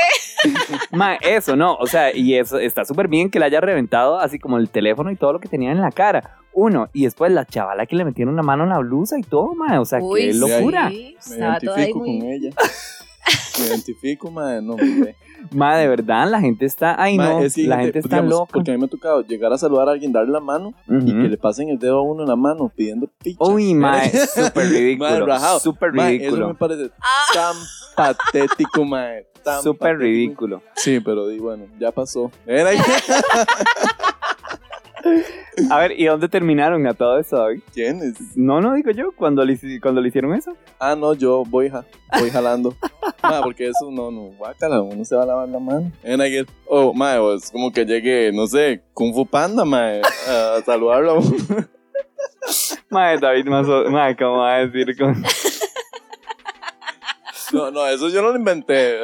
Ma, 0.93 1.15
eso, 1.17 1.57
no, 1.57 1.75
o 1.75 1.87
sea, 1.87 2.15
y 2.15 2.35
eso 2.37 2.59
está 2.59 2.85
súper 2.85 3.09
bien 3.09 3.31
que 3.31 3.39
le 3.41 3.47
haya 3.47 3.61
reventado 3.61 4.19
así 4.19 4.39
como 4.39 4.59
el 4.59 4.69
teléfono 4.71 5.11
y 5.11 5.17
todo 5.17 5.33
lo 5.33 5.41
que 5.41 5.49
tenía 5.51 5.73
en 5.73 5.81
la 5.81 5.91
cara. 5.91 6.37
Uno, 6.53 6.89
y 6.93 7.05
después 7.05 7.31
la 7.33 7.45
chavala 7.45 7.87
que 7.87 7.95
le 7.97 8.05
metieron 8.05 8.35
una 8.35 8.43
mano 8.43 8.65
en 8.65 8.71
la 8.71 8.79
blusa 8.79 9.19
y 9.19 9.23
todo, 9.23 9.55
ma, 9.55 9.81
o 9.81 9.85
sea, 9.85 10.01
Uy, 10.01 10.21
qué 10.23 10.33
sí, 10.33 10.39
locura. 10.39 10.91
Me 10.91 11.11
Estaba 11.19 11.59
todo 11.59 11.75
ahí 11.77 11.83
identifico 11.85 11.99
muy... 11.99 12.19
con 12.21 12.29
ella. 12.29 12.51
Me 13.61 13.67
identifico, 13.67 14.31
mae. 14.31 14.63
No, 14.63 14.73
hombre. 14.73 15.17
Ma, 15.53 15.77
de 15.77 15.87
verdad, 15.87 16.29
la 16.31 16.41
gente 16.41 16.65
está, 16.67 17.01
ay 17.01 17.17
Mae, 17.17 17.29
no, 17.29 17.41
es 17.41 17.55
que, 17.55 17.63
la 17.67 17.79
gente 17.79 17.99
está 18.01 18.17
digamos, 18.17 18.31
loca. 18.31 18.53
Porque 18.55 18.71
a 18.71 18.75
mí 18.75 18.81
me 18.81 18.87
ha 18.87 18.89
tocado 18.89 19.23
llegar 19.23 19.53
a 19.53 19.59
saludar 19.59 19.89
a 19.89 19.93
alguien, 19.93 20.13
darle 20.13 20.33
la 20.33 20.41
mano 20.41 20.73
y 20.89 21.07
que 21.07 21.29
le 21.29 21.37
pasen 21.37 21.69
el 21.69 21.79
dedo 21.79 21.99
a 21.99 22.03
uno 22.03 22.23
en 22.23 22.29
la 22.29 22.37
mano 22.37 22.71
pidiendo 22.75 23.09
picha. 23.23 23.39
Uy, 23.45 23.75
ma, 23.75 24.03
súper 24.35 24.65
Mae, 24.67 24.79
ridículo, 24.79 25.27
rajado. 25.27 25.61
súper 25.61 25.93
Mae, 25.93 26.15
Eso 26.17 26.23
ridículo, 26.25 26.49
me 26.49 26.55
parece 26.55 26.91
Ah. 27.01 27.33
tan 27.35 27.57
patético, 27.97 28.85
mae. 28.85 29.27
tan 29.45 29.63
súper 29.63 29.99
ridículo. 29.99 30.63
Sí, 30.75 31.01
pero 31.01 31.27
di, 31.29 31.39
bueno, 31.39 31.67
ya 31.79 31.91
pasó. 31.93 32.31
Era 32.47 32.71
A 35.71 35.79
ver, 35.79 35.99
¿y 35.99 36.07
dónde 36.07 36.29
terminaron 36.29 36.87
a 36.87 36.95
todo 36.95 37.19
eso, 37.19 37.37
David? 37.39 37.61
¿Quién 37.73 38.03
es? 38.03 38.37
No, 38.37 38.61
no, 38.61 38.75
digo 38.75 38.91
yo, 38.91 39.13
cuando 39.13 39.45
le, 39.45 39.59
cuando 39.81 40.01
le 40.01 40.09
hicieron 40.09 40.35
eso. 40.35 40.57
Ah, 40.79 40.95
no, 40.97 41.15
yo 41.15 41.43
voy, 41.47 41.69
ja, 41.71 41.85
voy 42.19 42.31
jalando. 42.31 42.75
Ma, 43.23 43.43
porque 43.43 43.67
eso 43.69 43.91
no, 43.91 44.11
no, 44.11 44.23
guácala, 44.37 44.81
uno 44.81 45.05
se 45.05 45.15
va 45.17 45.23
a 45.25 45.27
lavar 45.27 45.49
la 45.49 45.59
mano. 45.59 45.91
And 46.05 46.23
I 46.23 46.31
get, 46.31 46.49
oh, 46.67 46.93
ma, 46.95 47.17
es 47.35 47.51
como 47.51 47.73
que 47.73 47.85
llegue, 47.85 48.33
no 48.33 48.47
sé, 48.47 48.83
Kung 48.95 49.13
Fu 49.15 49.27
Panda, 49.27 49.65
ma, 49.65 49.93
a 50.29 50.63
saludarlo. 50.65 51.21
Ma, 52.89 53.17
David, 53.17 53.47
más, 53.47 53.67
ma, 53.91 54.17
¿cómo 54.17 54.39
va 54.39 54.57
a 54.57 54.67
decir? 54.67 54.97
con- 54.99 55.23
No, 57.53 57.71
no, 57.71 57.87
eso 57.89 58.09
yo 58.09 58.23
no 58.23 58.31
lo 58.31 58.37
inventé. 58.37 59.01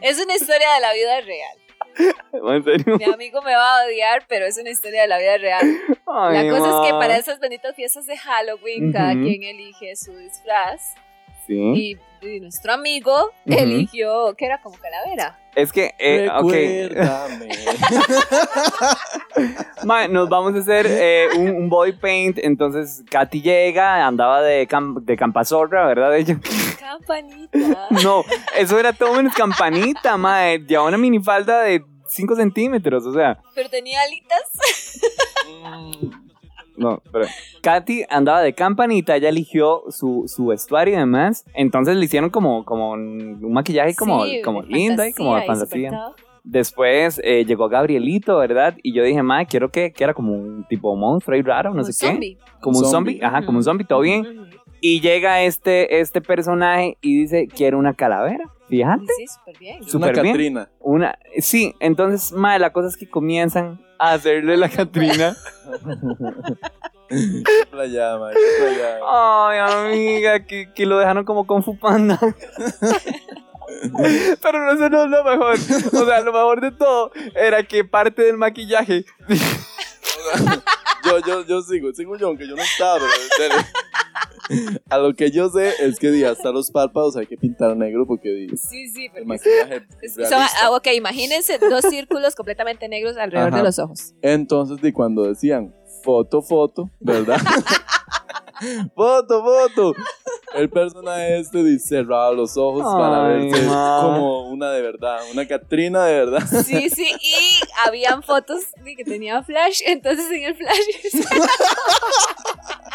Es 0.00 0.22
una 0.22 0.34
historia 0.36 0.72
de 0.74 0.80
la 0.80 0.92
vida 0.92 1.20
real. 1.22 1.58
Ma, 2.42 2.56
¿En 2.56 2.64
serio? 2.64 2.96
Mi 2.98 3.04
amigo 3.04 3.42
me 3.42 3.54
va 3.54 3.80
a 3.80 3.86
odiar, 3.86 4.24
pero 4.28 4.46
es 4.46 4.58
una 4.58 4.70
historia 4.70 5.02
de 5.02 5.08
la 5.08 5.18
vida 5.18 5.38
real. 5.38 5.76
Ay, 6.06 6.44
la 6.44 6.50
cosa 6.50 6.68
es 6.70 6.86
que 6.86 6.92
ma. 6.92 6.98
para 7.00 7.16
esas 7.16 7.40
benditas 7.40 7.74
fiestas 7.74 8.06
de 8.06 8.16
Halloween, 8.16 8.92
cada 8.92 9.12
Ujú. 9.12 9.22
quien 9.22 9.42
elige 9.42 9.96
su 9.96 10.16
disfraz. 10.16 10.94
Sí. 11.48 11.96
Y, 12.22 12.26
y 12.26 12.40
nuestro 12.40 12.72
amigo 12.74 13.32
eligió, 13.46 14.34
que 14.36 14.44
era 14.46 14.60
como 14.62 14.76
calavera. 14.76 15.36
Es 15.56 15.72
que, 15.72 15.94
eh, 15.98 16.28
ok. 16.30 16.52
Recuérdame. 16.52 17.48
Ma, 19.84 20.08
nos 20.08 20.28
vamos 20.28 20.54
a 20.54 20.58
hacer 20.58 20.86
eh, 20.88 21.28
un, 21.36 21.50
un 21.50 21.68
body 21.68 21.92
paint. 21.92 22.38
Entonces, 22.42 23.02
Katy 23.10 23.40
llega, 23.42 24.06
andaba 24.06 24.42
de, 24.42 24.66
cam- 24.68 25.00
de 25.00 25.16
campazorra, 25.16 25.86
¿verdad? 25.86 26.16
Ella. 26.16 26.38
Campanita. 26.78 27.88
No, 28.04 28.24
eso 28.56 28.78
era 28.78 28.92
todo 28.92 29.14
menos 29.14 29.34
campanita, 29.34 30.16
mae. 30.16 30.58
Llevaba 30.60 30.88
una 30.88 30.98
minifalda 30.98 31.62
de 31.62 31.82
5 32.08 32.36
centímetros, 32.36 33.04
o 33.06 33.12
sea. 33.12 33.38
Pero 33.54 33.68
tenía 33.68 34.00
alitas. 34.02 35.00
No, 36.78 37.02
pero. 37.12 37.26
Katy 37.62 38.04
andaba 38.08 38.40
de 38.40 38.54
campanita, 38.54 39.16
ella 39.16 39.28
eligió 39.28 39.82
su, 39.90 40.24
su 40.26 40.46
vestuario 40.46 40.94
y 40.94 40.98
demás. 40.98 41.44
Entonces 41.54 41.96
le 41.96 42.04
hicieron 42.04 42.30
como, 42.30 42.64
como 42.64 42.92
un 42.92 43.52
maquillaje 43.52 43.94
como, 43.94 44.24
Sí, 44.24 44.40
como 44.42 44.62
linda 44.62 45.08
y 45.08 45.12
como 45.12 45.36
de 45.36 45.42
fantasía 45.42 46.14
Después 46.44 47.20
eh, 47.24 47.44
llegó 47.44 47.68
Gabrielito, 47.68 48.38
¿verdad? 48.38 48.74
Y 48.82 48.94
yo 48.94 49.02
dije, 49.02 49.22
mae, 49.22 49.44
quiero 49.44 49.70
que, 49.70 49.92
que 49.92 50.02
era 50.02 50.14
como 50.14 50.32
un 50.32 50.64
tipo 50.66 50.96
monstruo 50.96 51.34
ahí 51.34 51.42
raro, 51.42 51.74
no 51.74 51.82
Como 51.82 51.92
sé 51.92 52.18
qué. 52.18 52.38
Como 52.60 52.78
un 52.78 52.84
zombie. 52.86 53.20
ajá, 53.22 53.44
como 53.44 53.58
un 53.58 53.64
zombie, 53.64 53.84
todo 53.84 54.00
bien. 54.00 54.48
Y 54.80 55.00
llega 55.00 55.42
este, 55.42 56.00
este 56.00 56.22
personaje 56.22 56.96
y 57.02 57.20
dice, 57.20 57.48
quiero 57.48 57.78
una 57.78 57.92
calavera. 57.92 58.44
Fíjate. 58.68 59.06
Sí, 59.16 59.26
súper 59.26 59.58
bien. 59.58 59.82
Es 59.82 59.94
una 59.94 60.10
bien. 60.10 60.26
Catrina. 60.26 60.68
Una, 60.80 61.18
sí, 61.38 61.74
entonces, 61.80 62.32
madre, 62.32 62.60
la 62.60 62.72
cosa 62.72 62.88
es 62.88 62.96
que 62.96 63.08
comienzan 63.08 63.80
a 63.98 64.12
hacerle 64.12 64.56
la 64.56 64.68
Catrina. 64.68 65.36
Playa, 67.70 68.16
ma, 68.18 68.30
qué 68.30 68.38
playa. 68.60 68.98
Ay, 69.06 69.58
amiga, 69.58 70.44
que, 70.44 70.72
que 70.74 70.86
lo 70.86 70.98
dejaron 70.98 71.24
como 71.24 71.46
con 71.46 71.62
Fupanda. 71.62 72.18
Pero 74.42 74.64
no, 74.64 74.72
eso 74.72 74.88
no 74.88 75.04
es 75.04 75.10
lo 75.10 75.24
mejor. 75.24 75.54
O 75.54 76.06
sea, 76.06 76.20
lo 76.20 76.32
mejor 76.32 76.60
de 76.60 76.72
todo 76.72 77.12
era 77.34 77.62
que 77.62 77.84
parte 77.84 78.22
del 78.22 78.36
maquillaje. 78.36 79.04
Yo, 81.08 81.18
yo, 81.26 81.46
yo 81.46 81.62
sigo, 81.62 81.92
sigo 81.94 82.16
yo, 82.16 82.28
aunque 82.28 82.46
yo 82.46 82.54
no 82.56 82.62
estaba, 82.62 83.00
pero. 83.36 83.54
A 84.88 84.96
lo 84.96 85.14
que 85.14 85.30
yo 85.30 85.50
sé 85.50 85.74
es 85.80 85.98
que 85.98 86.26
hasta 86.26 86.50
los 86.50 86.70
párpados 86.70 87.16
hay 87.16 87.26
que 87.26 87.36
pintar 87.36 87.76
negro 87.76 88.06
porque 88.06 88.46
Sí, 88.56 88.88
sí, 88.88 89.10
el 89.14 89.26
maquillaje 89.26 89.82
es- 90.00 90.16
realista. 90.16 90.48
son- 90.48 90.56
ah, 90.62 90.70
ok, 90.70 90.86
imagínense 90.96 91.58
dos 91.58 91.82
círculos 91.84 92.34
completamente 92.34 92.88
negros 92.88 93.16
alrededor 93.18 93.48
Ajá. 93.48 93.58
de 93.58 93.62
los 93.64 93.78
ojos. 93.78 94.14
Entonces, 94.22 94.80
di, 94.80 94.90
cuando 94.92 95.24
decían 95.24 95.74
foto, 96.02 96.40
foto, 96.40 96.90
¿verdad? 97.00 97.36
foto, 98.94 99.42
foto. 99.44 99.94
El 100.54 100.70
personaje 100.70 101.38
este 101.38 101.78
cerraba 101.78 102.32
los 102.32 102.56
ojos 102.56 102.82
para 102.82 103.26
Ay, 103.26 103.50
verse 103.50 103.66
ma. 103.66 104.00
como 104.02 104.48
una 104.50 104.70
de 104.70 104.82
verdad, 104.82 105.18
una 105.32 105.46
Catrina 105.46 106.06
de 106.06 106.14
verdad. 106.24 106.42
Sí, 106.64 106.88
sí, 106.90 107.06
y 107.20 107.34
habían 107.86 108.22
fotos 108.22 108.62
de 108.82 108.96
que 108.96 109.04
tenía 109.04 109.42
flash, 109.42 109.82
entonces 109.86 110.30
en 110.30 110.44
el 110.44 110.56
flash 110.56 110.78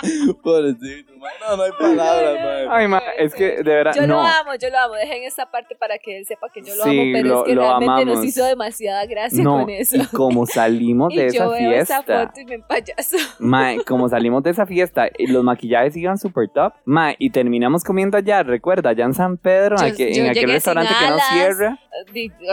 Pobrecito, 0.43 1.12
no, 1.49 1.57
no 1.57 1.63
hay 1.63 1.71
palabras, 1.71 2.35
ma. 2.67 2.75
Ay, 2.77 2.87
ma, 2.87 3.01
es 3.17 3.33
que 3.33 3.57
de 3.57 3.63
verdad, 3.63 3.93
Yo 3.95 4.07
no. 4.07 4.15
lo 4.15 4.19
amo, 4.21 4.55
yo 4.59 4.69
lo 4.69 4.77
amo. 4.79 4.93
Dejen 4.95 5.23
esta 5.23 5.49
parte 5.49 5.75
para 5.75 5.97
que 5.97 6.17
él 6.17 6.25
sepa 6.25 6.49
que 6.49 6.61
yo 6.61 6.75
lo 6.75 6.83
Sí, 6.83 6.89
amo, 6.99 7.09
pero 7.13 7.27
lo- 7.29 7.39
es 7.41 7.45
que 7.49 7.55
lo 7.55 7.61
realmente 7.61 8.05
nos 8.05 8.13
amamos. 8.13 8.25
hizo 8.25 8.45
demasiada 8.45 9.05
gracia 9.05 9.43
No, 9.43 9.59
con 9.61 9.69
eso. 9.69 9.95
y 10.01 10.05
como 10.07 10.45
salimos 10.45 11.11
Y 11.13 11.17
de 11.17 11.23
yo 11.31 11.43
esa 11.43 11.47
veo 11.47 11.71
esa 11.71 11.95
fiesta. 12.03 12.27
foto 12.27 12.39
y 12.39 12.45
me 12.45 12.55
empayaso. 12.55 13.17
Mae, 13.39 13.83
como 13.85 14.09
salimos 14.09 14.43
de 14.43 14.51
esa 14.51 14.65
fiesta, 14.65 15.09
y 15.17 15.27
los 15.27 15.43
maquillajes 15.43 15.95
iban 15.97 16.17
super 16.17 16.47
top. 16.49 16.73
Mae, 16.85 17.15
y 17.19 17.29
terminamos 17.29 17.83
comiendo 17.83 18.17
allá, 18.17 18.43
recuerda, 18.43 18.89
allá 18.91 19.05
en 19.05 19.13
San 19.13 19.37
Pedro, 19.37 19.77
Yo- 19.77 19.85
aquel- 19.85 20.13
yo 20.13 20.23
en 20.23 20.29
aquel 20.31 20.49
restaurante 20.51 20.93
que 20.99 21.09
no 21.09 21.17
cierra. 21.31 21.79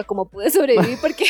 Como 0.07 0.29
pude 0.29 0.51
sobrevivir 0.51 0.99
porque 1.01 1.25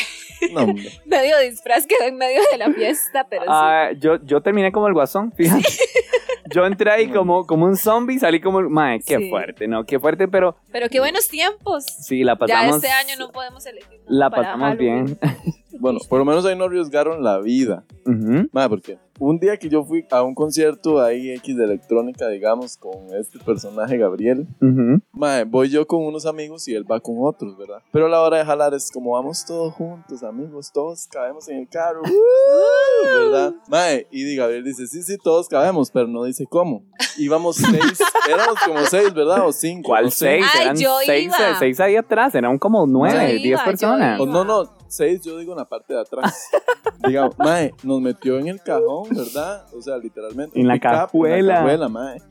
No, 0.51 0.61
hombre. 0.63 0.89
medio 1.05 1.37
disfraz 1.39 1.85
quedó 1.87 2.03
en 2.07 2.17
medio 2.17 2.41
de 2.51 2.57
la 2.57 2.71
fiesta, 2.71 3.27
pero 3.29 3.43
sí. 3.43 3.47
Ah, 3.51 3.89
yo, 3.97 4.17
yo 4.23 4.41
terminé 4.41 4.71
como 4.71 4.87
el 4.87 4.93
guasón, 4.93 5.31
fíjate. 5.33 5.63
Yo 6.53 6.65
entré 6.65 6.91
ahí 6.91 7.07
como, 7.09 7.45
como 7.45 7.65
un 7.65 7.75
zombie, 7.77 8.19
salí 8.19 8.39
como. 8.41 8.61
Mae, 8.69 8.99
qué 8.99 9.17
Sí. 9.17 9.29
fuerte, 9.29 9.67
¿no? 9.67 9.83
Qué 9.85 9.99
fuerte, 9.99 10.27
pero 10.27 10.55
Pero 10.71 10.89
qué 10.89 10.99
buenos 10.99 11.27
tiempos. 11.27 11.85
sí, 11.85 12.23
la 12.23 12.33
Ya 12.33 12.37
pasamos. 12.39 12.75
este 12.77 12.89
año 12.91 13.15
no 13.19 13.31
podemos 13.31 13.65
elegir. 13.65 13.99
La 14.07 14.29
para 14.29 14.43
pasamos 14.43 14.67
Halloween. 14.69 15.05
bien. 15.05 15.19
Bueno, 15.81 15.99
por 16.07 16.19
lo 16.19 16.25
menos 16.25 16.45
ahí 16.45 16.55
no 16.55 16.65
arriesgaron 16.65 17.23
la 17.23 17.39
vida. 17.39 17.83
Ujú. 18.05 18.47
Ma, 18.51 18.69
porque 18.69 18.99
un 19.19 19.39
día 19.39 19.57
que 19.57 19.67
yo 19.67 19.83
fui 19.83 20.05
a 20.11 20.21
un 20.21 20.35
concierto 20.35 21.01
ahí 21.01 21.31
X 21.31 21.57
de 21.57 21.63
electrónica, 21.63 22.27
digamos, 22.29 22.77
con 22.77 22.93
este 23.19 23.39
personaje 23.39 23.97
Gabriel, 23.97 24.47
Ujú. 24.61 25.01
ma, 25.11 25.43
voy 25.43 25.69
yo 25.69 25.85
con 25.87 26.03
unos 26.03 26.25
amigos 26.27 26.67
y 26.67 26.75
él 26.75 26.89
va 26.89 26.99
con 26.99 27.15
otros, 27.19 27.57
¿verdad? 27.57 27.79
Pero 27.91 28.05
a 28.05 28.09
la 28.09 28.21
hora 28.21 28.37
de 28.37 28.45
jalar 28.45 28.73
es 28.75 28.91
como 28.91 29.13
vamos 29.13 29.43
todos 29.45 29.73
juntos, 29.73 30.21
amigos, 30.23 30.71
todos 30.71 31.07
cabemos 31.11 31.47
en 31.49 31.57
el 31.57 31.67
carro, 31.67 32.01
¡uh! 32.03 33.05
¿verdad? 33.31 33.53
Ma, 33.67 33.85
y 34.11 34.35
Gabriel 34.35 34.63
dice, 34.63 34.85
sí, 34.87 35.01
sí, 35.01 35.17
todos 35.17 35.47
cabemos, 35.47 35.89
pero 35.91 36.07
no 36.07 36.23
dice 36.25 36.45
cómo. 36.47 36.83
Íbamos 37.17 37.55
seis, 37.57 37.99
éramos 38.29 38.55
como 38.65 38.79
seis, 38.85 39.13
¿verdad? 39.13 39.47
O 39.47 39.51
cinco. 39.51 39.89
¿Cuál 39.89 40.11
seis? 40.11 40.45
Ay, 40.53 40.61
Eran 40.63 40.77
yo 40.77 40.95
seis, 41.05 41.25
iba. 41.25 41.59
seis 41.59 41.79
ahí 41.79 41.95
atrás, 41.95 42.35
eran 42.35 42.57
como 42.59 42.85
nueve, 42.87 43.19
Yo 43.19 43.27
diez 43.37 43.45
iba, 43.45 43.59
yo 43.59 43.65
personas. 43.65 44.19
O 44.19 44.25
no, 44.25 44.43
no, 44.43 44.63
seis, 44.91 45.21
yo 45.23 45.37
digo 45.37 45.51
en 45.53 45.57
la 45.59 45.65
parte 45.65 45.93
de 45.93 45.99
atrás. 46.01 46.47
Digamos, 47.07 47.37
mae, 47.39 47.73
nos 47.83 48.01
metió 48.01 48.37
en 48.39 48.47
el 48.47 48.61
cajón, 48.61 49.09
¿verdad? 49.09 49.65
O 49.75 49.81
sea, 49.81 49.97
literalmente. 49.97 50.59
En 50.59 50.67
la 50.67 50.73
pick-up, 50.75 50.89
En 50.91 50.97
cajuela. 50.99 51.41
la 51.53 51.55
cajuela, 51.59 51.89
mae. 51.89 52.21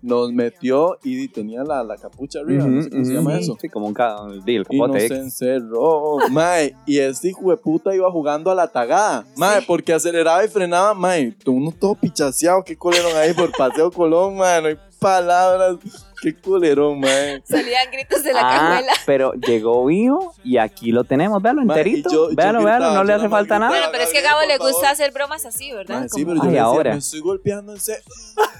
Nos 0.00 0.32
metió 0.32 0.96
y 1.02 1.26
tenía 1.26 1.64
la, 1.64 1.82
la 1.82 1.96
capucha 1.96 2.38
arriba, 2.38 2.64
no 2.68 2.80
sé 2.82 2.88
cómo 2.88 3.04
se 3.04 3.14
llama 3.14 3.36
eso. 3.36 3.56
Sí, 3.60 3.68
como 3.68 3.88
un 3.88 3.94
ca- 3.94 4.18
el 4.30 4.42
Y 4.48 4.58
nos 4.58 4.68
capote. 4.68 5.06
encerró, 5.16 6.18
mae. 6.30 6.76
Y 6.86 6.98
este 7.00 7.30
hijo 7.30 7.50
de 7.50 7.56
puta 7.56 7.92
iba 7.94 8.08
jugando 8.12 8.50
a 8.52 8.54
la 8.54 8.68
tagada, 8.68 9.26
mae, 9.36 9.60
porque 9.66 9.92
aceleraba 9.92 10.44
y 10.44 10.48
frenaba, 10.48 10.94
mae. 10.94 11.34
Uno 11.46 11.72
todo 11.72 11.96
pichaseado, 11.96 12.62
qué 12.62 12.76
colerón 12.76 13.16
ahí 13.16 13.32
por 13.34 13.50
Paseo 13.56 13.90
Colón, 13.90 14.36
mae. 14.36 14.62
No 14.62 14.68
hay 14.68 14.76
palabras. 14.98 15.76
Qué 16.20 16.34
colerón, 16.34 16.98
mae. 16.98 17.40
Salían 17.44 17.92
gritos 17.92 18.24
de 18.24 18.32
la 18.32 18.40
Ah, 18.40 18.58
cajuela. 18.58 18.92
pero 19.06 19.32
llegó 19.34 19.84
vivo 19.86 20.34
y 20.42 20.58
aquí 20.58 20.90
lo 20.90 21.04
tenemos, 21.04 21.40
véalo 21.40 21.62
enterito. 21.62 22.10
yo- 22.10 22.30
yo 22.30 22.34
véalo, 22.36 22.64
véalo, 22.64 22.86
gritaba, 22.86 22.94
no 22.94 23.04
le 23.04 23.12
hace 23.12 23.28
falta 23.28 23.58
nada. 23.60 23.70
Bueno, 23.70 23.86
pero 23.92 24.02
es 24.02 24.10
que 24.10 24.18
a 24.18 24.22
Gabo 24.22 24.40
le 24.40 24.58
gusta 24.58 24.72
favor. 24.72 24.86
hacer 24.86 25.12
bromas 25.12 25.46
así, 25.46 25.72
¿verdad? 25.72 26.00
Mae, 26.00 26.08
sí, 26.08 26.24
pero 26.24 26.36
yo 26.38 26.42
Ay, 26.42 26.48
decía, 26.48 26.62
ahora. 26.64 26.92
me 26.92 26.98
estoy 26.98 27.20
golpeando 27.20 27.72
en 27.72 27.80
serio. 27.80 28.02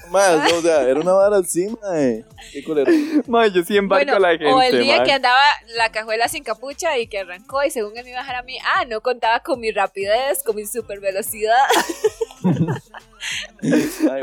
Mae, 0.09 0.53
o 0.53 0.61
sea, 0.61 0.83
era 0.83 1.01
una 1.01 1.11
vara 1.11 1.37
así, 1.39 1.67
mae. 1.83 2.23
Qué 2.53 2.63
colerón. 2.63 2.95
Ma, 3.27 3.47
yo 3.47 3.61
sí 3.63 3.75
embarco 3.75 4.05
Bueno, 4.05 4.15
a 4.15 4.19
la 4.31 4.37
gente. 4.37 4.53
o 4.53 4.61
el 4.61 4.79
día 4.81 4.99
ma. 4.99 5.03
que 5.03 5.11
andaba 5.11 5.41
la 5.75 5.91
cajuela 5.91 6.29
sin 6.29 6.45
capucha 6.45 6.97
y 6.97 7.07
que 7.07 7.19
arrancó 7.19 7.61
y 7.65 7.71
según 7.71 7.97
él 7.97 8.05
me 8.05 8.11
iba 8.11 8.19
a 8.19 8.23
dejar 8.23 8.37
a 8.37 8.43
mí, 8.43 8.57
ah, 8.77 8.85
no 8.85 9.01
contaba 9.01 9.41
con 9.41 9.59
mi 9.59 9.71
rapidez, 9.71 10.43
con 10.45 10.55
mi 10.55 10.65
super 10.65 11.01
velocidad. 11.01 11.57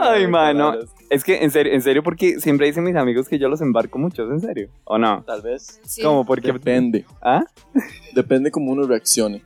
Ay, 0.00 0.26
mano. 0.26 0.74
Es 1.08 1.22
que, 1.22 1.44
en 1.44 1.50
serio, 1.50 1.72
en 1.72 1.82
serio, 1.82 2.02
porque 2.02 2.40
siempre 2.40 2.66
dicen 2.66 2.84
mis 2.84 2.96
amigos 2.96 3.28
que 3.28 3.38
yo 3.38 3.48
los 3.48 3.60
embarco 3.60 3.98
mucho, 3.98 4.24
¿es 4.24 4.30
en 4.30 4.40
serio? 4.40 4.68
¿O 4.84 4.98
no? 4.98 5.22
Tal 5.24 5.42
vez. 5.42 5.80
Sí. 5.84 6.02
Como 6.02 6.24
porque... 6.26 6.52
Depende. 6.52 7.04
¿Ah? 7.22 7.44
Depende 8.14 8.50
cómo 8.50 8.72
uno 8.72 8.86
reaccione. 8.86 9.42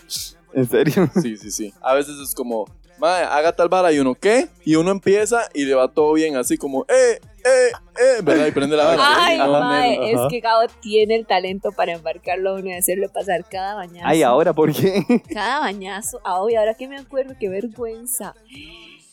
¿En 0.52 0.66
serio? 0.66 1.10
Sí, 1.20 1.36
sí, 1.36 1.50
sí. 1.50 1.74
A 1.82 1.94
veces 1.94 2.16
es 2.18 2.34
como, 2.34 2.66
haga 3.08 3.52
tal 3.52 3.68
vara 3.68 3.92
y 3.92 3.98
uno, 3.98 4.14
¿qué? 4.14 4.48
Y 4.64 4.76
uno 4.76 4.90
empieza 4.90 5.42
y 5.54 5.64
le 5.64 5.74
va 5.74 5.88
todo 5.88 6.12
bien, 6.14 6.36
así 6.36 6.56
como, 6.56 6.84
eh, 6.88 7.20
eh, 7.44 7.72
eh, 7.98 8.20
¿verdad? 8.22 8.46
Y 8.46 8.50
prende 8.52 8.76
la 8.76 8.84
vara. 8.84 9.02
Ay, 9.02 9.38
mae, 9.38 9.96
ajá. 9.98 10.24
es 10.26 10.30
que 10.30 10.40
Gabo 10.40 10.62
tiene 10.80 11.16
el 11.16 11.26
talento 11.26 11.72
para 11.72 11.92
embarcarlo 11.92 12.50
a 12.50 12.54
uno 12.54 12.68
y 12.70 12.74
hacerle 12.74 13.08
pasar 13.08 13.44
cada 13.50 13.74
bañazo. 13.74 14.06
Ay, 14.06 14.22
ahora, 14.22 14.52
¿por 14.52 14.72
qué? 14.72 15.04
Cada 15.32 15.60
bañazo. 15.60 16.20
Ah, 16.24 16.42
y 16.50 16.54
ahora 16.54 16.74
que 16.74 16.88
me 16.88 16.98
acuerdo, 16.98 17.34
qué 17.38 17.48
vergüenza. 17.48 18.34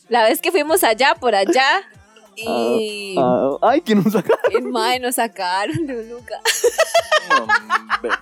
La 0.08 0.24
vez 0.24 0.40
que 0.40 0.50
fuimos 0.50 0.84
allá, 0.84 1.14
por 1.18 1.34
allá, 1.34 1.82
y 2.36 3.14
Ah, 3.18 3.50
ay, 3.62 3.80
que 3.80 3.94
nos 3.94 4.12
saca. 4.12 4.38
el 4.52 4.62
mae 4.64 5.00
nos 5.00 5.16
sacaron 5.16 5.86
de 5.86 6.00
un 6.00 6.08
lugar. 6.08 6.40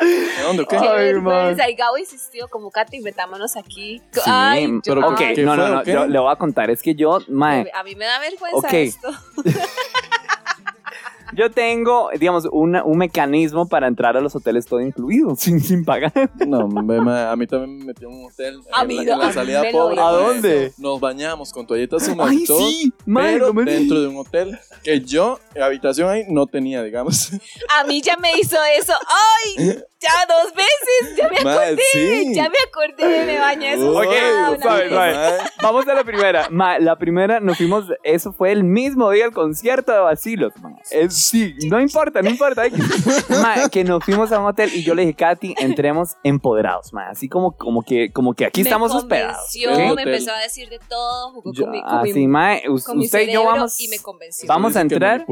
No, 0.00 0.06
hombre. 0.06 0.36
¿De 0.36 0.42
dónde 0.44 0.66
qué? 0.66 0.76
Ay, 0.76 1.12
vergüenza. 1.12 1.68
Y 1.68 1.74
Gabo 1.74 1.98
insistió, 1.98 2.48
como 2.48 2.70
Katy, 2.70 3.00
metámonos 3.00 3.56
aquí. 3.56 4.00
Sí, 4.12 4.20
Ay, 4.26 4.66
yo- 4.66 4.80
pero 4.94 5.08
ok, 5.08 5.18
¿qué 5.34 5.42
no, 5.42 5.56
no, 5.56 5.68
no, 5.68 5.80
o 5.80 5.82
qué? 5.82 5.92
yo 5.92 6.06
le 6.06 6.18
voy 6.18 6.30
a 6.32 6.36
contar, 6.36 6.70
es 6.70 6.82
que 6.82 6.94
yo, 6.94 7.18
mae, 7.28 7.70
a 7.74 7.82
mí 7.82 7.94
me 7.94 8.04
da 8.04 8.18
vergüenza 8.20 8.56
Ok. 8.58 8.72
esto. 8.72 9.08
yo 11.38 11.50
tengo, 11.50 12.10
digamos, 12.18 12.46
una- 12.52 12.84
un 12.84 12.98
mecanismo 12.98 13.68
para 13.68 13.86
entrar 13.86 14.16
a 14.16 14.20
los 14.20 14.34
hoteles 14.34 14.66
todo 14.66 14.80
incluido, 14.80 15.34
sin, 15.38 15.60
sin 15.60 15.84
pagar. 15.84 16.12
No, 16.46 16.68
a 16.68 17.36
mí 17.36 17.46
también 17.46 17.78
me 17.78 17.84
metió 17.86 18.08
en 18.08 18.14
un 18.16 18.26
hotel. 18.26 18.60
A 18.72 18.82
en, 18.82 18.88
mí 18.88 19.04
la, 19.04 19.26
en 19.26 19.32
salida 19.32 19.62
me 19.62 19.70
pobre. 19.72 20.00
¿A 20.00 20.10
dónde? 20.10 20.72
Nos 20.78 21.00
bañamos 21.00 21.52
con 21.52 21.66
toallitas 21.66 22.06
húmedas 22.08 22.30
Ay, 22.30 22.38
y 22.42 22.46
todo. 22.46 22.58
sí, 22.58 22.92
madre, 23.06 23.38
pero 23.38 23.52
dentro 23.64 24.00
de 24.00 24.08
un 24.08 24.16
hotel 24.16 24.58
que 24.82 25.00
yo, 25.00 25.38
habitación 25.60 26.10
ahí, 26.10 26.24
no 26.28 26.46
tenía, 26.46 26.82
digamos. 26.82 27.30
A 27.80 27.84
mí 27.84 28.00
ya 28.02 28.16
me 28.16 28.32
hizo 28.38 28.56
eso. 28.78 28.92
¡Ay! 29.56 29.78
Ya 30.00 30.10
dos 30.28 30.52
veces. 30.54 31.16
Ya 31.16 31.28
me 31.28 31.38
acordé. 31.50 31.76
sí. 31.92 32.32
Ya 32.34 32.42
me 32.44 32.56
acordé. 32.68 33.24
Me 33.26 33.38
bañé 33.40 33.72
eso. 33.74 33.90
Ok, 33.98 34.04
suave, 34.62 34.88
suave. 34.88 35.38
Vamos 35.60 35.88
a 35.88 35.94
la 35.94 36.04
primera. 36.04 36.48
Ma, 36.50 36.78
la 36.78 36.96
primera 36.96 37.40
nos 37.40 37.56
fuimos, 37.58 37.86
eso 38.04 38.32
fue 38.32 38.52
el 38.52 38.62
mismo 38.62 39.10
día 39.10 39.24
del 39.24 39.32
concierto 39.34 39.90
de 39.90 39.98
Basilos. 39.98 40.52
ma. 40.62 40.70
Es, 40.90 41.14
sí, 41.28 41.52
no 41.68 41.80
importa, 41.80 42.22
no 42.22 42.30
importa. 42.30 42.62
Ma, 43.42 43.68
que 43.68 43.82
nos 43.82 44.04
fuimos 44.04 44.30
a 44.30 44.38
un 44.38 44.46
hotel 44.46 44.70
y 44.72 44.84
yo 44.84 44.94
le 44.94 45.02
dije, 45.02 45.14
Katy, 45.14 45.56
entremos 45.58 46.10
empoderados, 46.22 46.92
ma. 46.92 47.08
Así 47.08 47.28
como, 47.28 47.56
como, 47.56 47.82
que, 47.82 48.12
como 48.12 48.34
que 48.34 48.46
aquí 48.46 48.62
Me 48.62 48.68
estamos 48.70 48.94
hospedados. 48.94 49.36
convenció, 49.52 49.72
¿ok? 49.72 49.96
Me 49.96 50.02
empezó 50.02 50.32
a 50.32 50.38
decir 50.38 50.68
de 50.68 50.78
todo. 50.88 51.32
Jugó 51.32 51.52
Yo- 51.52 51.64
con 51.64 51.72
mi, 51.72 51.82
con 51.82 52.02
mi- 52.02 52.10
así, 52.10 52.26
ma, 52.28 52.56
con 52.86 52.98
mi 52.98 53.04
usted 53.06 53.20
y 53.28 53.32
yo 53.32 53.44
vamos, 53.44 53.80
y 53.80 53.88
me 53.88 53.98
convenció. 53.98 54.46
vamos 54.46 54.76
a 54.76 54.80
entrar 54.80 55.26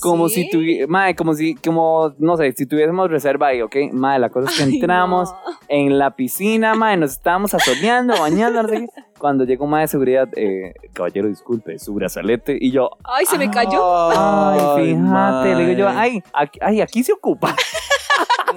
como 0.00 0.28
¿Sí? 0.28 0.34
si 0.44 0.50
tuviéramos, 0.50 0.90
ma, 0.90 1.14
como 1.14 1.32
si, 1.34 1.54
como, 1.54 2.14
no 2.18 2.36
sé, 2.36 2.52
si 2.52 2.66
tuviésemos 2.66 3.10
reserva 3.10 3.48
ahí, 3.48 3.62
¿ok? 3.62 3.74
Ma, 3.92 4.18
la 4.18 4.30
cosa 4.30 4.50
es 4.50 4.56
que 4.56 4.64
Ay, 4.64 4.74
entramos 4.74 5.30
no. 5.32 5.52
en 5.68 5.98
la 5.98 6.16
piscina, 6.16 6.74
ma, 6.74 6.94
nos 6.96 7.12
estábamos 7.12 7.54
asoleando, 7.54 8.14
bañando, 8.18 8.62
no 8.62 8.68
sé 8.68 8.80
qué. 8.80 8.86
Cuando 9.18 9.44
llegó 9.44 9.64
un 9.64 9.70
ma 9.70 9.80
de 9.80 9.88
seguridad, 9.88 10.28
eh, 10.36 10.74
caballero, 10.92 11.28
disculpe, 11.28 11.78
su 11.78 11.94
brazalete, 11.94 12.56
y 12.60 12.70
yo, 12.70 12.90
Ay, 13.04 13.24
se 13.26 13.38
me 13.38 13.50
cayó. 13.50 14.10
Ay, 14.10 14.94
fíjate, 14.94 15.54
le 15.54 15.66
digo 15.66 15.78
yo, 15.78 15.88
ay, 15.88 16.22
aquí, 16.32 16.58
ay, 16.62 16.80
aquí 16.80 17.02
se 17.02 17.12
ocupa. 17.12 17.54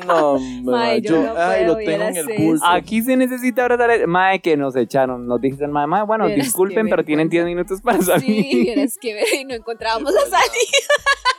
No, 0.06 0.40
Mae, 0.64 1.02
yo 1.02 1.16
yo, 1.16 1.22
no 1.24 1.34
ay, 1.38 1.64
puedo, 1.66 1.74
lo 1.74 1.86
tengo 1.86 2.04
en 2.06 2.16
el 2.16 2.26
pulso. 2.38 2.66
Aquí 2.66 3.02
se 3.02 3.18
necesita 3.18 3.66
brazalete. 3.66 4.08
Mae, 4.08 4.40
que 4.40 4.56
nos 4.56 4.76
echaron, 4.78 5.28
nos 5.28 5.42
dijeron, 5.42 5.72
mae, 5.72 5.88
mae, 5.88 6.04
bueno, 6.04 6.28
disculpen, 6.28 6.88
pero 6.90 7.04
tienen 7.04 7.28
10 7.28 7.44
vergüenza. 7.44 7.74
minutos 7.74 7.82
para 7.82 8.02
salir. 8.02 8.46
Sí, 8.46 8.62
vieras 8.62 8.98
que 9.00 9.14
ver 9.14 9.26
y 9.42 9.46
no 9.46 9.56
encontrábamos 9.56 10.14
la 10.14 10.22
salida. 10.22 10.40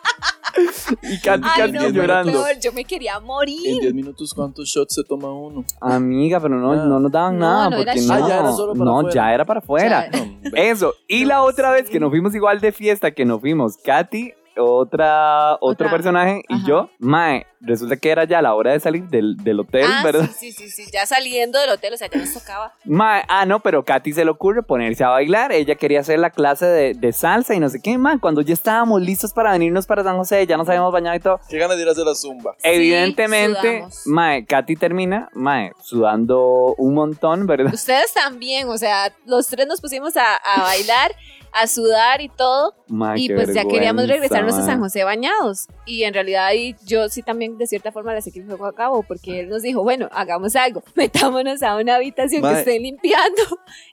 Y 1.02 1.18
Katy 1.20 1.42
Ay, 1.44 1.61
casi 1.61 1.72
no, 1.72 1.88
llorando. 1.88 2.32
peor, 2.32 2.58
Yo 2.61 2.72
me 2.72 2.84
quería 2.84 3.16
En 3.18 3.24
morir. 3.24 3.80
10 3.80 3.94
minutos, 3.94 4.32
¿cuántos 4.34 4.68
shots 4.68 4.94
se 4.94 5.04
toma 5.04 5.32
uno? 5.32 5.64
Amiga, 5.80 6.40
pero 6.40 6.56
no, 6.56 6.72
Ah. 6.72 6.76
no 6.86 7.00
nos 7.00 7.11
daban 7.12 7.38
No, 7.38 7.46
nada, 7.46 7.70
no 7.70 7.76
porque 7.76 8.00
no, 8.02 8.14
Ah, 8.14 8.28
ya 8.28 8.38
era 8.40 8.52
solo 8.52 8.72
para 8.74 8.84
no, 8.84 8.98
afuera. 8.98 9.14
ya 9.14 9.34
era 9.34 9.44
para 9.44 9.58
afuera. 9.61 10.11
Eso. 10.54 10.94
Y 11.08 11.24
la 11.24 11.42
otra 11.42 11.70
vez 11.70 11.88
que 11.90 12.00
nos 12.00 12.11
fuimos 12.11 12.34
igual 12.34 12.61
de 12.61 12.72
fiesta 12.72 13.11
que 13.12 13.24
nos 13.24 13.40
fuimos, 13.40 13.76
Katy, 13.78 14.32
otra, 14.61 15.54
otro 15.54 15.86
Otra. 15.86 15.90
personaje 15.90 16.42
y 16.48 16.54
Ajá. 16.54 16.64
yo, 16.66 16.90
mae, 16.98 17.46
resulta 17.61 17.96
que 17.96 18.11
era 18.11 18.24
ya 18.24 18.40
la 18.40 18.54
hora 18.54 18.72
de 18.72 18.80
salir 18.80 19.04
del, 19.08 19.36
del 19.38 19.61
hotel, 19.61 19.84
ah, 19.86 20.02
¿verdad? 20.04 20.28
sí, 20.38 20.52
sí, 20.52 20.68
sí, 20.68 20.84
sí, 20.84 20.90
ya 20.92 21.04
saliendo 21.06 21.58
del 21.58 21.70
hotel, 21.70 21.94
o 21.94 21.96
sea, 21.96 22.08
ya 22.08 22.18
nos 22.18 22.32
tocaba. 22.32 22.74
Mae, 22.84 23.24
ah, 23.28 23.44
no, 23.46 23.61
pero 23.61 23.84
Katy 23.84 24.12
se 24.12 24.24
le 24.24 24.30
ocurre 24.30 24.62
ponerse 24.62 25.04
a 25.04 25.08
bailar. 25.08 25.52
Ella 25.52 25.74
quería 25.74 26.00
hacer 26.00 26.18
la 26.18 26.30
clase 26.30 26.66
de, 26.66 26.94
de 26.94 27.12
salsa 27.12 27.54
y 27.54 27.61
no 27.61 27.68
sé 27.68 27.80
qué, 27.82 27.96
mae. 27.98 28.18
Cuando 28.20 28.40
ya 28.40 28.54
estábamos 28.54 29.00
listos 29.02 29.32
para 29.32 29.52
venirnos 29.52 29.86
para 29.86 30.02
San 30.04 30.16
José, 30.16 30.46
ya 30.46 30.56
nos 30.56 30.68
habíamos 30.68 30.92
bañado 30.92 31.16
y 31.16 31.20
todo. 31.20 31.40
Qué 31.48 31.58
ganas 31.58 31.76
de 31.76 31.82
ir 31.82 31.88
a 31.88 31.92
hacer 31.92 32.04
la 32.04 32.14
zumba. 32.14 32.54
Evidentemente, 32.62 33.78
sudamos. 33.78 34.06
mae, 34.06 34.44
Katy 34.46 34.76
termina, 34.76 35.28
mae, 35.34 35.72
sudando 35.82 36.74
un 36.78 36.94
montón, 36.94 37.46
¿verdad? 37.46 37.72
Ustedes 37.72 38.12
también, 38.14 38.68
o 38.68 38.78
sea, 38.78 39.12
los 39.26 39.46
tres 39.48 39.66
nos 39.66 39.80
pusimos 39.80 40.16
a, 40.16 40.36
a 40.36 40.62
bailar, 40.62 41.12
a 41.53 41.66
sudar 41.66 42.20
y 42.20 42.28
todo. 42.28 42.74
Y 43.16 43.32
pues 43.32 43.55
ya 43.55 43.64
queríamos 43.64 44.09
regresarnos 44.09 44.55
a. 44.55 44.64
San 44.64 44.80
José 44.80 45.05
bañados. 45.05 45.68
Y 45.86 46.03
en 46.05 46.12
realidad 46.14 46.46
ahí 46.46 46.74
yo 46.84 47.09
sí 47.09 47.22
también 47.22 47.57
de 47.57 47.66
cierta 47.66 47.92
forma 47.92 48.12
le 48.14 48.20
seguí 48.22 48.40
el 48.40 48.46
juego 48.46 48.66
a 48.66 48.74
cabo 48.74 49.03
porque 49.03 49.40
él 49.40 49.48
nos 49.48 49.62
dijo, 49.62 49.82
bueno, 49.82 50.09
hagamos 50.12 50.57
algo, 50.57 50.82
metámonos 50.94 51.62
a 51.62 51.76
una 51.76 51.96
habitación 51.96 52.42
que 52.42 52.59
estén 52.61 52.82
limpiando. 52.82 53.42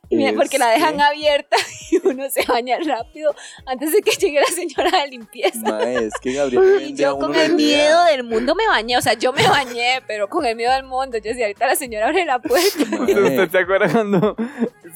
Y 0.10 0.16
mira, 0.16 0.34
porque 0.34 0.58
la 0.58 0.70
dejan 0.70 0.96
que- 0.98 1.04
abierta 1.04 1.58
y 1.92 2.08
uno 2.08 2.30
se 2.30 2.44
baña 2.46 2.78
rápido 2.86 3.34
antes 3.66 3.92
de 3.92 4.02
que 4.02 4.12
llegue 4.12 4.40
la 4.40 4.48
señora 4.48 5.02
de 5.02 5.08
limpieza. 5.10 5.92
Es 5.92 6.14
que 6.22 6.34
Gabriel 6.38 6.82
Y 6.82 6.94
yo 6.96 7.20
con 7.20 7.36
el 7.36 7.56
miedo 7.56 8.04
del 8.06 8.24
mundo 8.24 8.56
me 8.56 8.66
bañé, 8.68 8.98
o 8.98 9.02
sea, 9.02 9.14
yo 9.14 9.34
me 9.34 9.48
bañé, 9.48 10.02
pero 10.08 10.30
con 10.30 10.46
el 10.46 10.56
miedo 10.56 10.72
del 10.74 10.86
mundo. 10.86 11.18
Yo 11.18 11.30
decía, 11.30 11.46
ahorita 11.46 11.68
la 11.68 11.76
señora 11.76 12.08
abre 12.08 12.26
la 12.26 12.40
puerta. 12.40 12.80
¿Usted 12.80 13.38
Mae, 13.38 13.50
se 13.50 13.58
acuerda 13.58 13.92
cuando 13.92 14.36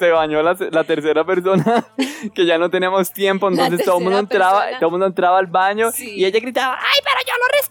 se 0.06 0.12
bañó 0.12 0.42
la, 0.42 0.58
la 0.72 0.84
tercera 0.84 1.24
persona? 1.24 1.86
Que 2.36 2.46
ya 2.46 2.58
no 2.60 2.70
teníamos 2.70 3.12
tiempo, 3.12 3.48
entonces 3.50 3.84
todo 3.84 3.98
el 3.98 4.04
mundo 4.04 4.20
entraba, 4.20 4.60
persona. 4.62 4.80
todo 4.80 4.90
mundo 4.92 5.06
entraba 5.08 5.40
al 5.40 5.48
baño 5.48 5.92
Sí. 5.92 6.12
y 6.18 6.26
ella 6.26 6.40
gritaba, 6.40 6.76
¡ay, 6.80 7.00
pero 7.04 7.18
yo 7.26 7.34
lo 7.36 7.48
respeté 7.58 7.70
porque 7.70 7.71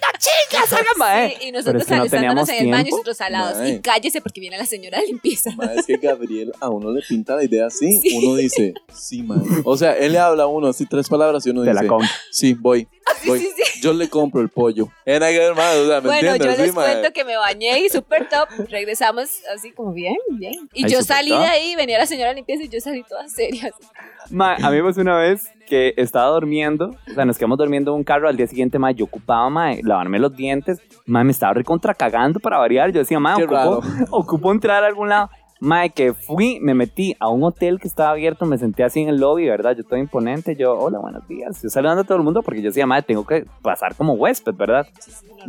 viendo 0.00 0.18
chicas! 0.18 0.68
salgan, 0.68 0.94
mae". 0.98 1.28
Sí, 1.30 1.34
y 1.34 1.38
Pero 1.38 1.58
nosotros 1.58 1.82
es 1.82 1.88
que 1.88 1.96
no 1.96 2.06
teníamos 2.06 2.48
en 2.48 2.54
el 2.56 2.70
baño 2.70 2.80
y 2.80 2.84
tiempo. 2.84 2.96
nosotros 2.96 3.16
salados. 3.16 3.58
Mae. 3.58 3.70
Y 3.70 3.80
cállese 3.80 4.20
porque 4.20 4.40
viene 4.40 4.58
la 4.58 4.66
señora 4.66 4.98
de 5.00 5.06
limpieza. 5.06 5.50
mae, 5.56 5.76
es 5.78 5.86
que 5.86 5.96
Gabriel 5.96 6.52
a 6.60 6.68
uno 6.70 6.92
le 6.92 7.02
pinta 7.02 7.36
la 7.36 7.44
idea 7.44 7.66
así. 7.66 8.00
Sí. 8.00 8.18
Uno 8.22 8.36
dice, 8.36 8.74
sí, 8.92 9.22
mae. 9.22 9.38
O 9.64 9.76
sea, 9.76 9.92
él 9.96 10.12
le 10.12 10.18
habla 10.18 10.44
a 10.44 10.46
uno 10.46 10.68
así 10.68 10.86
tres 10.86 11.08
palabras 11.08 11.46
y 11.46 11.50
uno 11.50 11.62
Te 11.62 11.70
dice, 11.70 11.82
la 11.82 11.88
compro. 11.88 12.08
sí, 12.30 12.54
voy. 12.54 12.88
voy. 13.26 13.40
sí, 13.40 13.48
sí. 13.56 13.80
Yo 13.82 13.92
le 13.92 14.08
compro 14.08 14.40
el 14.40 14.48
pollo. 14.48 14.88
Era 15.04 15.28
que 15.30 15.36
hermano, 15.36 15.80
o 15.82 15.86
sea, 15.88 16.00
¿me 16.00 16.06
Bueno, 16.08 16.28
yo 16.28 16.34
entiendes? 16.34 16.58
les 16.58 16.70
Sí, 16.70 16.76
mae. 16.76 16.92
cuento 16.92 17.12
que 17.12 17.24
me 17.24 17.36
bañé 17.36 17.80
y 17.80 17.88
súper 17.88 18.28
top. 18.28 18.48
Regresamos 18.68 19.28
así 19.52 19.72
como 19.72 19.92
bien, 19.92 20.14
bien. 20.30 20.68
Y 20.72 20.84
Ay, 20.84 20.90
yo 20.92 21.02
salí 21.02 21.30
top. 21.30 21.40
de 21.40 21.46
ahí, 21.46 21.74
venía 21.74 21.98
la 21.98 22.06
señora 22.06 22.28
de 22.30 22.36
limpieza 22.36 22.62
y 22.62 22.68
yo 22.68 22.80
salí 22.80 23.02
toda 23.02 23.28
seria. 23.28 23.72
así. 23.76 23.88
Ma, 24.30 24.54
a 24.54 24.70
mí 24.70 24.76
me 24.76 24.84
pasó 24.84 25.00
una 25.00 25.16
vez 25.16 25.50
que 25.68 25.94
estaba 25.96 26.28
durmiendo, 26.28 26.90
o 27.10 27.14
sea, 27.14 27.24
nos 27.24 27.38
quedamos 27.38 27.58
durmiendo 27.58 27.92
en 27.92 27.98
un 27.98 28.04
carro 28.04 28.28
al 28.28 28.36
día 28.36 28.46
siguiente, 28.46 28.78
ma, 28.78 28.90
yo 28.90 29.04
ocupaba, 29.06 29.48
ma, 29.48 29.72
lavarme 29.82 30.18
los 30.18 30.34
dientes, 30.34 30.80
ma, 31.06 31.24
me 31.24 31.32
estaba 31.32 31.54
recontra 31.54 31.94
cagando 31.94 32.40
para 32.40 32.58
variar, 32.58 32.92
yo 32.92 32.98
decía, 32.98 33.18
ma, 33.18 33.36
ocupo, 33.36 33.80
ocupo 34.10 34.52
entrar 34.52 34.84
a 34.84 34.86
algún 34.86 35.08
lado. 35.08 35.30
Ma, 35.60 35.88
que 35.88 36.12
fui, 36.12 36.58
me 36.60 36.74
metí 36.74 37.14
a 37.20 37.28
un 37.28 37.44
hotel 37.44 37.78
que 37.78 37.86
estaba 37.86 38.10
abierto, 38.10 38.46
me 38.46 38.58
senté 38.58 38.82
así 38.82 39.00
en 39.00 39.08
el 39.08 39.18
lobby, 39.18 39.46
¿verdad? 39.46 39.76
Yo 39.76 39.84
todo 39.84 39.96
imponente, 39.96 40.56
yo, 40.56 40.76
hola, 40.76 40.98
buenos 40.98 41.28
días, 41.28 41.62
yo 41.62 41.68
saludando 41.68 42.02
a 42.02 42.04
todo 42.04 42.18
el 42.18 42.24
mundo 42.24 42.42
porque 42.42 42.60
yo 42.60 42.70
decía, 42.70 42.84
ma, 42.84 43.00
tengo 43.00 43.24
que 43.24 43.46
pasar 43.62 43.94
como 43.94 44.14
huésped, 44.14 44.54
¿verdad? 44.54 44.88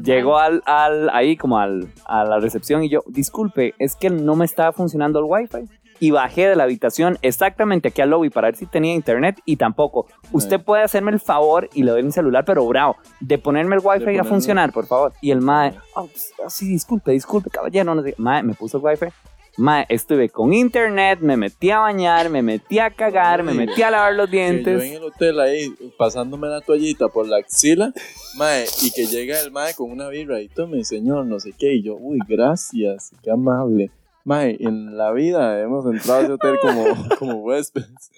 Llego 0.03 0.37
al, 0.37 0.61
al, 0.67 1.09
ahí 1.09 1.35
como 1.35 1.57
al, 1.57 1.87
a 2.05 2.23
la 2.25 2.39
recepción 2.39 2.83
y 2.83 2.89
yo, 2.89 2.99
disculpe, 3.07 3.73
es 3.79 3.95
que 3.95 4.11
no 4.11 4.35
me 4.35 4.45
estaba 4.45 4.71
funcionando 4.71 5.17
el 5.17 5.25
wifi. 5.27 5.67
Y 5.99 6.11
bajé 6.11 6.47
de 6.49 6.55
la 6.55 6.63
habitación 6.63 7.17
exactamente 7.21 7.87
aquí 7.89 8.01
al 8.01 8.09
lobby 8.09 8.29
para 8.29 8.47
ver 8.47 8.55
si 8.55 8.65
tenía 8.65 8.93
internet 8.93 9.39
y 9.45 9.55
tampoco. 9.55 10.07
Usted 10.31 10.59
puede 10.59 10.83
hacerme 10.83 11.11
el 11.11 11.19
favor 11.19 11.69
y 11.73 11.83
le 11.83 11.91
doy 11.91 12.03
mi 12.03 12.11
celular, 12.11 12.43
pero 12.45 12.65
bravo, 12.67 12.97
de 13.19 13.37
ponerme 13.37 13.75
el 13.75 13.81
wifi 13.83 14.03
a 14.03 14.05
ponerme- 14.23 14.27
funcionar, 14.27 14.73
por 14.73 14.85
favor. 14.85 15.13
Y 15.21 15.31
el 15.31 15.39
mae, 15.41 15.73
oh, 15.95 16.07
pues, 16.07 16.33
oh, 16.43 16.49
sí, 16.49 16.67
disculpe, 16.67 17.11
disculpe, 17.11 17.49
caballero. 17.49 17.95
No 17.95 18.01
sé. 18.03 18.15
Mae, 18.17 18.43
me 18.43 18.53
puso 18.53 18.77
el 18.79 18.83
wifi. 18.83 19.05
Mae, 19.55 19.85
estuve 19.87 20.29
con 20.29 20.51
internet, 20.51 21.19
me 21.21 21.37
metí 21.37 21.69
a 21.69 21.77
bañar, 21.77 22.27
me 22.31 22.41
metí 22.41 22.79
a 22.79 22.89
cagar, 22.89 23.43
me 23.43 23.53
metí 23.53 23.83
a 23.83 23.91
lavar 23.91 24.15
los 24.15 24.27
Que 24.27 24.37
yo 24.37 24.41
dientes. 24.51 24.83
en 24.83 24.93
el 24.93 25.03
hotel 25.03 25.39
ahí, 25.39 25.71
pasándome 25.95 26.47
la 26.47 26.59
toallita 26.61 27.07
por 27.09 27.27
la 27.27 27.37
axila, 27.37 27.93
mae, 28.35 28.65
y 28.81 28.89
que 28.89 29.05
llega 29.05 29.39
el 29.41 29.51
mae 29.51 29.75
con 29.75 29.91
una 29.91 30.09
birra 30.09 30.41
y 30.41 30.47
tome, 30.49 30.83
señor, 30.83 31.27
no 31.27 31.39
sé 31.39 31.51
qué, 31.55 31.75
y 31.75 31.83
yo, 31.83 31.95
uy, 31.99 32.17
gracias, 32.27 33.11
qué 33.21 33.29
amable. 33.29 33.91
Mae, 34.25 34.57
en 34.59 34.97
la 34.97 35.11
vida 35.11 35.59
hemos 35.59 35.85
entrado 35.85 36.21
a 36.21 36.23
ese 36.23 36.33
hotel 36.33 36.57
como, 36.61 36.85
como 37.19 37.35
huéspedes. 37.43 38.11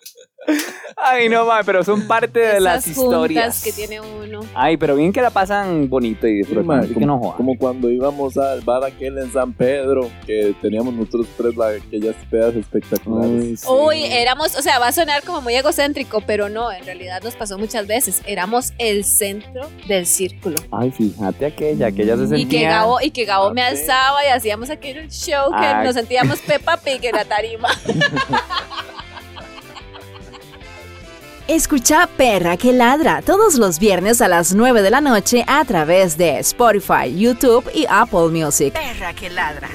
Ay, 0.98 1.28
no, 1.28 1.46
mae, 1.46 1.64
pero 1.64 1.84
son 1.84 2.08
parte 2.08 2.40
de 2.40 2.60
las 2.60 2.86
Esas 2.88 2.98
historias. 2.98 3.64
que 3.64 3.72
tiene 3.72 4.00
uno. 4.00 4.42
Ay, 4.54 4.78
pero 4.78 4.96
bien 4.96 5.12
que 5.12 5.22
la 5.22 5.30
pasan 5.32 5.90
bonito 5.90 6.28
y 6.28 6.32
Sí, 6.32 6.38
disfrutan, 6.38 6.88
que 6.88 6.94
como, 6.94 7.06
no 7.08 7.34
como 7.36 7.58
cuando 7.58 7.90
íbamos 7.90 8.38
al 8.38 8.62
bar 8.62 8.84
aquel 8.84 9.18
en 9.18 9.32
San 9.34 9.54
Pedro, 9.54 10.10
que 10.26 10.54
teníamos 10.62 10.94
nosotros 10.94 11.28
tres 11.38 11.56
la, 11.58 11.70
aquellas 11.70 12.16
pedas 12.30 12.56
espectaculares. 12.56 13.42
Ay, 13.44 13.58
sí. 13.58 13.68
Uy, 13.68 14.04
éramos, 14.06 14.56
o 14.56 14.62
sea, 14.62 14.78
va 14.80 14.88
a 14.88 14.92
sonar 14.92 15.24
como 15.24 15.42
muy 15.42 15.56
egocéntrico, 15.56 16.22
pero 16.22 16.48
no, 16.48 16.72
en 16.72 16.86
realidad 16.86 17.22
nos 17.24 17.36
pasó 17.36 17.58
muchas 17.58 17.88
veces. 17.88 18.22
Éramos 18.26 18.74
el 18.78 19.04
centro 19.04 19.68
del 19.88 20.06
círculo. 20.06 20.58
Ay, 20.72 20.92
fíjate 20.92 21.46
aquella, 21.48 21.88
aquella 21.88 22.18
se 22.18 22.28
sentía... 22.28 22.38
Y 22.38 22.46
que 22.48 22.64
Gabo, 22.66 23.02
y 23.02 23.12
que 23.12 23.26
Gabo 23.26 23.52
me 23.54 23.62
Ah, 23.64 23.72
sí. 23.72 23.82
alzaba 23.82 24.24
y 24.26 24.28
hacíamos 24.30 24.70
aquel 24.70 25.10
show 25.10 25.50
que 25.50 25.66
Ah. 25.66 25.84
nos 25.84 25.96
sentíamos 25.96 26.40
Peppa 26.40 26.78
Pig 26.78 27.04
en 27.06 27.16
la 27.16 27.26
tarima. 27.26 27.70
Escucha 31.48 32.10
Perra 32.18 32.58
que 32.58 32.74
ladra 32.74 33.22
todos 33.22 33.54
los 33.54 33.78
viernes 33.78 34.20
a 34.20 34.28
las 34.28 34.56
9 34.56 34.82
de 34.82 34.90
la 34.90 35.00
noche 35.00 35.46
a 35.48 35.64
través 35.64 36.18
de 36.18 36.40
Spotify, 36.40 37.16
YouTube 37.16 37.70
y 37.72 37.86
Apple 37.88 38.30
Music. 38.30 38.74
Perra 38.74 39.14
que 39.14 39.30
ladra. 39.30 39.70